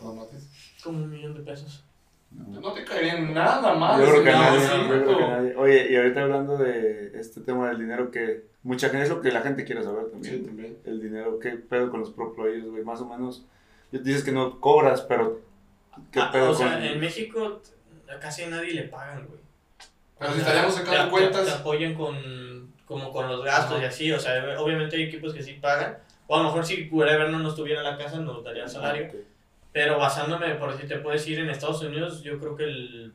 [0.00, 0.48] Mates.
[0.82, 1.84] como un millón de pesos.
[2.30, 2.60] No.
[2.60, 3.98] No te caería nada más.
[4.00, 5.28] Yo creo que no, nadie, sí, yo creo que no.
[5.28, 5.56] nadie.
[5.56, 9.32] Oye, y ahorita hablando de este tema del dinero que mucha gente es lo que
[9.32, 10.38] la gente quiere saber también.
[10.38, 10.78] Sí, también.
[10.86, 12.84] El dinero, ¿qué pedo con los pro players, güey?
[12.84, 13.44] Más o menos.
[13.90, 15.40] Dices que no cobras, pero
[16.12, 17.60] ¿qué Ah, pedo o sea, en México
[18.08, 19.41] a casi nadie le pagan, güey.
[20.22, 21.44] Pero si estaríamos te- sacando te- cuentas.
[21.46, 23.82] Te apoyan con, como con los gastos Ajá.
[23.82, 26.88] y así, o sea, obviamente hay equipos que sí pagan, O a lo mejor si
[26.90, 29.06] Wherever no nos tuviera en la casa nos daría salario.
[29.08, 29.14] Ok.
[29.72, 33.12] Pero basándome, por si te puedes ir en Estados Unidos, yo creo que el,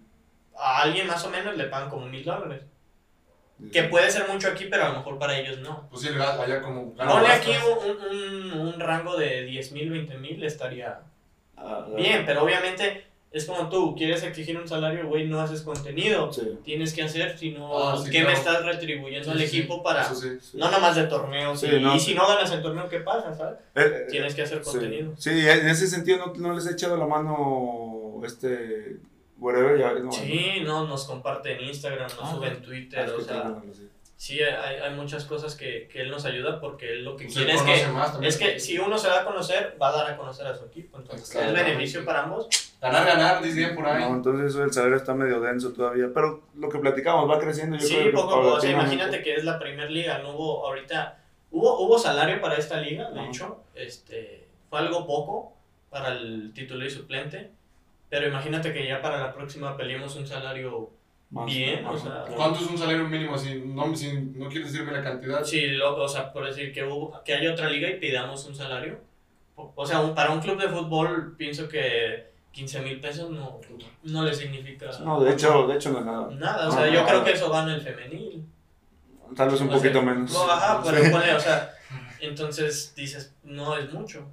[0.58, 2.64] a alguien más o menos le pagan como mil dólares.
[3.72, 5.88] Que puede ser mucho aquí, pero a lo mejor para ellos no.
[5.89, 6.93] Pues sí, allá como...
[6.93, 7.51] Ponle aquí
[7.82, 10.99] un, un, un rango de 10 mil, 20 mil estaría
[11.60, 13.08] Ah, bien, pero obviamente
[13.38, 16.32] es como tú, quieres exigir un salario, güey, no haces contenido.
[16.34, 16.58] Sí.
[16.64, 19.82] Tienes que hacer, si no, Ah, sí, ¿qué me estás retribuyendo Sí, al sí, equipo
[19.84, 20.02] para...
[20.04, 20.30] Eso sí.
[20.42, 20.58] sí.
[20.58, 21.60] No nomás de torneos.
[21.60, 21.96] Sí, y, no.
[21.96, 23.60] y si no ganas el torneo, ¿qué pasa, sabes?
[23.76, 25.14] Eh, eh, Tienes que hacer contenido.
[25.18, 28.98] Sí, en ese sentido no, no les he echado la mano este
[29.40, 33.06] whatever ya no, Sí, no, nos comparte en Instagram, nos Ah, sube en Ah, Twitter,
[33.06, 33.56] es o sea,
[34.18, 34.41] sí.
[34.41, 37.61] hay, hay muchas cosas que, que él nos ayuda porque él lo que quiere es
[37.61, 40.45] que, más es que si uno se da a conocer, va a dar a conocer
[40.47, 40.97] a su equipo.
[40.97, 42.49] Entonces, es beneficio para ambos.
[42.82, 44.03] Ganar, ganar, dicen por ahí.
[44.03, 47.78] No, entonces eso del salario está medio denso todavía, pero lo que platicamos va creciendo.
[47.78, 48.47] Yo Sí, creo poco a poco.
[48.55, 51.18] O sea, paulatinamente- imagínate que es la primera liga, no hubo ahorita,
[51.51, 53.30] hubo, hubo salario para esta liga, de Ajá.
[53.30, 55.53] hecho, este, fue algo poco
[55.89, 57.49] para el titular y suplente,
[58.09, 60.91] pero imagínate que ya para la próxima peleemos un salario
[61.30, 62.23] Más, bien, o sea.
[62.36, 63.61] ¿Cuánto es un salario mínimo así?
[63.65, 65.43] No, si no quieres decirme la cantidad.
[65.43, 68.55] Sí, lo- o sea, por decir que, hubo, que haya otra liga y pidamos un
[68.55, 68.99] salario.
[69.55, 73.59] O, o sea, un- para un club de fútbol pienso que 15 mil pesos no,
[74.03, 76.28] no le significa No, de hecho, de hecho no es nada.
[76.32, 76.63] nada.
[76.69, 77.07] O No, sea, no, yo no.
[77.07, 78.45] creo que eso gana el femenil.
[79.36, 80.32] Tal vez un O poquito sea, menos.
[80.32, 81.09] No, ajá, pero Sí.
[81.11, 81.73] ponle, o sea,
[82.21, 84.25] entonces dices, no es mucho.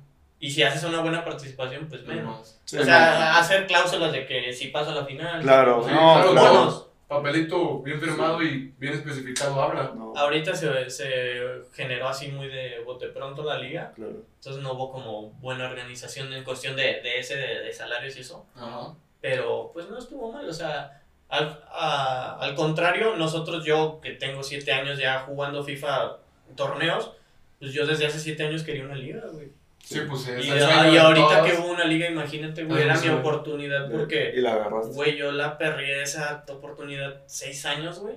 [0.44, 2.60] Y si haces una buena participación, pues menos.
[2.66, 5.40] Sí, o sea, hacer cláusulas de que si paso a la final.
[5.40, 6.48] Claro, Sí, no, claro, claro.
[6.54, 6.86] bonos.
[7.08, 9.92] Papelito bien firmado y bien especificado habla.
[9.94, 11.40] no, Ahorita se, se
[11.72, 13.92] generó así muy de bote pronto la liga.
[13.94, 14.16] claro.
[14.36, 18.20] Entonces no hubo como buena organización en cuestión de, de ese, de, de salarios y
[18.20, 18.44] eso.
[18.54, 18.94] Ajá.
[19.22, 24.42] Pero pues no estuvo mal, o sea, al, a- al contrario, nosotros, yo que tengo
[24.42, 26.18] siete años ya jugando FIFA
[26.54, 27.12] torneos,
[27.58, 29.48] pues yo desde hace siete años quería una liga, güey.
[29.84, 31.46] Sí, pues es Y, y ahorita todos.
[31.50, 33.20] que hubo una liga, imagínate, güey, Ah, era sí, mi güey.
[33.20, 34.94] oportunidad porque, Y la agarraste.
[34.94, 38.14] güey, yo la perré esa oportunidad seis años, güey,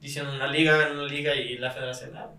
[0.00, 2.30] diciendo una liga, una liga y la federación, ah,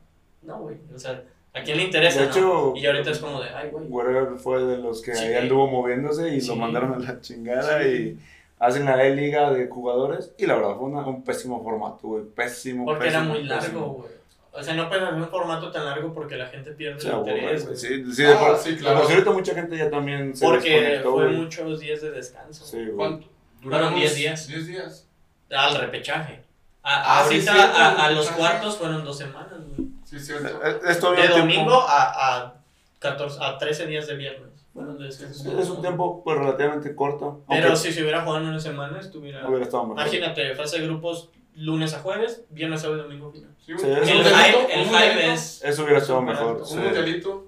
[0.42, 1.24] no, güey, o sea,
[1.54, 2.22] ¿a quién le interesa?
[2.22, 2.32] De no?
[2.32, 3.86] hecho, y ahorita es como de, ay, güey.
[3.86, 5.26] Whatever fue de los que Sí.
[5.26, 6.48] ahí anduvo moviéndose y Sí.
[6.48, 8.18] lo mandaron a la chingada y
[8.58, 12.86] hacen la E-Liga de jugadores y la verdad fue una- un pésimo formato, güey, pésimo,
[12.86, 13.86] Porque era pésimo, muy largo, pésimo.
[13.94, 14.21] güey.
[14.54, 17.18] O sea, no puedes hacer un formato tan largo porque la gente pierde Se el
[17.20, 17.68] interés.
[17.76, 19.02] Sí, sí, de Ah, por- sí, de claro.
[19.02, 21.38] por ahorita mucha gente ya también se Porque desconectó, fue güey.
[21.38, 22.66] muchos días de descanso.
[22.66, 22.96] Sí, güey.
[22.96, 23.28] ¿Cuánto?
[23.62, 24.48] Fueron unos 10 días.
[24.48, 25.08] 10 días.
[25.52, 26.44] Al repechaje.
[26.84, 29.88] A- Ah, sí, ahorita cierto, a, a los cuartos fueron dos semanas, güey.
[30.04, 30.48] Sí, cierto.
[30.66, 32.54] Eh, Es todavía De domingo a, a,
[33.00, 34.50] 14, a 13 días de viernes.
[34.74, 35.60] De descanso.
[35.60, 37.44] Es un tiempo pues relativamente corto.
[37.48, 39.48] Pero aunque si se hubiera jugado en una semana, estuviera.
[39.48, 40.02] hubiera estado mejor.
[40.02, 43.50] Imagínate, fase de grupos lunes a jueves, viernes, sábado y domingo final.
[43.66, 45.62] Sí, Sí, El hype, el hype es.
[45.64, 46.66] Eso hubiera súper mejor.
[46.66, 46.76] sí.
[46.76, 47.48] Un mundialito.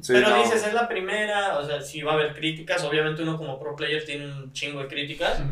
[0.00, 0.42] Sí, pero no.
[0.42, 2.82] dices, es la primera, o sea, sí va a haber críticas.
[2.84, 5.42] Obviamente, uno como pro player tiene un chingo de críticas.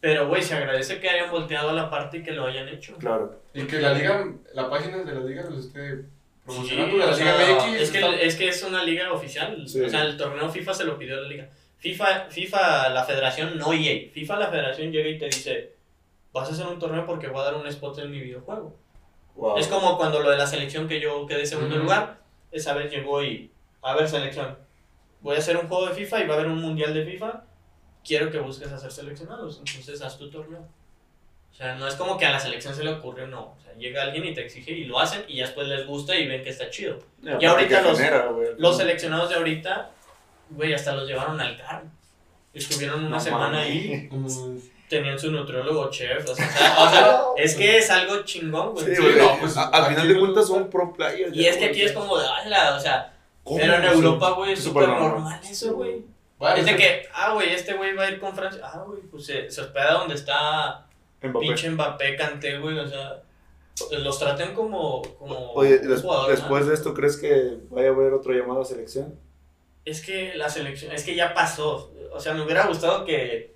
[0.00, 2.96] Pero, güey, se agradece que hayan volteado a la parte y que lo hayan hecho.
[2.96, 3.40] Claro.
[3.54, 6.02] Y que la liga, la página de la liga los esté Sí,
[6.44, 7.80] promocionando de la Liga sea, MX.
[7.80, 9.68] es, que, está- es que es una liga oficial.
[9.68, 9.80] Sí.
[9.80, 11.48] O sea, el torneo FIFA se lo pidió la liga.
[11.78, 14.10] FIFA, FIFA, la federación, no EA.
[14.12, 15.72] FIFA, la federación llega y te dice,
[16.36, 18.76] vas a hacer un torneo porque voy a dar un spot en mi videojuego.
[19.34, 19.58] Wow.
[19.58, 21.84] Es como cuando lo de la selección que yo quedé segundo Ujú.
[21.84, 22.18] lugar,
[22.52, 23.50] esa vez llegó y,
[23.82, 24.56] a ver, selección,
[25.20, 27.44] voy a hacer un juego de FIFA y va a haber un mundial de FIFA,
[28.04, 30.60] quiero que busques hacer seleccionados, entonces haz tu torneo.
[31.52, 33.54] O sea, no es como que a la selección se le ocurrió, no.
[33.56, 36.14] O sea, llega alguien y te exige y lo hacen y ya después les gusta
[36.14, 36.98] y ven que está chido.
[37.22, 38.48] aparte ahorita los- genera, güey.
[38.58, 39.90] Los seleccionados de ahorita,
[40.50, 41.84] güey, hasta los llevaron al CAR.
[42.52, 43.66] Estuvieron una No semana mames.
[43.66, 44.08] ahí,
[44.88, 46.46] tenían su nutriólogo chef, o sea,
[46.78, 48.86] o sea, es que es algo chingón, güey.
[48.86, 49.16] Sí, Sí, güey.
[49.16, 51.34] no, pues, A- al final de no- cuentas son pro players.
[51.34, 53.58] Y es que aquí es como de, ala, o sea, ¿Cómo?
[53.58, 53.84] pero en.
[53.84, 55.10] Europa, güey, es súper normal.
[55.10, 56.04] normal eso, güey.
[56.38, 58.60] Bueno, Es de que, ah, güey, este güey va a ir con Francia.
[58.62, 60.86] Ah, güey, pues se, se hospeda donde está
[61.22, 61.46] Mbappé.
[61.46, 63.22] pinche Mbappé, Kanté, güey, o sea,
[64.00, 66.68] los traten como, como Oye, des- jugador después más.
[66.68, 69.18] de esto, ¿crees que vaya a haber otro llamado a selección?
[69.86, 71.90] Es que la selección, es que ya pasó.
[72.12, 73.54] O sea, me hubiera gustado que,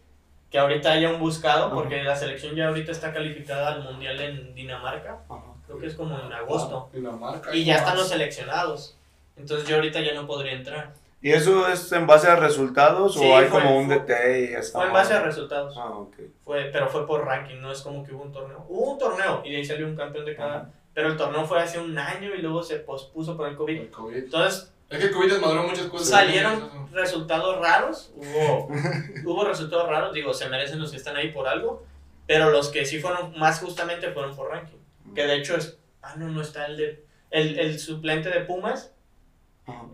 [0.51, 1.74] que ahorita haya un buscado, Ajá.
[1.74, 5.18] porque la selección ya ahorita está calificada al mundial en Dinamarca.
[5.66, 6.89] Creo que es como en agosto.
[6.93, 7.55] Dinamarca.
[7.55, 8.97] Y ya están los seleccionados.
[9.36, 10.93] Entonces yo ahorita ya no podría entrar.
[11.22, 14.40] ¿Y eso es en base a resultados Sí, o hay fue- como un fue- DT
[14.48, 14.78] y ya está?
[14.78, 15.77] Fue en base a resultados.
[15.78, 16.14] Ah, ok.
[16.44, 18.64] Fue, pero fue por ranking, no es como que hubo un torneo.
[18.68, 20.56] Hubo un torneo y de ahí salió un campeón de cada.
[20.56, 20.70] Ajá.
[20.94, 23.81] Pero el torneo fue hace un año y luego se pospuso por el COVID.
[23.81, 24.16] El COVID.
[24.16, 26.09] Entonces Es que el COVID desmadró muchas cosas.
[26.09, 28.11] salieron resultados raros.
[28.17, 28.69] Hubo,
[29.25, 30.12] hubo resultados raros.
[30.12, 31.85] Digo, se merecen los que están ahí por algo.
[32.27, 34.79] Pero los que sí fueron más justamente fueron por ranking.
[35.15, 35.79] Que de hecho es.
[36.03, 37.05] Ah, no, no está el de.
[37.31, 38.93] El, el suplente de Pumas.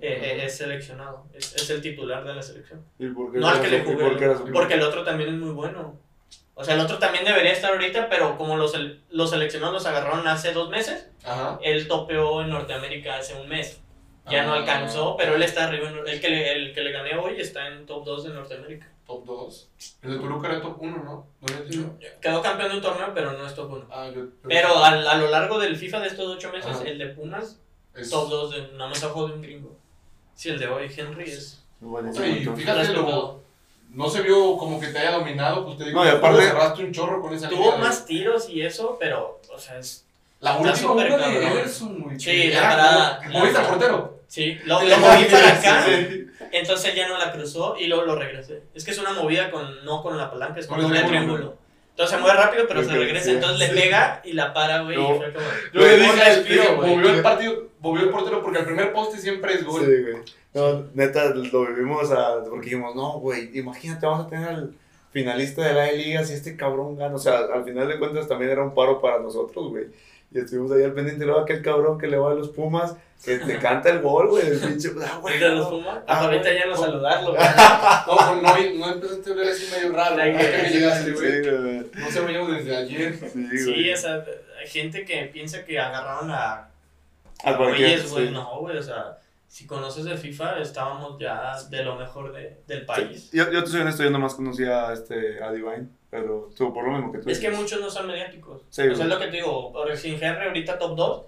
[0.01, 2.82] Eh, eh, es seleccionado, es, es el titular de la selección.
[2.98, 5.36] ¿Y por qué No al era que le jugué, por porque el otro también es
[5.39, 5.98] muy bueno.
[6.55, 8.73] O sea, el otro también debería estar ahorita, pero como los,
[9.10, 11.59] los seleccionados los agarraron hace dos meses, Ajá.
[11.62, 13.82] él topeó en Norteamérica hace un mes.
[14.28, 14.56] Ya no Ah.
[14.56, 15.88] alcanzó, pero él está arriba.
[15.88, 18.90] en- el, que le, el que le gané hoy está en top 2 de Norteamérica.
[19.06, 19.68] Top 2.
[20.02, 21.26] El de Toluca era top 1, ¿no?
[21.40, 21.98] ¿No?
[22.20, 23.86] Quedó campeón de un torneo, pero no es top 1.
[23.90, 26.84] Ah, yo, yo- Pero a, a lo largo del FIFA de estos 8 meses, Ajá.
[26.84, 27.60] el de Pumas,
[27.94, 29.76] es- top 2 de nada más abajo de un gringo.
[30.34, 32.54] Sí, el de hoy, Henry, es y entonces.
[32.56, 33.40] fíjate, lo,
[33.90, 36.84] no se vio como que te haya dominado, pues te digo, No, y aparte- cerraste
[36.84, 40.02] un chorro con esa Tuvo de- más tiros y eso, pero, o sea, es.
[40.40, 41.46] La última de.
[41.46, 42.18] Everson, güey.
[42.20, 44.15] Sí, la parada- ¿Moviste al portero?
[44.28, 46.26] Sí, lo, lo moví para acá, Sí.
[46.52, 48.62] entonces él ya no la cruzó y luego lo regresé.
[48.74, 51.56] Es que es una movida con, no con la palanca, es con doble triángulo.
[51.90, 53.24] Entonces se mueve rápido, pero Ok, se regresa.
[53.24, 53.74] sí, entonces le sí.
[53.80, 54.96] pega y la para, güey.
[54.96, 55.18] No.
[55.72, 58.92] Yo le dije, le respiro, dije, movió el partido, movió el portero porque el primer
[58.92, 59.82] poste siempre es gol.
[59.84, 60.22] Sí, güey.
[60.52, 64.74] No, neta, lo vivimos a, porque dijimos, no, güey, imagínate, vamos a tener al
[65.10, 67.14] finalista de la liga si este cabrón gana.
[67.14, 69.84] O sea, al final de cuentas también era un paro para nosotros, güey.
[70.36, 72.94] Y estuvimos ahí al pendiente, luego aquel cabrón que le va a los Pumas,
[73.24, 75.34] que te canta el gol, güey, el pinche, ah, güey.
[75.34, 75.68] ¿El de los.
[75.68, 75.98] Pumas?
[76.06, 77.42] Ah, ahorita ya no saludarlo, güey.
[78.06, 80.16] No, pues no, no empezaste a hablar así medio raro.
[80.16, 80.22] ¿no?
[80.38, 81.40] que me llegaste, Sí, güey.
[81.62, 81.90] güey.
[81.94, 83.14] No se veíamos desde ayer.
[83.18, 83.92] Sí, Sí, güey.
[83.92, 84.24] o sea,
[84.60, 86.68] hay gente que piensa que agarraron a
[87.42, 88.26] A cualquier, güey.
[88.28, 88.32] sí.
[88.32, 89.18] No, güey, o sea,
[89.48, 93.30] si conoces de FIFA, estábamos ya de lo mejor de, del país.
[93.32, 95.86] Yo, yo te soy honesto, yo nomás conocía a, este, a Divine,
[96.20, 97.30] pero tú, por lo mismo que tú.
[97.30, 97.62] Es que dices.
[97.62, 98.62] muchos no son mediáticos.
[98.70, 99.72] Sí, o sea, es lo que te digo.
[99.72, 101.22] Por sin Henry ahorita top 2,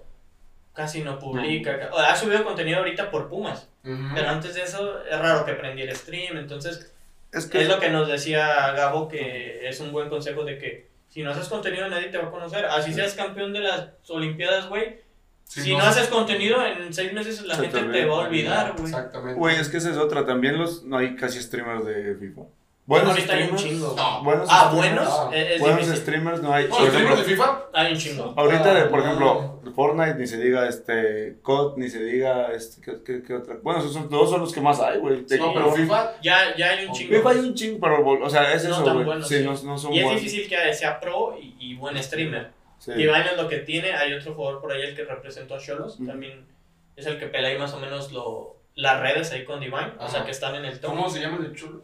[0.73, 1.89] casi no publica.
[1.91, 3.67] O Ha subido contenido ahorita por Pumas.
[3.83, 4.03] Ujú.
[4.15, 6.37] Pero antes de eso, es raro que prendiera el stream.
[6.37, 6.91] Entonces,
[7.31, 10.89] Es que, es lo que nos decía Gabo, que es un buen consejo de que
[11.09, 12.65] si no haces contenido, nadie te va a conocer.
[12.65, 14.97] Así seas campeón de las Olimpiadas, güey.
[15.43, 18.19] Sí, si no, haces contenido, en seis meses la Se te gente te va a
[18.19, 18.27] olvida.
[18.27, 18.85] olvidar, güey.
[18.85, 19.33] Exactamente.
[19.39, 20.23] güey, es que esa es otra.
[20.23, 22.41] También los, no hay casi streamers de FIFA.
[22.89, 23.93] Bueno, ahorita hay un streamers, chingo.
[23.95, 24.23] No.
[24.23, 26.01] Buenos Ah, streamers, buenos, es, es buenos difícil.
[26.01, 26.65] streamers no hay.
[26.67, 27.61] Por ejemplo, libros de FIFA.
[27.73, 28.33] Hay un chingo.
[28.35, 32.81] Ahorita, de, por Ah, ejemplo, Fortnite, ni se diga este COD, ni se diga este,
[32.81, 33.57] ¿qué, qué, qué otra?
[33.61, 35.21] Bueno, esos son, dos son los que más hay, güey.
[35.37, 36.13] No, pero FIFA.
[36.23, 37.15] Ya, ya hay un chingo.
[37.15, 39.05] FIFA hay un chingo, pero, o sea, es No eso, tan güey.
[39.05, 39.43] buenos, sí, sí.
[39.43, 40.21] no, no son Y es buenos.
[40.23, 42.49] difícil que sea pro y, y buen streamer.
[42.79, 42.93] Sí.
[42.93, 43.93] Divine es lo que tiene.
[43.93, 45.95] Hay otro jugador por ahí, el que representó a Cholos.
[45.99, 46.07] Ujú.
[46.07, 46.47] También
[46.95, 49.91] es el que pelea ahí más o menos lo, las redes ahí con Divine.
[49.99, 50.25] O sea, Ajá.
[50.25, 50.89] que están en el top.
[50.89, 51.83] ¿Cómo se llama el de chulo?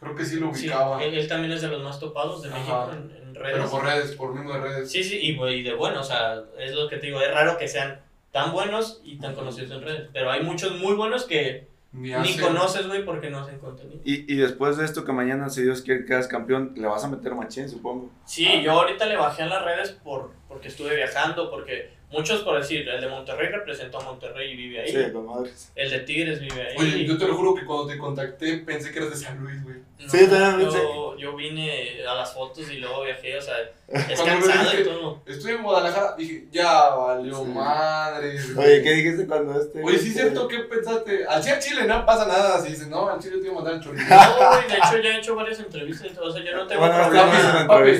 [0.00, 1.02] Creo que sí lo Sí, ubicaba.
[1.02, 2.58] él, él también es de los más topados de Ajá.
[2.58, 3.52] México en, en redes.
[3.56, 4.90] pero por redes, por mismo de redes.
[4.92, 7.56] Sí, sí, y, y de bueno, o sea, es lo que te digo, es raro
[7.56, 8.00] que sean
[8.30, 10.08] tan buenos y tan conocidos en redes.
[10.12, 14.02] Pero hay muchos muy buenos que Ni, conoces, güey, porque no hacen contenido.
[14.04, 17.02] Y, y después de esto, que mañana, si Dios quiere que quedas campeón, le vas
[17.04, 18.10] a meter machín, supongo.
[18.26, 22.58] Sí, yo ahorita le bajé a las redes por, porque estuve viajando, porque muchos, por
[22.58, 24.88] decir, el de Monterrey representó a Monterrey y vive ahí.
[24.90, 25.70] Sí, con madres.
[25.74, 26.76] El de Tigres vive ahí.
[26.78, 29.62] Oye, yo te lo juro que cuando te contacté pensé que eras de San Luis,
[29.62, 29.76] güey.
[29.98, 33.54] No, Sí, también yo, yo vine a las fotos y luego viajé, o sea,
[33.88, 35.22] es Cuando cansado y dijiste- todo.
[35.26, 37.44] Estoy en Guadalajara, dije, ya valió Sí.
[37.44, 38.38] madre.
[38.58, 39.82] Oye, ¿qué dijiste cuando este?
[39.82, 41.24] Oye, sí es cierto, ¿qué pensaste?
[41.26, 43.74] Al ser Chile no pasa nada, si dices, no, al Chile te iba a mandar
[43.74, 44.04] el chorizo.
[44.06, 46.94] No, güey, de hecho ya he hecho varias entrevistas, o sea, yo no tengo Bueno,
[47.08, 47.66] problema.
[47.66, 47.90] Papi.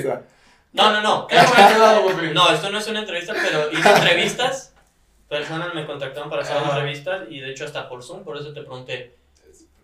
[0.73, 1.27] No, no, no.
[2.33, 4.73] No, esto no es una entrevista, pero hice entrevistas.
[5.29, 6.69] Personas me contactaron para hacer Ajá.
[6.77, 9.15] entrevistas y de hecho hasta por Zoom, por eso te pregunté.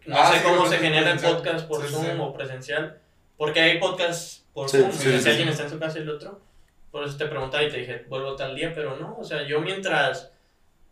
[0.05, 2.11] No Ah, sé sí, cómo se genera el podcast por Sí, Zoom sí.
[2.19, 2.97] o presencial.
[3.37, 5.49] Porque hay podcasts por Sí, Zoom, si alguien sí.
[5.49, 6.39] está en su casa y el otro.
[6.91, 9.17] Por eso te preguntaba y te dije, vuelvo tal día, pero no.
[9.19, 10.31] O sea, yo mientras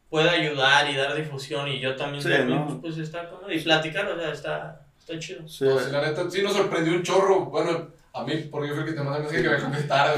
[0.10, 2.66] pueda ayudar y dar difusión y yo también mi, ¿no?
[2.68, 3.52] pues, pues está cómodo.
[3.52, 5.48] Y platicar, o sea, está, está chido.
[5.48, 5.64] Sí.
[5.66, 7.46] No, sí, la neta, sí nos sorprendió un chorro.
[7.46, 10.14] Bueno, a mí, porque yo fui el que te mandé mensaje que me contestara.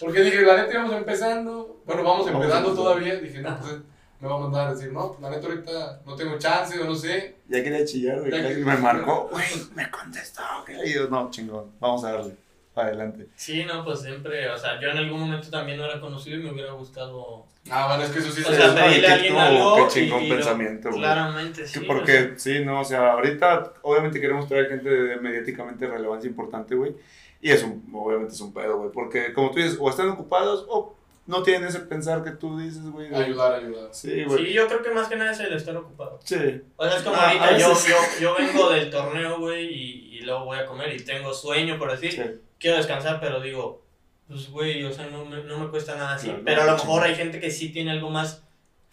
[0.00, 1.82] Porque dije, la neta íbamos empezando.
[1.84, 3.16] Bueno, vamos Vamos empezando todavía.
[3.16, 3.74] Dije, no, pues
[4.20, 6.94] me va a mandar a decir, no, la neta ahorita no tengo chance o no
[6.94, 7.36] sé.
[7.48, 8.30] Ya quería chillar, güey.
[8.30, 9.44] Que- Me marcó, güey,
[9.74, 10.42] me contestó.
[10.66, 10.78] ¿qué?
[10.88, 12.34] Y yo, no, chingón, vamos a darle.
[12.72, 13.26] Para adelante.
[13.36, 16.42] Sí, no, pues siempre, o sea, yo en algún momento también no era conocido y
[16.42, 19.14] me hubiera gustado Ah, bueno, es que eso sí O se- sea, pedirle que a
[19.14, 19.76] alguien tú, algo.
[19.76, 21.00] qué chingón y- pensamiento, güey.
[21.00, 21.78] Claramente, sí.
[21.78, 26.28] O porque, sea, sí, no, o sea, ahorita obviamente queremos traer gente de mediáticamente relevancia
[26.28, 26.94] importante, güey.
[27.40, 28.90] Y es un, obviamente es un pedo, güey.
[28.90, 30.94] Porque, como tú dices, o están ocupados o
[31.26, 33.12] no tienen ese pensar que tú dices, güey.
[33.14, 33.88] Ayudar, ayudar.
[33.92, 34.46] Sí, güey.
[34.46, 36.18] sí, yo creo que más que nada es el estar ocupado.
[36.24, 36.62] Sí.
[36.76, 40.18] O sea, es como Ah, ahorita, a yo, yo, yo vengo del torneo, güey, y,
[40.18, 42.12] y luego voy a comer y tengo sueño, por decir.
[42.12, 42.40] Sí.
[42.58, 43.82] Quiero descansar, pero digo,
[44.28, 46.28] pues, güey, o sea, no me, no me cuesta nada así.
[46.28, 47.08] Claro, pero a lo mejor sí.
[47.08, 48.42] hay gente que sí tiene algo más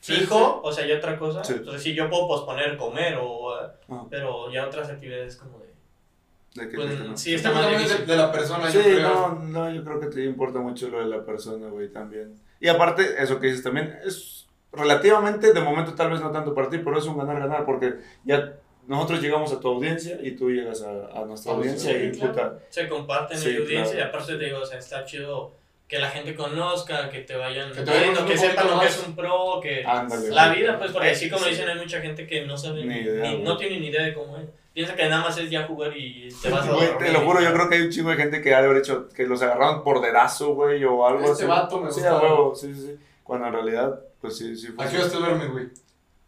[0.02, 1.46] Sí, fijo, o sea, ya otra cosa.
[1.46, 1.54] Sí.
[1.54, 4.06] Entonces, sí, yo puedo posponer comer, o, Ah.
[4.10, 5.60] pero ya otras actividades como
[6.56, 6.70] de...
[6.70, 7.18] Que- Pues, no.
[7.18, 8.06] sí, está más difícil.
[8.06, 9.00] de la persona, Sí, yo creo.
[9.10, 12.36] no, no, yo creo que te importa mucho lo de la persona, güey, también.
[12.60, 16.70] Y aparte, eso que dices también, es relativamente, de momento tal vez no tanto para
[16.70, 18.54] ti, pero es un ganar-ganar, porque ya
[18.88, 22.28] nosotros llegamos a tu audiencia y tú llegas a, a nuestra audiencia nuestra y audiencia.
[22.32, 22.60] puta.
[22.70, 24.08] Se comparten Sí, en la audiencia claro.
[24.08, 25.54] y aparte te digo, o sea, está chido
[25.88, 29.04] que la gente conozca, que te vayan Que te viendo, que sepan lo que es
[29.08, 30.30] un pro, que Ándale.
[30.32, 31.52] la vida, pues porque así como Sí.
[31.52, 33.44] dicen, hay mucha gente que no sabe, Ni ni, idea, güey.
[33.44, 34.46] no tiene ni idea de cómo es.
[34.74, 36.90] Piensa que nada más es ya jugar y te vas a dormir.
[36.98, 38.78] te lo juro, yo creo que hay un chingo de gente que ha de haber
[38.78, 41.46] hecho, que los agarraron por dedazo, güey, o algo Este así.
[41.46, 42.18] vato me Sí, gusta.
[42.18, 43.00] a huevo, sí, sí, sí.
[43.24, 44.84] Cuando en realidad, pues sí, sí fue.
[44.84, 45.68] ¿A qué hora te duermes, güey?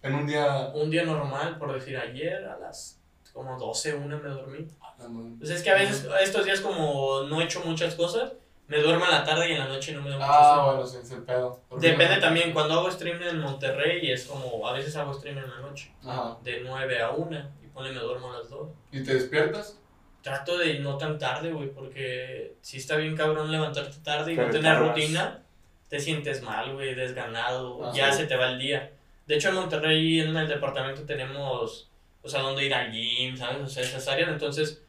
[0.03, 0.71] En un día.
[0.75, 2.99] Un día normal, por decir, ayer a las
[3.33, 4.67] como 12, una me dormí.
[4.79, 4.93] Ah.
[5.39, 8.31] Pues es que a veces, estos días como no he hecho muchas cosas,
[8.67, 10.85] me duermo en la tarde y en la noche no me da mucho Ah, bueno,
[10.85, 11.59] sí, es el pedo.
[11.79, 15.59] Depende también, cuando hago stream en Monterrey es como, a veces hago stream en la
[15.59, 16.37] noche, Ajá.
[16.43, 18.67] de 9 a 1 y ponle me duermo a las 2.
[18.91, 19.77] ¿Y te despiertas?
[20.23, 24.41] Trato de no tan tarde, güey, porque si está bien cabrón levantarte tarde y Te
[24.45, 25.43] no tener rutina,
[25.87, 28.21] te sientes mal, güey, desganado, Ah, ya sí.
[28.21, 28.91] se te va el día.
[29.27, 31.91] De hecho, en Monterrey, en el departamento, tenemos,
[32.23, 33.61] o sea, donde ir al gym, ¿sabes?
[33.61, 34.81] O sea, esas áreas, entonces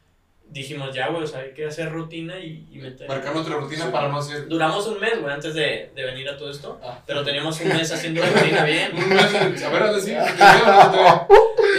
[0.49, 3.07] dijimos, ya, güey, o sea, hay que hacer rutina y, y meter.
[3.07, 3.91] Marcar nuestra rutina Sí.
[3.91, 4.47] para no hacer.
[4.47, 6.99] Duramos un mes, güey, antes de, de venir a todo esto, Ah.
[7.05, 8.91] pero teníamos un mes haciendo rutina bien.
[8.95, 10.15] Un mes, a ver, ahora sí.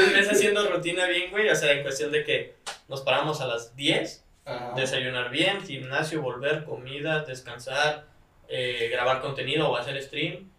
[0.08, 2.54] ¿Te te mes haciendo rutina bien, güey, o sea, en cuestión de que
[2.88, 4.72] nos paramos a las 10 Ajá.
[4.76, 8.06] desayunar bien, gimnasio, volver, comida, descansar,
[8.48, 10.50] eh, grabar contenido o hacer stream,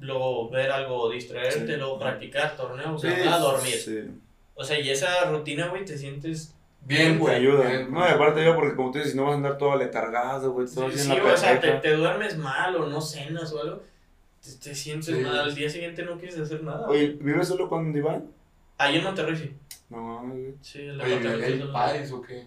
[0.00, 1.76] luego ver algo, distraerte, Sí.
[1.76, 3.74] luego practicar, torneos, Sí, grabar, dormir.
[3.74, 3.98] Sí.
[4.54, 6.54] O sea, y esa rutina, güey, te sientes...
[6.80, 7.34] Bien, Te güey.
[7.36, 7.68] ayuda.
[7.68, 9.76] bien, No, y aparte yo, porque como tú dices, si no vas a andar todo
[9.76, 13.52] letargado, güey, todo Sí, en la o sea, te, te duermes mal o no cenas
[13.52, 13.82] o algo,
[14.42, 15.20] te, te sientes Sí.
[15.22, 16.86] mal, al día siguiente no quieres hacer nada.
[16.88, 18.30] Oye, ¿vives solo con Iván?
[18.78, 19.56] Ahí en Monterrey sí.
[19.90, 20.54] No mames.
[20.62, 22.46] Sí, el Oye, departamento ¿hay o qué?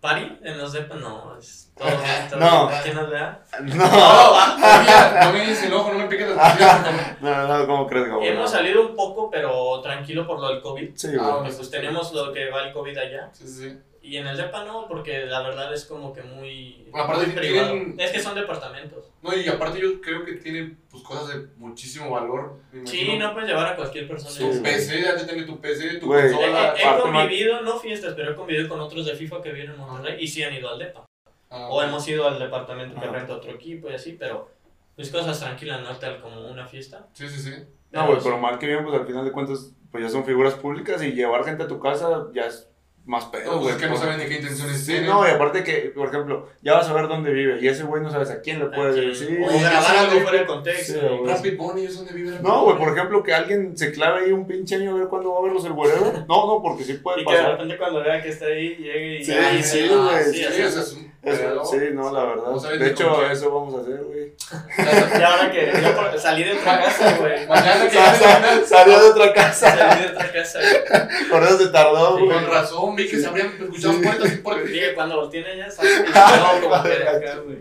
[0.00, 0.38] ¿Pari?
[0.44, 1.88] En los depas no, es todo.
[2.30, 2.70] todo- No.
[2.84, 3.42] ¿Quién nos vea?
[3.62, 3.66] No,
[4.80, 7.20] Mira, no me dices el ojo, no me piques las costillas.
[7.20, 8.24] no, no, ¿cómo crees, cabrón?
[8.24, 10.90] Hemos salido un poco, pero tranquilo por lo del COVID.
[10.94, 11.32] Sí, Ah, güey.
[11.34, 13.28] Porque pues tenemos lo que va el COVID allá.
[13.32, 13.78] Sí, sí, sí.
[14.08, 17.72] Y en el depa no, porque la verdad es como que muy, aparte muy privado.
[17.72, 19.04] tienen- Es que son departamentos.
[19.22, 22.54] No, y aparte yo creo que tiene pues, cosas de muchísimo valor.
[22.84, 24.30] Sí, no puedes llevar a cualquier persona.
[24.30, 24.62] Sí, Tu.
[24.62, 26.14] PC, ya te tener tu PC, tu.
[26.14, 26.74] He, consola.
[26.74, 30.24] he- convivido, no fiestas, pero he convivido con otros de FIFA que vienen en Monterrey
[30.24, 31.04] y sí han ido al depa.
[31.50, 33.14] Ah, O hemos ido al departamento que Ajá.
[33.14, 34.48] renta otro equipo y así, pero
[34.96, 37.06] pues cosas tranquilas, no tal como una fiesta.
[37.12, 37.52] Sí, sí, sí.
[37.92, 40.54] No, güey, pero mal que bien, pues al final de cuentas, pues ya son figuras
[40.54, 42.68] públicas y llevar gente a tu casa ya es
[43.08, 43.74] más pedo, No, pues güey.
[43.74, 45.06] es que no saben ni qué intenciones Sí, tienen.
[45.06, 48.02] no, y aparte que, por ejemplo, ya vas a ver dónde vive y ese güey
[48.02, 49.40] no sabes a quién le puedes decir.
[49.42, 50.92] O grabar ¿sabes algo fuera de contexto.
[51.00, 51.24] Sí.
[51.26, 54.46] Rapid Bunny, ¿es donde vive No, güey, por ejemplo, que alguien se clave ahí un
[54.46, 56.12] pinche año a ver cuándo va a verlos el güerero.
[56.28, 57.52] No, no, porque sí puede Y que de pasar.
[57.52, 59.24] repente cuando vea que está ahí, llegue y...
[59.24, 59.32] Sí,
[59.62, 62.44] sí, ah, güey, sí, Sí, es un Eso, sí, no, la verdad.
[62.50, 63.32] No de hecho, qué.
[63.32, 64.32] eso vamos a hacer, güey.
[65.18, 65.72] Y ahora que
[66.12, 67.46] yo salí de otra casa, güey.
[67.46, 69.76] Mañana que Sa- sa- Salió de otra casa.
[69.76, 71.28] Salí de otra casa, güey.
[71.30, 72.34] Por eso se tardó, Sí, güey.
[72.36, 74.68] Con razón, vi que se abrían, escuchamos puertas y puertas.
[74.68, 77.58] Dije, cuando los tiene ya, y no, como acá, güey.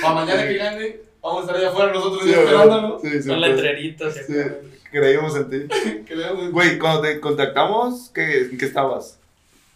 [0.00, 2.98] Para mañana que gane, vamos a estar allá afuera nosotros Sí, ya esperándolo.
[3.00, 3.50] Sí, sí, Con pues.
[3.50, 4.32] letreritos y acá, Sí.
[4.34, 4.74] güey.
[4.92, 6.04] Creímos en ti.
[6.06, 9.18] Que le damos- Güey, cuando te contactamos, ¿qué, ¿en qué estabas?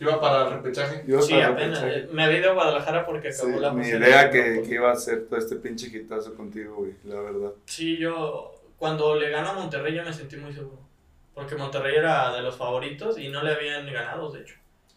[0.01, 1.05] Iba para el repechaje.
[1.23, 1.81] Sí, para apenas.
[1.81, 2.05] repechaje.
[2.05, 4.75] eh, Me había ido a Guadalajara porque Sí, acabó la mi idea de que, que
[4.75, 7.51] iba a ser todo este pinche hitazo contigo, güey, la verdad.
[7.67, 10.79] Sí, yo cuando le gano a Monterrey yo me sentí muy seguro.
[11.35, 14.55] Porque Monterrey era de los favoritos y no le habían ganado, de hecho.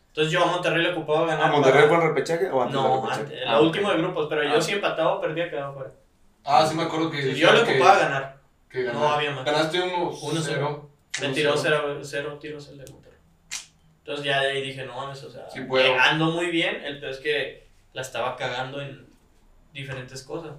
[0.09, 1.45] Entonces yo a Monterrey le ocupaba ganar.
[1.49, 3.21] ¿A Monterrey para- fue en repechaje o antes No, repechaje?
[3.21, 3.65] antes, Ah, lo ok.
[3.65, 4.61] último de grupos, pero yo Ah.
[4.61, 5.91] si empataba o perdía quedaba fuera.
[6.43, 7.21] Ah, sí me acuerdo que.
[7.21, 8.37] Sí, yo le que- ocupaba ganar.
[8.69, 9.13] que No ganar.
[9.17, 9.45] había más.
[9.45, 10.89] Ganaste uno, Uno cero.
[11.21, 11.77] Me Uno tiró cero.
[11.83, 12.85] cero, cero tiros el de.
[14.11, 17.13] Entonces ya de ahí dije, no mames, o sea, Sí llegando muy bien, el peor
[17.13, 17.63] es que
[17.93, 19.07] la estaba cagando en
[19.71, 20.51] diferentes cosas.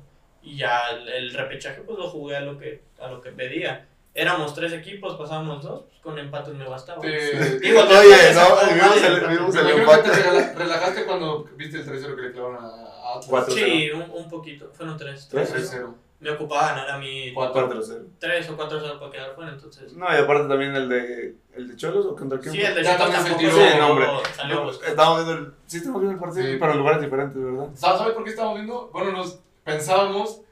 [0.43, 3.87] Y ya el, el repechaje pues lo jugué a lo que, a lo que pedía.
[4.15, 7.01] Éramos tres equipos, pasábamos dos, pues con empates me bastaba.
[7.03, 9.35] Te- Digo, Oye, no, vimos el- empate.
[9.35, 10.11] vimos el te empate.
[10.11, 13.53] regala- relajaste cuando viste el 3-0 que le clavaron a a Atlas.
[13.53, 15.29] Sí, un, un poquito, fueron tres.
[15.31, 15.53] ¿Tres?
[15.53, 15.95] 3-0.
[16.23, 17.69] Me ocupaba ganar a mí Cuatro.
[17.69, 18.07] 4-0.
[18.20, 19.93] tres o cuatro cero para quedar fuera, entonces...
[19.94, 22.82] No, y aparte también el de, el de Cholos o contra quién Sí, el de
[22.85, 23.53] Ya Chivas también se tiró.
[23.57, 24.07] Sí, no, hombre.
[24.36, 24.81] salió No, pues.
[24.86, 26.57] Estábamos viendo el, sí, estamos viendo el partido, Sí.
[26.61, 27.69] pero en lugares diferentes, ¿verdad?
[27.74, 28.90] ¿Sabes sabes por qué estábamos viendo?
[28.93, 30.43] Bueno, nos pensábamos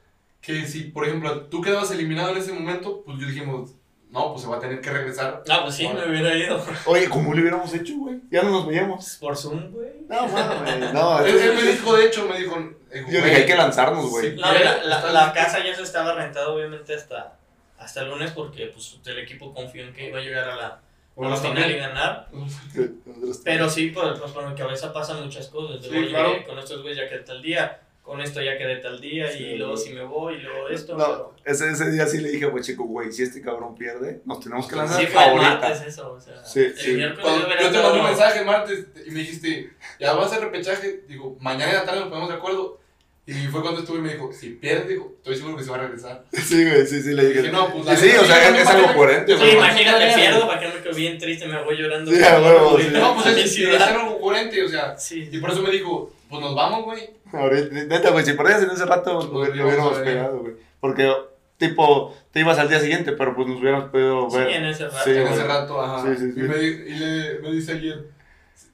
[0.41, 3.71] que si, por ejemplo, tú quedabas eliminado en ese momento, pues yo dijimos,
[4.11, 5.41] no, pues se va a tener que regresar.
[5.49, 6.61] Ah, pues sí, me hubiera ido.
[6.85, 8.19] Oye, ¿cómo le hubiéramos hecho, güey?
[8.29, 9.17] Ya no nos veíamos.
[9.21, 9.89] Por Zoom, güey.
[10.09, 11.19] No, mames, no.
[11.25, 12.57] Él, él me dijo, de hecho, me dijo,
[12.91, 14.31] eh, Yo güey, dije, hay que lanzarnos, güey.
[14.31, 14.35] Sí.
[14.35, 17.37] No, la, la, casa ya se estaba rentada, obviamente, hasta,
[17.77, 20.67] hasta el lunes, porque pues, el equipo confió en que iba a llegar a la,
[20.67, 20.79] a
[21.15, 21.79] Bueno, la final y también.
[21.79, 22.27] ganar.
[23.45, 25.85] Pero sí, pues, pues por mi cabeza pasan muchas cosas.
[25.85, 26.45] Sí, claro.
[26.45, 27.79] con estos güeyes ya que tal día.
[28.01, 30.97] Con esto ya quedé tal día Sí, y luego si me voy y luego esto.
[30.97, 34.39] No, ese, ese día sí le dije, güey, chico, güey, si este cabrón pierde, nos
[34.39, 35.49] tenemos que pero- lanzar Sí, fue el ahorita.
[35.59, 36.43] martes eso, o sea.
[36.43, 36.97] Sí, el sí.
[37.21, 40.43] Cuando yo te mandé un mensaje el martes y me dijiste, ya vas a hacer
[40.45, 41.03] repechaje.
[41.07, 42.79] Digo, mañana en la tarde nos ponemos de acuerdo.
[43.27, 45.77] Y fue cuando estuve y me dijo, si pierde, digo, estoy seguro que se va
[45.77, 46.25] a regresar.
[46.33, 47.41] Sí, güey, sí, sí, le dije.
[47.43, 50.19] Dije, no, pues, sí, neta, o sea, sí, es, algo coherente, Sí, imagínate, Sí.
[50.19, 52.11] pierdo, para que me quedo bien triste, me voy llorando.
[52.11, 52.89] Sí, a huevo, güey, sí.
[52.93, 54.97] No, pues es, algo coherente, o sea.
[54.97, 57.09] Sí, Y por eso me dijo, pues nos vamos, güey.
[57.33, 60.53] Ahorita, neta, güey, si perdías en ese rato, Pues, íbamos hubiéramos a pegado, güey.
[60.79, 61.11] Porque,
[61.57, 64.49] tipo, te ibas al día siguiente, pero pues nos hubiéramos podido Sí, ver.
[64.49, 64.97] en ese rato.
[65.03, 66.01] Sí, en ese rato, ajá.
[66.03, 66.39] Sí, sí, sí.
[66.39, 68.05] Y, me, y le, me dice ayer,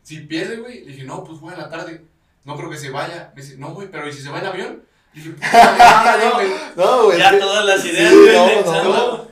[0.03, 2.01] si pierde, güey, le dije, no, pues fue en la tarde,
[2.45, 3.31] no creo que se vaya.
[3.35, 4.83] Me dice, no, güey, pero ¿y si se va en avión?
[5.13, 6.47] Le dije, puta, No, güey.
[6.75, 7.17] No, güey.
[7.19, 9.27] Ya todas las ideas, Sí, güey, no, no.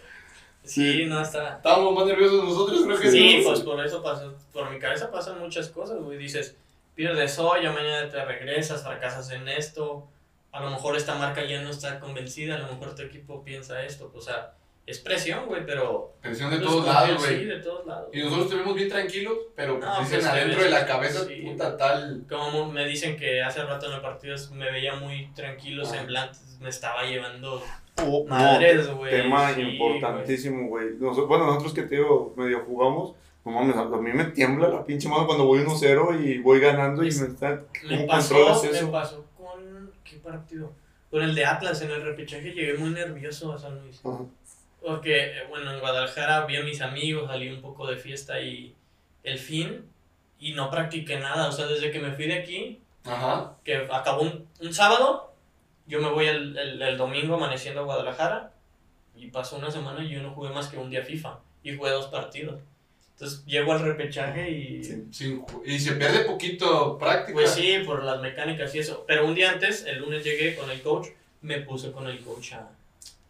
[0.63, 1.57] Sí, no está.
[1.57, 3.49] Estábamos más nerviosos nosotros, creo que Sí, no.
[3.49, 6.17] pues por eso pasó, por mi cabeza pasan muchas cosas, güey.
[6.17, 6.55] Dices,
[6.95, 10.07] pierdes hoy, mañana te regresas, fracasas en esto.
[10.51, 13.83] A lo mejor esta marca ya no está convencida, a lo mejor tu equipo piensa
[13.83, 14.09] esto.
[14.15, 14.53] O sea,
[14.85, 16.13] es presión, güey, pero.
[16.21, 17.45] Presión de pues, todos lados, Sí, güey.
[17.45, 18.09] de todos lados.
[18.13, 21.41] Y nosotros estuvimos bien tranquilos, pero No, dicen pues, adentro de la cabeza, sí.
[21.41, 22.23] puta tal.
[22.29, 25.89] Como me dicen que hace rato en el partido me veía muy tranquilo, Ah.
[25.89, 27.61] semblante, me estaba llevando
[27.97, 29.11] Oh, no, madres, güey.
[29.11, 30.93] tema sí, importantísimo, güey.
[30.99, 33.15] Bueno, nosotros que te digo, medio jugamos,
[33.45, 37.03] no mames, a mí me tiembla la pinche mano cuando voy 1-0 y voy ganando
[37.03, 37.61] y me está...
[37.83, 39.91] Me ¿Cómo pasó, me pasó con.
[40.03, 40.73] ¿Qué partido?
[41.11, 44.01] Con el de Atlas en el repechaje llegué muy nervioso a San Luis.
[44.03, 44.21] Ajá.
[44.81, 48.75] Porque, eh, bueno, en Guadalajara vi a mis amigos, salí un poco de fiesta y
[49.23, 49.85] el fin,
[50.39, 51.47] y no practiqué nada.
[51.47, 53.53] O sea, desde que me fui de aquí, Ajá.
[53.63, 55.33] que acabó un, un sábado,
[55.87, 58.51] yo me voy el, el, el domingo amaneciendo a Guadalajara,
[59.15, 61.91] y pasó una semana y yo no jugué más que un día FIFA, y jugué
[61.91, 62.59] dos partidos.
[63.15, 64.83] Entonces llego al repechaje y.
[65.11, 65.39] Sí.
[65.65, 67.33] Y se pierde poquito práctica.
[67.33, 69.05] Pues sí, por las mecánicas y eso.
[69.07, 71.07] Pero un día antes, el lunes llegué con el coach,
[71.41, 72.67] me puse con el coach a,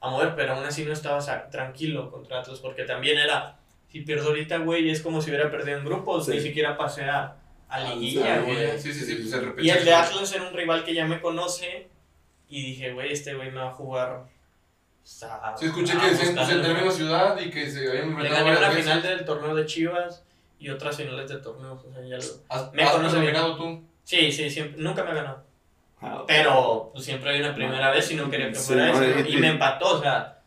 [0.02, 1.20] a mover, pero aún así no estaba
[1.52, 3.60] tranquilo contra Atlas, porque también era,
[3.91, 6.32] si pierdo ahorita, güey, es como si hubiera perdido en grupos, Sí.
[6.32, 7.36] ni siquiera pasé a,
[7.70, 8.80] a liguilla, güey.
[8.80, 9.45] Sí, sí, sí, pues el Y el
[9.78, 9.84] repechaje.
[9.84, 11.88] de Atlas era un rival que ya me conoce,
[12.49, 14.24] y dije, güey, este güey me va a jugar.
[15.06, 18.57] Sí, escuché que decían buscar que en la ciudad y que se habían enfrentado gané
[18.57, 19.18] una varias final veces.
[19.18, 20.23] del torneo de Chivas
[20.60, 22.23] y otras finales de torneos, o sea, ya lo...
[22.49, 23.84] ¿Has, Me has predominado tú?
[24.03, 25.44] Sí, sí, siempre, nunca me ha ganado.
[26.02, 26.23] Ah.
[26.27, 29.19] Pero pues, siempre hay una primera vez y no quería que Sí, fuera no, eso.
[29.22, 29.30] ¿no?
[29.30, 30.40] y- Y me empató, o sea,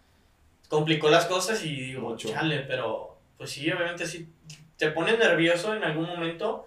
[0.69, 2.29] complicó las cosas y digo, Mucho.
[2.29, 4.29] chale, pero pues sí, obviamente sí,
[4.77, 6.67] te pones nervioso en algún momento,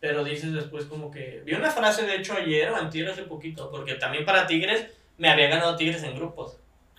[0.00, 1.42] pero dices después como que...
[1.44, 4.86] Vi una frase, de hecho, ayer o antier hace poquito, porque también para Tigres
[5.18, 6.56] me había ganado Tigres en grupos.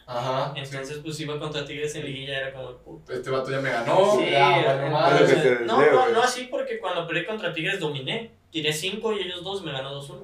[0.10, 0.54] Ajá.
[0.56, 3.14] Entonces, pues iba contra Tigres en liguilla, era como, puta.
[3.14, 4.18] Este vato ya me ganó.
[4.18, 4.50] Sí, ya,
[4.92, 5.46] valió entonces-.
[5.46, 8.32] Es no, deseo, no, no así porque cuando perdí contra Tigres dominé.
[8.52, 10.24] Tiré 5 y ellos 2 me ganó 2-1.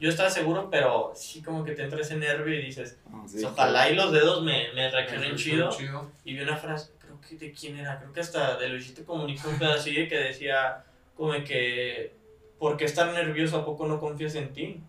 [0.00, 3.44] Yo estaba seguro, pero sí como que te entra ese nervio y dices, Ah, sí,
[3.44, 5.68] ojalá y los dedos me, me reaccionen chido.
[5.68, 6.10] chido.
[6.24, 9.48] Y vi una frase, creo que de quién era, creo que hasta de Luisito Comunica
[9.48, 10.84] un pedacillo que decía
[11.14, 12.14] como que,
[12.58, 13.58] ¿por qué estar nervioso?
[13.58, 14.80] ¿A poco no confías en ti?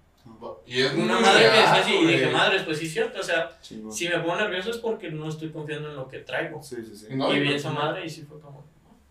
[0.66, 3.20] Y es Una madre que decía real, así y dije, madre, pues sí es cierto,
[3.20, 6.62] o sea, si me pongo nervioso es porque no estoy confiando en lo que traigo.
[6.62, 7.08] Sí, sí, sí.
[7.16, 8.64] No, y vi esa madre y sí fue como,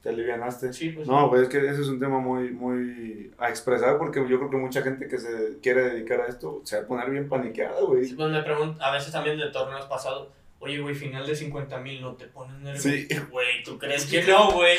[0.03, 0.73] Te alivianaste.
[0.73, 4.21] sí, pues No, pues es que ese es un tema muy, muy a expresar porque
[4.29, 7.11] yo creo que mucha gente que se quiere dedicar a esto se va a poner
[7.11, 8.05] bien paniqueada, güey.
[8.07, 10.29] Sí, pues me pregunto, a veces también de torneos pasados,
[10.61, 12.89] oye, güey, final de 50 mil, ¿no te pones nervioso?
[12.89, 13.09] Sí.
[13.31, 14.79] Güey, ¿tú crees que no, güey?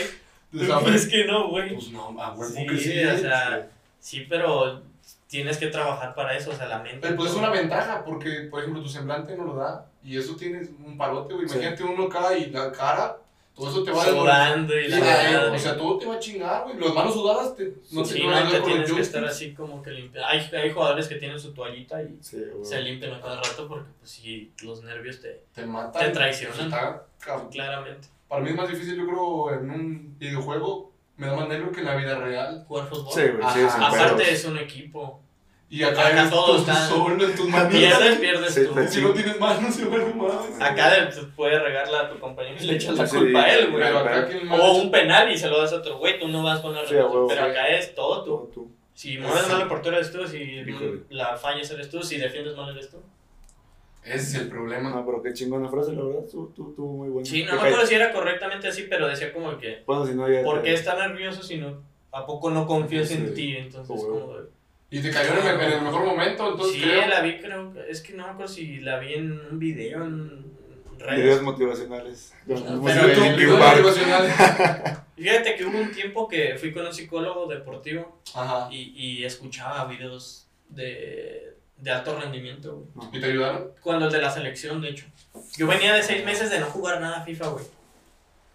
[0.52, 1.74] ¿Tú crees que no, güey?
[1.76, 3.04] Pues no, a huevo Sí, que sí.
[3.06, 4.82] o sea, sí, pero
[5.30, 7.00] tienes que trabajar para eso, o sea, la mente.
[7.02, 9.86] Pero, pues es una ventaja, porque, por ejemplo, tu semblante no lo da.
[10.04, 11.48] Y eso tienes un palote, güey.
[11.48, 11.56] Sí.
[11.56, 13.18] Imagínate uno acá y la cara,
[13.54, 15.56] todo eso te va a Sudando y la Sí, madre.
[15.56, 16.80] O sea, todo te va a chingar, güey.
[16.80, 19.54] Las manos sudadas te, no sí, te no, van a te tienes que estar así
[19.54, 20.26] como que limpiar.
[20.26, 23.90] Hay, hay jugadores que tienen su toallita y Sí, se limpian a cada rato porque,
[24.00, 25.44] pues sí, los nervios te.
[25.54, 26.06] Te matan.
[26.06, 26.60] Te traicionan.
[26.60, 27.50] Está cabrón.
[27.52, 28.08] Claramente.
[28.28, 30.89] Para mí es más difícil, yo creo, en un videojuego,
[31.20, 32.66] me da más nervio que en la vida real.
[32.68, 33.14] Jugar fútbol.
[33.14, 33.70] Sí, güey, sí, Ajá.
[33.70, 35.22] sin Aparte, es un equipo.
[35.72, 37.72] Y acá, Acá eres todos tú están- solo en tus manos.
[37.72, 38.74] Pierdes, pierdes Sí, tú.
[38.74, 40.60] pues, Si no tienes manos, se vuelve más.
[40.60, 43.54] Acá de- pues, puede regarla a tu compañero y le echas la Sí, culpa a
[43.54, 43.84] él, güey.
[43.84, 44.60] Pero acá quien más.
[44.60, 46.84] O un penal y se lo das a otro güey, tú no vas con la
[46.88, 47.28] Sí, a huevo.
[47.28, 47.52] Pero Sí.
[47.52, 48.72] acá es todo tú.
[48.96, 49.50] Si mueves Sí.
[49.52, 51.02] mal la portera eres tú, si Híjole.
[51.12, 52.98] la fallas eres tú, si defiendes mal eres tú.
[54.16, 54.90] Ese es el problema.
[54.90, 56.22] No, pero qué chingona frase, la verdad.
[56.32, 57.30] Tú, tú, tú muy buena.
[57.30, 60.30] Sí, no me acuerdo si era correctamente así, pero decía como que, Bueno, si no,
[60.30, 60.44] ya.
[60.44, 61.82] ¿por qué está nervioso si no,
[62.12, 63.34] a poco no confías en Sí.
[63.34, 63.56] ti?
[63.58, 64.50] Entonces, Oh, como de-
[64.92, 67.08] Y te cayó en el, mejor momento, entonces Sí, creo.
[67.08, 70.04] la vi, creo, que- es que no me acuerdo si la vi en un video,
[70.04, 70.46] en
[70.98, 71.24] redes.
[71.24, 72.34] Videos motivacionales.
[72.48, 72.66] Pero de
[73.16, 74.34] YouTube, videos motivacionales.
[75.16, 78.70] Fíjate que hubo un tiempo que fui con un psicólogo deportivo Ajá.
[78.72, 81.49] y, y escuchaba videos de,
[81.82, 83.08] de alto rendimiento, güey.
[83.14, 83.72] ¿Y te ayudaron?
[83.82, 85.06] Cuando el de la selección, de hecho.
[85.58, 87.66] Yo venía de seis meses de no jugar nada FIFA, güey.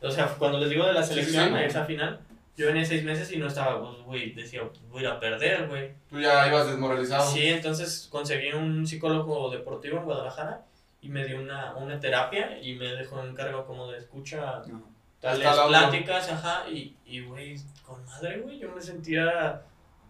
[0.02, 1.54] O sea, cuando les digo de la Sí, sí, selección, sí.
[1.54, 2.20] a esa final,
[2.56, 4.60] yo venía seis meses y no estaba, pues, güey, decía,
[4.90, 5.92] voy a ir a perder, güey.
[6.10, 7.30] Tú ya ibas desmoralizado.
[7.30, 10.64] Sí, entonces conseguí un psicólogo deportivo en Guadalajara
[11.00, 14.82] y me dio una, una terapia y me dejó en cargo como de escucha No.
[15.20, 17.56] tales pláticas, ajá, y, y, güey,
[17.86, 19.62] con madre, güey, yo me sentía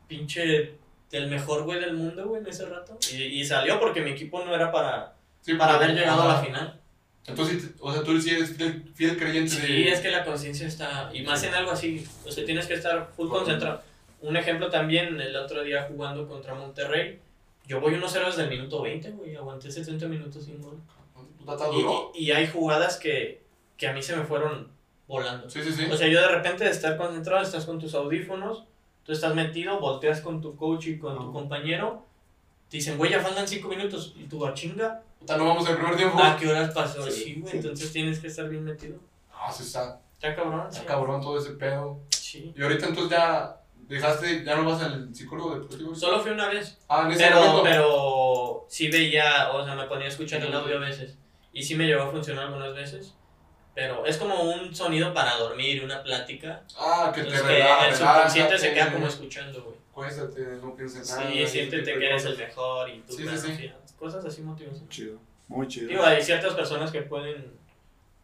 [0.09, 0.75] pinche
[1.15, 2.99] el mejor güey del mundo, güey, en ese rato.
[3.13, 6.43] Y, y salió porque mi equipo no era para, Sí, para haber llegado a la
[6.43, 6.81] final.
[7.27, 9.67] Entonces, o sea, tú sí eres fiel, fiel creyente de...
[9.67, 12.75] Sí, es que la conciencia está, y más en algo así, o sea, tienes que
[12.75, 13.81] estar full concentrado.
[14.21, 17.19] Un ejemplo también, el otro día jugando contra Monterrey,
[17.67, 20.79] yo voy 1-0 desde el minuto 20, güey, aguanté 70 minutos sin gol.
[21.39, 23.43] ¿Puta, está Y, y- y hay jugadas que,
[23.79, 24.69] que a mí se me fueron
[25.07, 25.49] volando.
[25.49, 25.87] Sí, sí, sí.
[25.91, 28.65] O sea, yo de repente de estar concentrado, estás con tus audífonos,
[29.05, 32.05] tú estás metido, volteas con tu coach y con tu compañero,
[32.69, 35.77] te dicen, güey, ya faltan 5 minutos, y tú, a chinga, Puta, no vamos al
[35.77, 36.19] primer tiempo.
[36.23, 37.03] ¿a qué horas pasó?
[37.11, 37.57] Sí, Sí, güey, sí.
[37.59, 38.99] entonces tienes que estar bien metido.
[39.33, 40.87] Ah, sí está, Está cabrón, está sí.
[40.87, 41.99] cabrón todo ese pedo.
[42.11, 42.53] Sí.
[42.57, 45.95] Y ahorita entonces ya dejaste, ya no vas al psicólogo deportivo.
[45.95, 47.63] Solo fui una vez, Ah, en ese pero, momento.
[47.63, 51.17] pero sí veía, o sea, me ponía a escuchar el audio a veces,
[51.53, 53.15] y sí me llegó a funcionar algunas veces,
[53.75, 57.89] pero es como un sonido para dormir, una plática, Ah, que te entonces que relaja,
[57.89, 59.77] el subconsciente se queda como escuchando, güey.
[59.93, 61.31] Cuéstate, no pienses nada.
[61.31, 63.57] Sí, siéntete que eres el mejor y tú Sí, sí, sí.
[63.57, 64.83] sí, cosas así motivas.
[64.89, 65.19] Chido.
[65.49, 65.89] Muy chido.
[65.89, 67.53] Digo, hay ciertas personas que pueden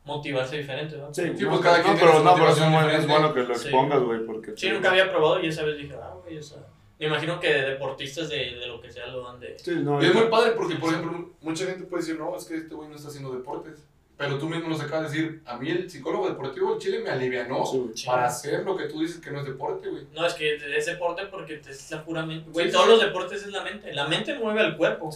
[0.05, 1.13] motivarse diferente, ¿no?
[1.13, 3.13] Sí, Sí, pues cada no, quien pero, tiene no, pero sí es bueno- es diferente.
[3.13, 3.69] bueno que lo Sí.
[3.69, 4.53] expongas, güey, porque...
[4.57, 6.59] Sí, nunca había probado y esa vez dije, ah, güey, o sea,
[6.99, 9.59] me imagino que deportistas de, de lo que sea lo van de...
[9.59, 12.45] Sí, no, Y es muy padre porque, por ejemplo, mucha gente puede decir, no, es
[12.47, 13.87] que este güey no está haciendo deportes.
[14.21, 17.09] Pero tú mismo nos acabas de decir, a mí el psicólogo deportivo del Chile me
[17.09, 20.05] alivianó Sí, para hacer lo que tú dices que no es deporte, güey.
[20.13, 22.51] No, es que es deporte porque es la pura mente.
[22.51, 22.91] Güey, Sí, todos sí.
[22.93, 23.95] los deportes es la mente.
[23.95, 25.09] La mente mueve al cuerpo.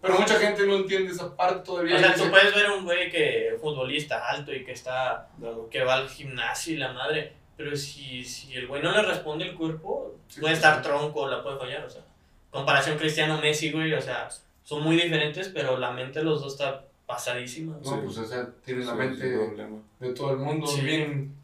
[0.00, 1.96] Pero mucha gente no entiende esa parte todavía.
[1.96, 5.68] O sea, tú puedes ver a un güey que futbolista alto y que está Dado.
[5.68, 9.44] que va al gimnasio y la madre, pero si, si el güey no le responde
[9.44, 10.82] el cuerpo, Sí, puede sí, estar sí.
[10.88, 12.02] tronco, la puede fallar, o sea,
[12.50, 14.28] comparación Cristiano-Messi, güey, o sea,
[14.62, 18.48] son muy diferentes, pero la mente de los dos está pasadísima, No, pues o sea,
[18.64, 19.76] tiene la Sí, mente sin problema.
[20.00, 20.80] de todo el mundo Sí.
[20.82, 21.34] bien...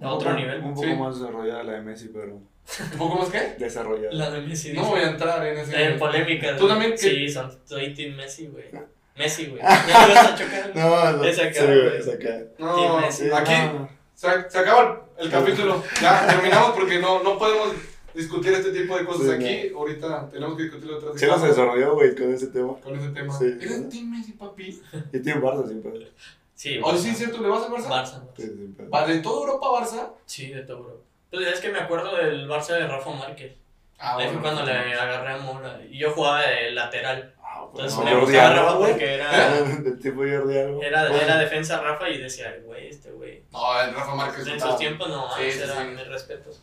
[0.00, 0.60] a otro Un- nivel.
[0.62, 0.94] Un poco Sí.
[0.94, 2.48] más desarrollada la de Messi, pero ¿Un
[2.98, 3.56] poco más qué?
[3.58, 4.12] desarrollada.
[4.12, 4.92] La de Messi, No dice.
[4.92, 5.82] voy a entrar en ese...
[5.84, 6.52] En polémicas.
[6.56, 6.68] ¿Tú güey.
[6.68, 6.98] también qué?
[6.98, 8.66] Sí, son, soy Team Messi, güey.
[9.16, 9.60] Messi, güey.
[9.62, 10.72] ¿Ya te vas a chocar?
[10.76, 11.24] No, no.
[11.24, 11.98] Esa sí, cara, güey, güey.
[12.00, 12.42] esa cara.
[12.58, 13.24] No, Team Messi.
[13.24, 13.88] Sí, aquí no.
[14.14, 15.82] se, se acaba el, el capítulo.
[16.00, 17.72] Ya terminamos porque no, no podemos
[18.18, 19.72] discutir este tipo de cosas Sí, aquí.
[19.74, 21.20] Ahorita tenemos que discutirlo otra vez.
[21.20, 22.74] Sí, no se desarrolló, güey, con ese tema.
[22.82, 23.38] Con ese tema.
[23.38, 23.44] Sí.
[23.60, 24.82] ¿Eres Team Messi, papi?
[25.12, 26.08] Y tiene Barça siempre.
[26.54, 26.96] Sí, Barça.
[26.98, 27.88] sí, es cierto, ¿le vas al Barça?
[27.88, 28.22] Barça.
[28.36, 28.86] Sí, siempre.
[28.88, 30.10] Vale, ¿de toda Europa Barça?
[30.26, 31.02] Sí, de todo, bro.
[31.30, 33.52] Pues es que me acuerdo del Barça de Rafa Márquez.
[34.00, 37.34] Ah, Ahí fue cuando le agarré a- Y yo jugaba de lateral.
[37.42, 38.90] Ah, Entonces no, me gustaba Rafa güey.
[38.92, 40.84] porque era, Del tipo Jordi Alba.
[40.86, 43.42] era, Bueno, era defensa Rafa y decía, güey, este güey.
[43.52, 44.46] No, el Rafa Márquez.
[44.46, 45.94] En sus tiempos no, Sí, sí, eran sí.
[45.96, 46.60] mis respetos.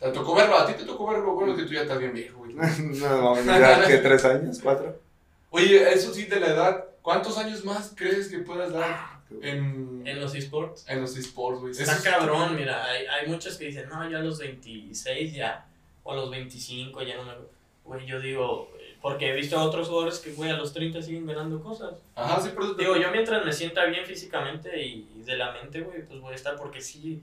[0.00, 0.56] ¿Te tocó verlo?
[0.58, 1.32] ¿A ti te tocó verlo?
[1.34, 2.54] Bueno, que tú ya estás bien viejo, güey.
[2.54, 4.98] No, mames, ya que tres años, cuatro.
[5.50, 10.20] Oye, eso sí, de la edad, ¿cuántos años más crees que puedas dar en, En
[10.20, 10.84] los esports.
[10.88, 11.72] en los esports, güey?
[11.72, 15.66] Está cabrón, mira, hay, hay muchos que dicen, no, yo a los 26 ya,
[16.02, 17.32] o a los 25 ya no me...
[17.84, 18.68] Güey, yo digo,
[19.00, 21.94] porque he visto a otros jugadores que, güey, a los 30 siguen ganando cosas.
[22.16, 25.80] Ajá, sí, te- Digo, yo mientras me sienta bien físicamente y, y de la mente,
[25.82, 27.22] güey, pues voy a estar porque sí,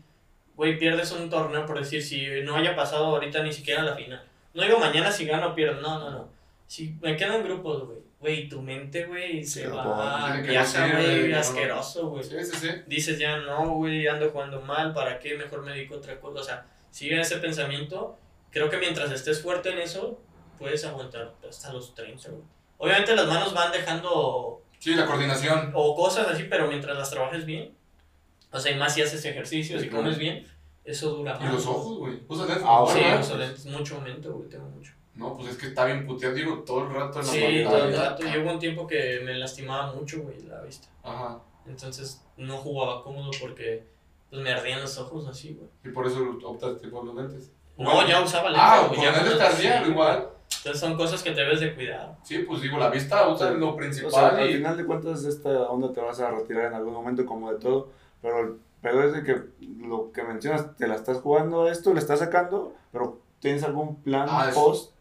[0.55, 4.23] güey, pierdes un torneo, por decir, si no haya pasado ahorita ni siquiera la final.
[4.53, 6.29] No digo mañana si gano o pierdo, no, no, no.
[6.67, 11.37] Si me quedan grupos, güey, güey, tu mente, güey, se Sí, va, viaja, güey, no.
[11.39, 12.23] asqueroso, güey.
[12.23, 12.69] Sí, sí, sí.
[12.87, 15.35] Dices ya, no, güey, ando jugando mal, ¿para qué?
[15.35, 16.39] Mejor me dedico a otra cosa.
[16.39, 18.17] O sea, sigue ese pensamiento.
[18.51, 20.19] Creo que mientras estés fuerte en eso,
[20.59, 22.43] puedes aguantar hasta los 30, güey.
[22.77, 25.71] Obviamente las manos van dejando Sí, la coordinación.
[25.73, 27.73] o cosas así, pero mientras las trabajes bien,
[28.53, 30.45] o sea, y más si haces ejercicio, si comes bien,
[30.85, 31.53] eso dura Y más.
[31.53, 32.19] los ojos, güey.
[32.27, 32.65] ¿Usas lentes?
[32.67, 34.93] Ah, Sí, uso lentes, mucho aumento, güey, tengo mucho.
[35.15, 37.69] No, pues es que está bien puteado, digo, todo el rato en la Sí, pantalla.
[37.69, 38.23] todo el rato.
[38.27, 40.87] Y hubo un tiempo que me lastimaba mucho, güey, la vista.
[41.03, 41.39] Ajá.
[41.67, 43.83] Entonces no jugaba cómodo porque
[44.29, 45.69] pues, me ardían los ojos así, güey.
[45.85, 47.51] Y por eso optaste por los lentes.
[47.77, 48.61] No, ya usaba lentes.
[48.65, 50.29] Ah, güey, con ya lentes sí, igual.
[50.57, 52.15] Entonces son cosas que debes de cuidar.
[52.23, 53.57] Sí, pues digo, la vista usa Sí.
[53.59, 54.53] lo O principal sea, al y...
[54.55, 57.89] final de cuentas, esta onda te vas a retirar en algún momento, como de todo.
[58.23, 59.41] Pero el pedo es de que
[59.85, 64.01] lo que mencionas, te la estás jugando a esto, le estás sacando, pero ¿tienes algún
[64.01, 64.93] plan Ah, es- post?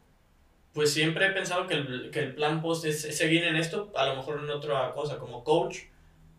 [0.74, 4.06] Pues siempre he pensado que el, que el plan post es seguir en esto, a
[4.06, 5.80] lo mejor en otra cosa, como coach,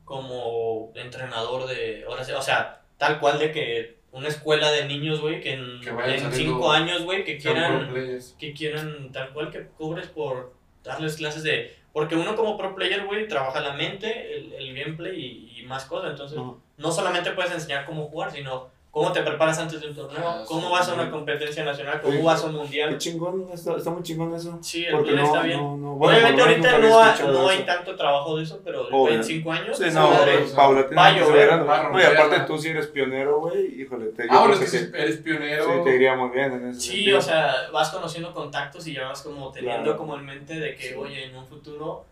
[0.06, 2.04] como entrenador de...
[2.08, 5.90] Ahora o sea, tal cual de que una escuela de niños, güey, que en, Que
[5.90, 7.94] en cinco años, güey, que quieran,
[8.40, 10.54] que quieran tal cual que cobres por
[10.84, 11.76] darles clases de...
[11.94, 15.16] Porque uno como pro player, güey, trabaja la mente, el, el gameplay
[15.56, 16.10] y, y más cosas.
[16.12, 16.40] Entonces.
[16.78, 20.44] No solamente puedes enseñar cómo jugar, sino cómo te preparas antes de un torneo, Ah,
[20.48, 20.72] cómo sí.
[20.74, 22.98] vas a una competencia nacional, cómo Oye, vas a un Qué mundial.
[23.00, 24.60] chingón, está, está muy chingón eso.
[24.62, 25.60] Sí, el Porque plan no, está bien.
[25.60, 25.94] no, no.
[25.96, 27.66] Bueno, Obviamente ahorita no, escuchado no hay eso.
[27.66, 29.16] tanto trabajo de eso, pero Obvio.
[29.16, 29.78] en 5 años...
[29.80, 32.86] Sí, no, madre- pero paulatinamente va a se llover, No, y aparte tú sí eres
[32.86, 35.66] pionero, güey, híjole, te, yo Ah, bueno, es que que si eres pionero.
[35.66, 37.18] sí, te iría muy bien en ese Sí, sentido.
[37.18, 39.98] o sea, vas conociendo contactos y ya vas como teniendo Claro.
[39.98, 40.96] como en mente de que, Sí.
[40.96, 42.06] oye, en un futuro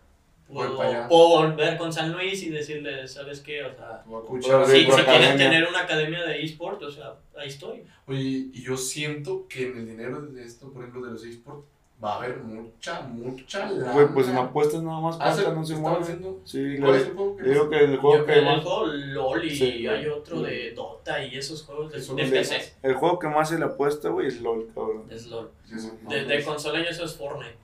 [0.51, 0.67] Voy
[1.07, 3.63] puedo volver con San Luis y decirles, ¿sabes qué?
[3.63, 7.83] O sea, si, si quieren tener una academia de eSport, o sea, ahí estoy.
[8.07, 8.19] Oye,
[8.53, 11.65] y yo siento que en el dinero de esto, por ejemplo, de los esports,
[12.03, 13.91] va a haber mucha, mucha lana.
[13.93, 15.99] Güey, pues en apuestas nada más Ah, ¿se- cuenta, no se mueve.
[16.01, 16.41] haciendo?
[16.45, 18.85] Sí, ¿Cuál es el juego que digo que el juego Yo que el más, juego
[18.87, 22.73] LOL y Sí, hay otro de Dota y esos juegos de, Eso de no PC.
[22.81, 25.05] el juego que más se le apuesta, güey, es LOL, cabrón.
[25.11, 25.51] Es LOL.
[25.63, 27.55] Sí, De, de consola y eso es Fortnite.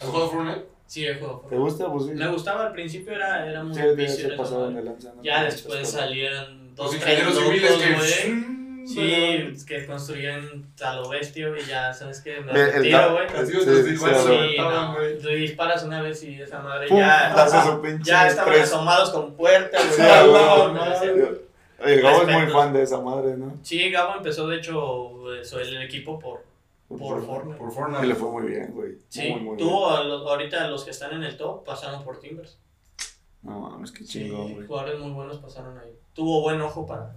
[0.00, 0.66] ¿Has jugado Fortnite?
[0.92, 1.90] Sí, el juego ¿Te gusta?
[1.90, 2.10] Pues sí.
[2.10, 4.84] Me gustaba al principio, era, era muy Sí, ya en.
[4.84, 5.22] ¿no?
[5.22, 7.94] Ya después salieron dos, Los tres ingenieros locos, civiles que...
[7.94, 8.86] güey.
[8.86, 13.26] Sí, que construían a lo bestia, güey, ya sabes que me retiro, güey.
[13.26, 15.18] Así Sí, sí, sí, no, güey.
[15.18, 19.96] tú disparas una vez y esa madre Pum, ya, pinche ya estaban asomados con puertas,
[19.96, 20.08] güey.
[20.08, 21.86] No, no, no.
[21.86, 23.54] El Gabo es muy fan de esa madre, ¿no?
[23.62, 26.44] Sí, Gabo empezó, de hecho, eso, el equipo por,
[26.98, 27.58] por Fortnite.
[27.58, 28.06] Por Y Fortnite.
[28.06, 28.92] le fue muy bien, güey.
[29.08, 32.18] Sí, muy, muy tuvo a los- ahorita los que están en el top pasaron por
[32.20, 32.58] Timbers.
[33.42, 34.66] No mames, qué Sí, chingón, güey.
[34.66, 35.92] jugadores muy buenos pasaron ahí.
[36.14, 37.12] Tuvo buen ojo para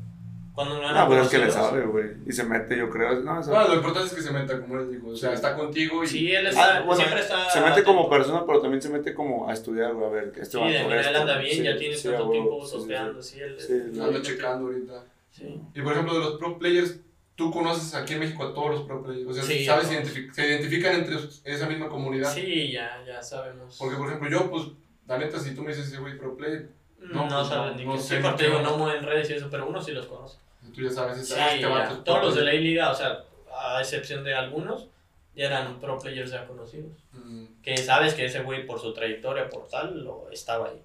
[0.56, 2.06] cuando no Ah, pues es que le sabe, güey.
[2.26, 3.20] Y se mete, yo creo.
[3.20, 5.10] No, se, Bueno, lo importante es que se meta, como él dijo.
[5.10, 6.08] O sea, está contigo y...
[6.08, 7.50] Sí, él está, Ah, bueno, siempre está.
[7.52, 10.06] se mete como persona, pero también se mete como a estudiar, güey.
[10.08, 12.12] A ver, este Sí, de vato mira, él anda bien, Sí, ya tiene sí, a
[12.12, 15.04] tanto tiempo sí, sí, sosteando, sí, él- Sí, Anda checando ahorita.
[15.32, 15.62] Sí.
[15.76, 17.00] Y por ejemplo, de los pro players,
[17.36, 19.28] tú conoces aquí en México a todos los pro players.
[19.28, 20.04] O sea, Sí, sabes, a todos.
[20.06, 22.34] identifi- se identifican entre esa misma comunidad.
[22.34, 23.76] Sí, ya, ya sabemos.
[23.78, 24.64] Porque, por ejemplo, yo, pues,
[25.08, 27.78] la neta, si tú me dices ese güey pro player, no, no, pues, sabes no,
[27.78, 28.00] ni no qué.
[28.00, 30.38] Sí, porque digo, no mueven redes y eso, pero uno sí los conoce.
[30.74, 32.02] tú ya sabes, Sí, este ya.
[32.04, 33.24] Todos los de la liga, o sea,
[33.56, 34.88] a excepción de algunos,
[35.36, 36.92] ya eran pro players ya conocidos.
[37.14, 40.82] Mm, Que sabes que ese güey por su trayectoria, por tal, lo estaba ahí.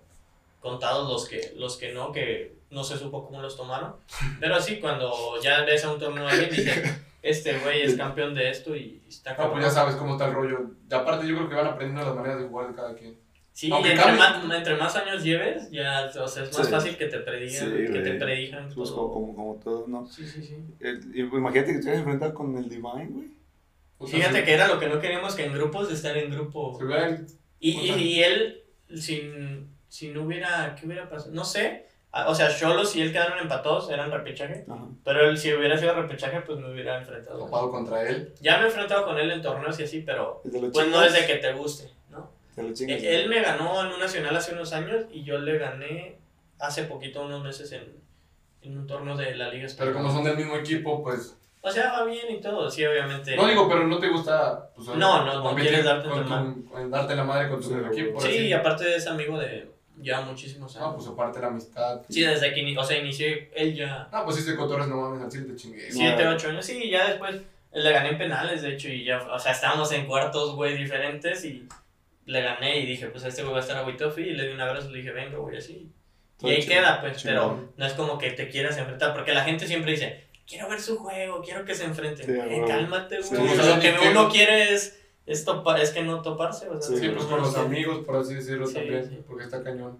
[0.60, 3.94] Contados los que, los que no, que no se supo cómo los tomaron.
[4.38, 6.82] Pero sí, cuando ya ves a un torneo de alguien, dices,
[7.22, 9.52] este güey es campeón de esto y está No, cabrón.
[9.54, 10.58] pues ya sabes cómo está el rollo.
[10.90, 13.18] Y aparte, yo creo que van aprendiendo las maneras de jugar de cada quien.
[13.52, 16.72] Sí, Aunque y entre, más, entre más años lleves, ya o sea, es más Sí.
[16.72, 19.10] fácil que te predigan, Sí, que te predijan Pues todo.
[19.12, 20.06] como, como, como todo, ¿no?
[20.06, 20.56] Sí, sí, sí.
[20.78, 23.28] El- y imagínate que te vas a enfrentar con el Divine, güey.
[23.98, 26.30] O sea, Fíjate si- que era lo que no queríamos, que en grupos estar en
[26.30, 26.78] grupo.
[27.58, 28.62] Y, y, y él,
[28.94, 31.32] sin, si no hubiera, ¿qué hubiera pasado?
[31.34, 31.86] No sé.
[32.12, 34.64] Ah, O sea, Cholos y él quedaron empatados, eran repechaje.
[34.68, 34.84] Ajá.
[35.04, 37.38] Pero él, si hubiera sido repechaje, pues me hubiera enfrentado.
[37.38, 38.34] topado contra él.
[38.40, 41.12] Ya me he enfrentado con él en torneos y así, pero pues no chingas, es
[41.14, 42.28] de que te guste, ¿no?
[42.54, 43.00] Te lo chingas.
[43.02, 46.16] Eh, Él me ganó en un nacional hace unos años y yo le gané
[46.58, 47.84] hace poquito, unos meses, en,
[48.62, 49.96] en un torneo de la Liga Pero Española.
[49.98, 51.36] como son del mismo equipo, pues.
[51.62, 53.36] O sea, va bien y todo, sí, obviamente.
[53.36, 54.70] No digo, pero no te gusta.
[54.74, 56.52] Pues, No, no, no quieres darte con tu madre.
[56.70, 58.20] tu, en darte la madre con tu Sí, equipo.
[58.20, 58.38] Sí, así.
[58.48, 59.70] y aparte es amigo de
[60.02, 60.88] ya muchísimos años.
[60.88, 62.00] No, pues aparte la amistad.
[62.08, 65.22] Sí, desde que o sea, inicié él ya Ah, pues sí, se cotorres, no mames,
[65.22, 65.90] al te chingué.
[65.90, 66.64] siete, ocho años.
[66.66, 67.40] Sí, ya después
[67.72, 71.44] le gané en penales, de hecho, y ya, o sea, estábamos en cuartos, güey, diferentes
[71.44, 71.68] y
[72.26, 74.54] le gané y dije, pues este güey va a estar a Witofi y le di
[74.54, 75.88] un abrazo y le dije, venga, güey, así.
[76.42, 77.34] Y ahí chido, queda, pues, chingón.
[77.34, 80.80] pero no es como que te quieras enfrentar, porque la gente siempre dice, quiero ver
[80.80, 82.26] su juego, quiero que se enfrenten.
[82.26, 82.66] Sí, Eh, huevo.
[82.66, 83.28] cálmate, güey.
[83.28, 84.99] sí, o sea, lo que uno quiere es,
[85.30, 88.16] es, topa- es que no toparse, o sea, Sí, Sí, pues con los amigos, por
[88.16, 89.20] así decirlo Sí, también, sí.
[89.26, 89.98] porque está cañón.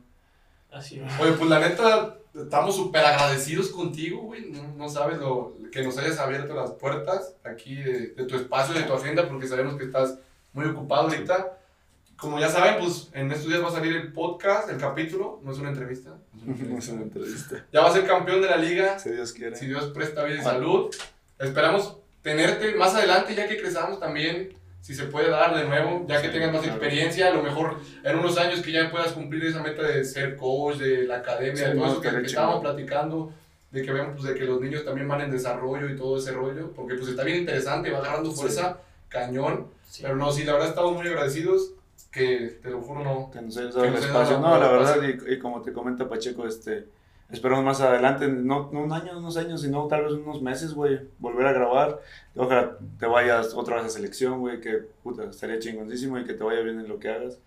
[0.73, 1.21] Así es.
[1.21, 4.51] Oye, pues la neta, estamos súper agradecidos contigo, güey.
[4.51, 8.75] No, no sabes lo que nos hayas abierto las puertas aquí de, de tu espacio,
[8.75, 10.19] de tu agenda, porque sabemos que estás
[10.53, 11.57] muy ocupado ahorita.
[12.17, 15.53] Como ya saben, pues en estos días va a salir el podcast, el capítulo, no
[15.53, 16.19] es una entrevista.
[16.45, 17.65] no es una entrevista.
[17.73, 19.57] Ya va a ser campeón de la liga, Si Dios quiere.
[19.57, 20.95] si Dios presta vida y salud.
[21.39, 26.21] Esperamos tenerte más adelante, ya que crezamos también, si se puede dar de nuevo, ya
[26.23, 29.63] que tengas más experiencia, a lo mejor en unos años que ya puedas cumplir esa
[29.63, 33.33] meta de ser coach de la academia, de todo eso que, que estábamos platicando,
[33.71, 36.33] de que vemos pues, de que los niños también van en desarrollo y todo ese
[36.33, 38.79] rollo, porque pues está bien interesante, va agarrando fuerza,
[39.09, 39.67] cañón,
[40.01, 41.73] pero no, sí, la verdad estamos muy agradecidos,
[42.11, 43.31] que te lo juro no.
[43.31, 44.41] Que nos hayas dado el espacio.
[44.41, 46.87] No, la verdad, y, y como te comenta Pacheco, este,
[47.33, 51.01] esperamos más adelante, no, no un año, unos años, sino tal vez unos meses, güey,
[51.19, 52.01] volver a grabar.
[52.37, 56.43] Ojalá te vayas otra vez a selección, güey, que puta, estaría chingoncísimo y que te
[56.45, 57.39] vaya bien en lo que hagas.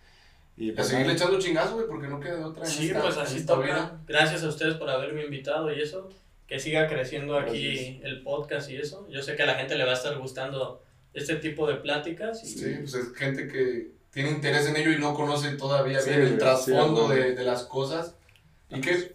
[0.56, 3.18] Y Y a pues, seguirle echando chingazo, güey, porque no queda otra Sí, esta- pues
[3.18, 3.66] así toca.
[3.66, 4.00] vida.
[4.08, 6.10] Gracias a ustedes por haberme invitado y eso.
[6.48, 8.04] Que siga creciendo aquí Gracias.
[8.04, 9.08] el podcast y eso.
[9.10, 10.84] Yo sé que a la gente le va a estar gustando
[11.14, 12.44] este tipo de pláticas.
[12.44, 16.12] Y, Sí, pues es gente que, tiene interés en ello y no conoce todavía Sí,
[16.12, 18.16] bien el trasfondo sí, de, de las cosas.
[18.70, 19.12] Y qué,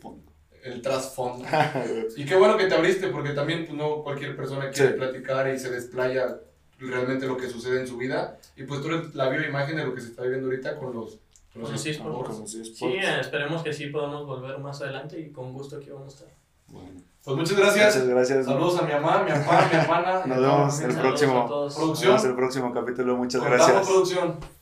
[0.65, 1.45] el trasfondo.
[2.17, 4.97] Y qué bueno que te abriste, porque también pues, no cualquier persona quiere Sí.
[4.99, 6.39] platicar y se desplaya
[6.79, 8.39] realmente lo que sucede en su vida.
[8.57, 11.19] Y pues tú eres la bioimagen de lo que se está viviendo ahorita con los,
[11.53, 12.51] con los esports.
[12.51, 16.15] Sí, por- eh, esperemos que sí podamos volver más adelante y con gusto aquí vamos
[16.15, 16.35] a estar.
[16.69, 17.01] Bueno.
[17.25, 17.95] Pues muchas gracias.
[17.97, 18.47] Muchas gracias.
[18.47, 20.23] Saludos a mi mamá, mi papá, mi hermana.
[20.27, 21.47] Nos vemos el próximo.
[21.47, 21.89] Producción.
[21.89, 23.17] Nos vemos el próximo capítulo.
[23.17, 23.87] Muchas Cortamos gracias.
[23.87, 24.58] producción.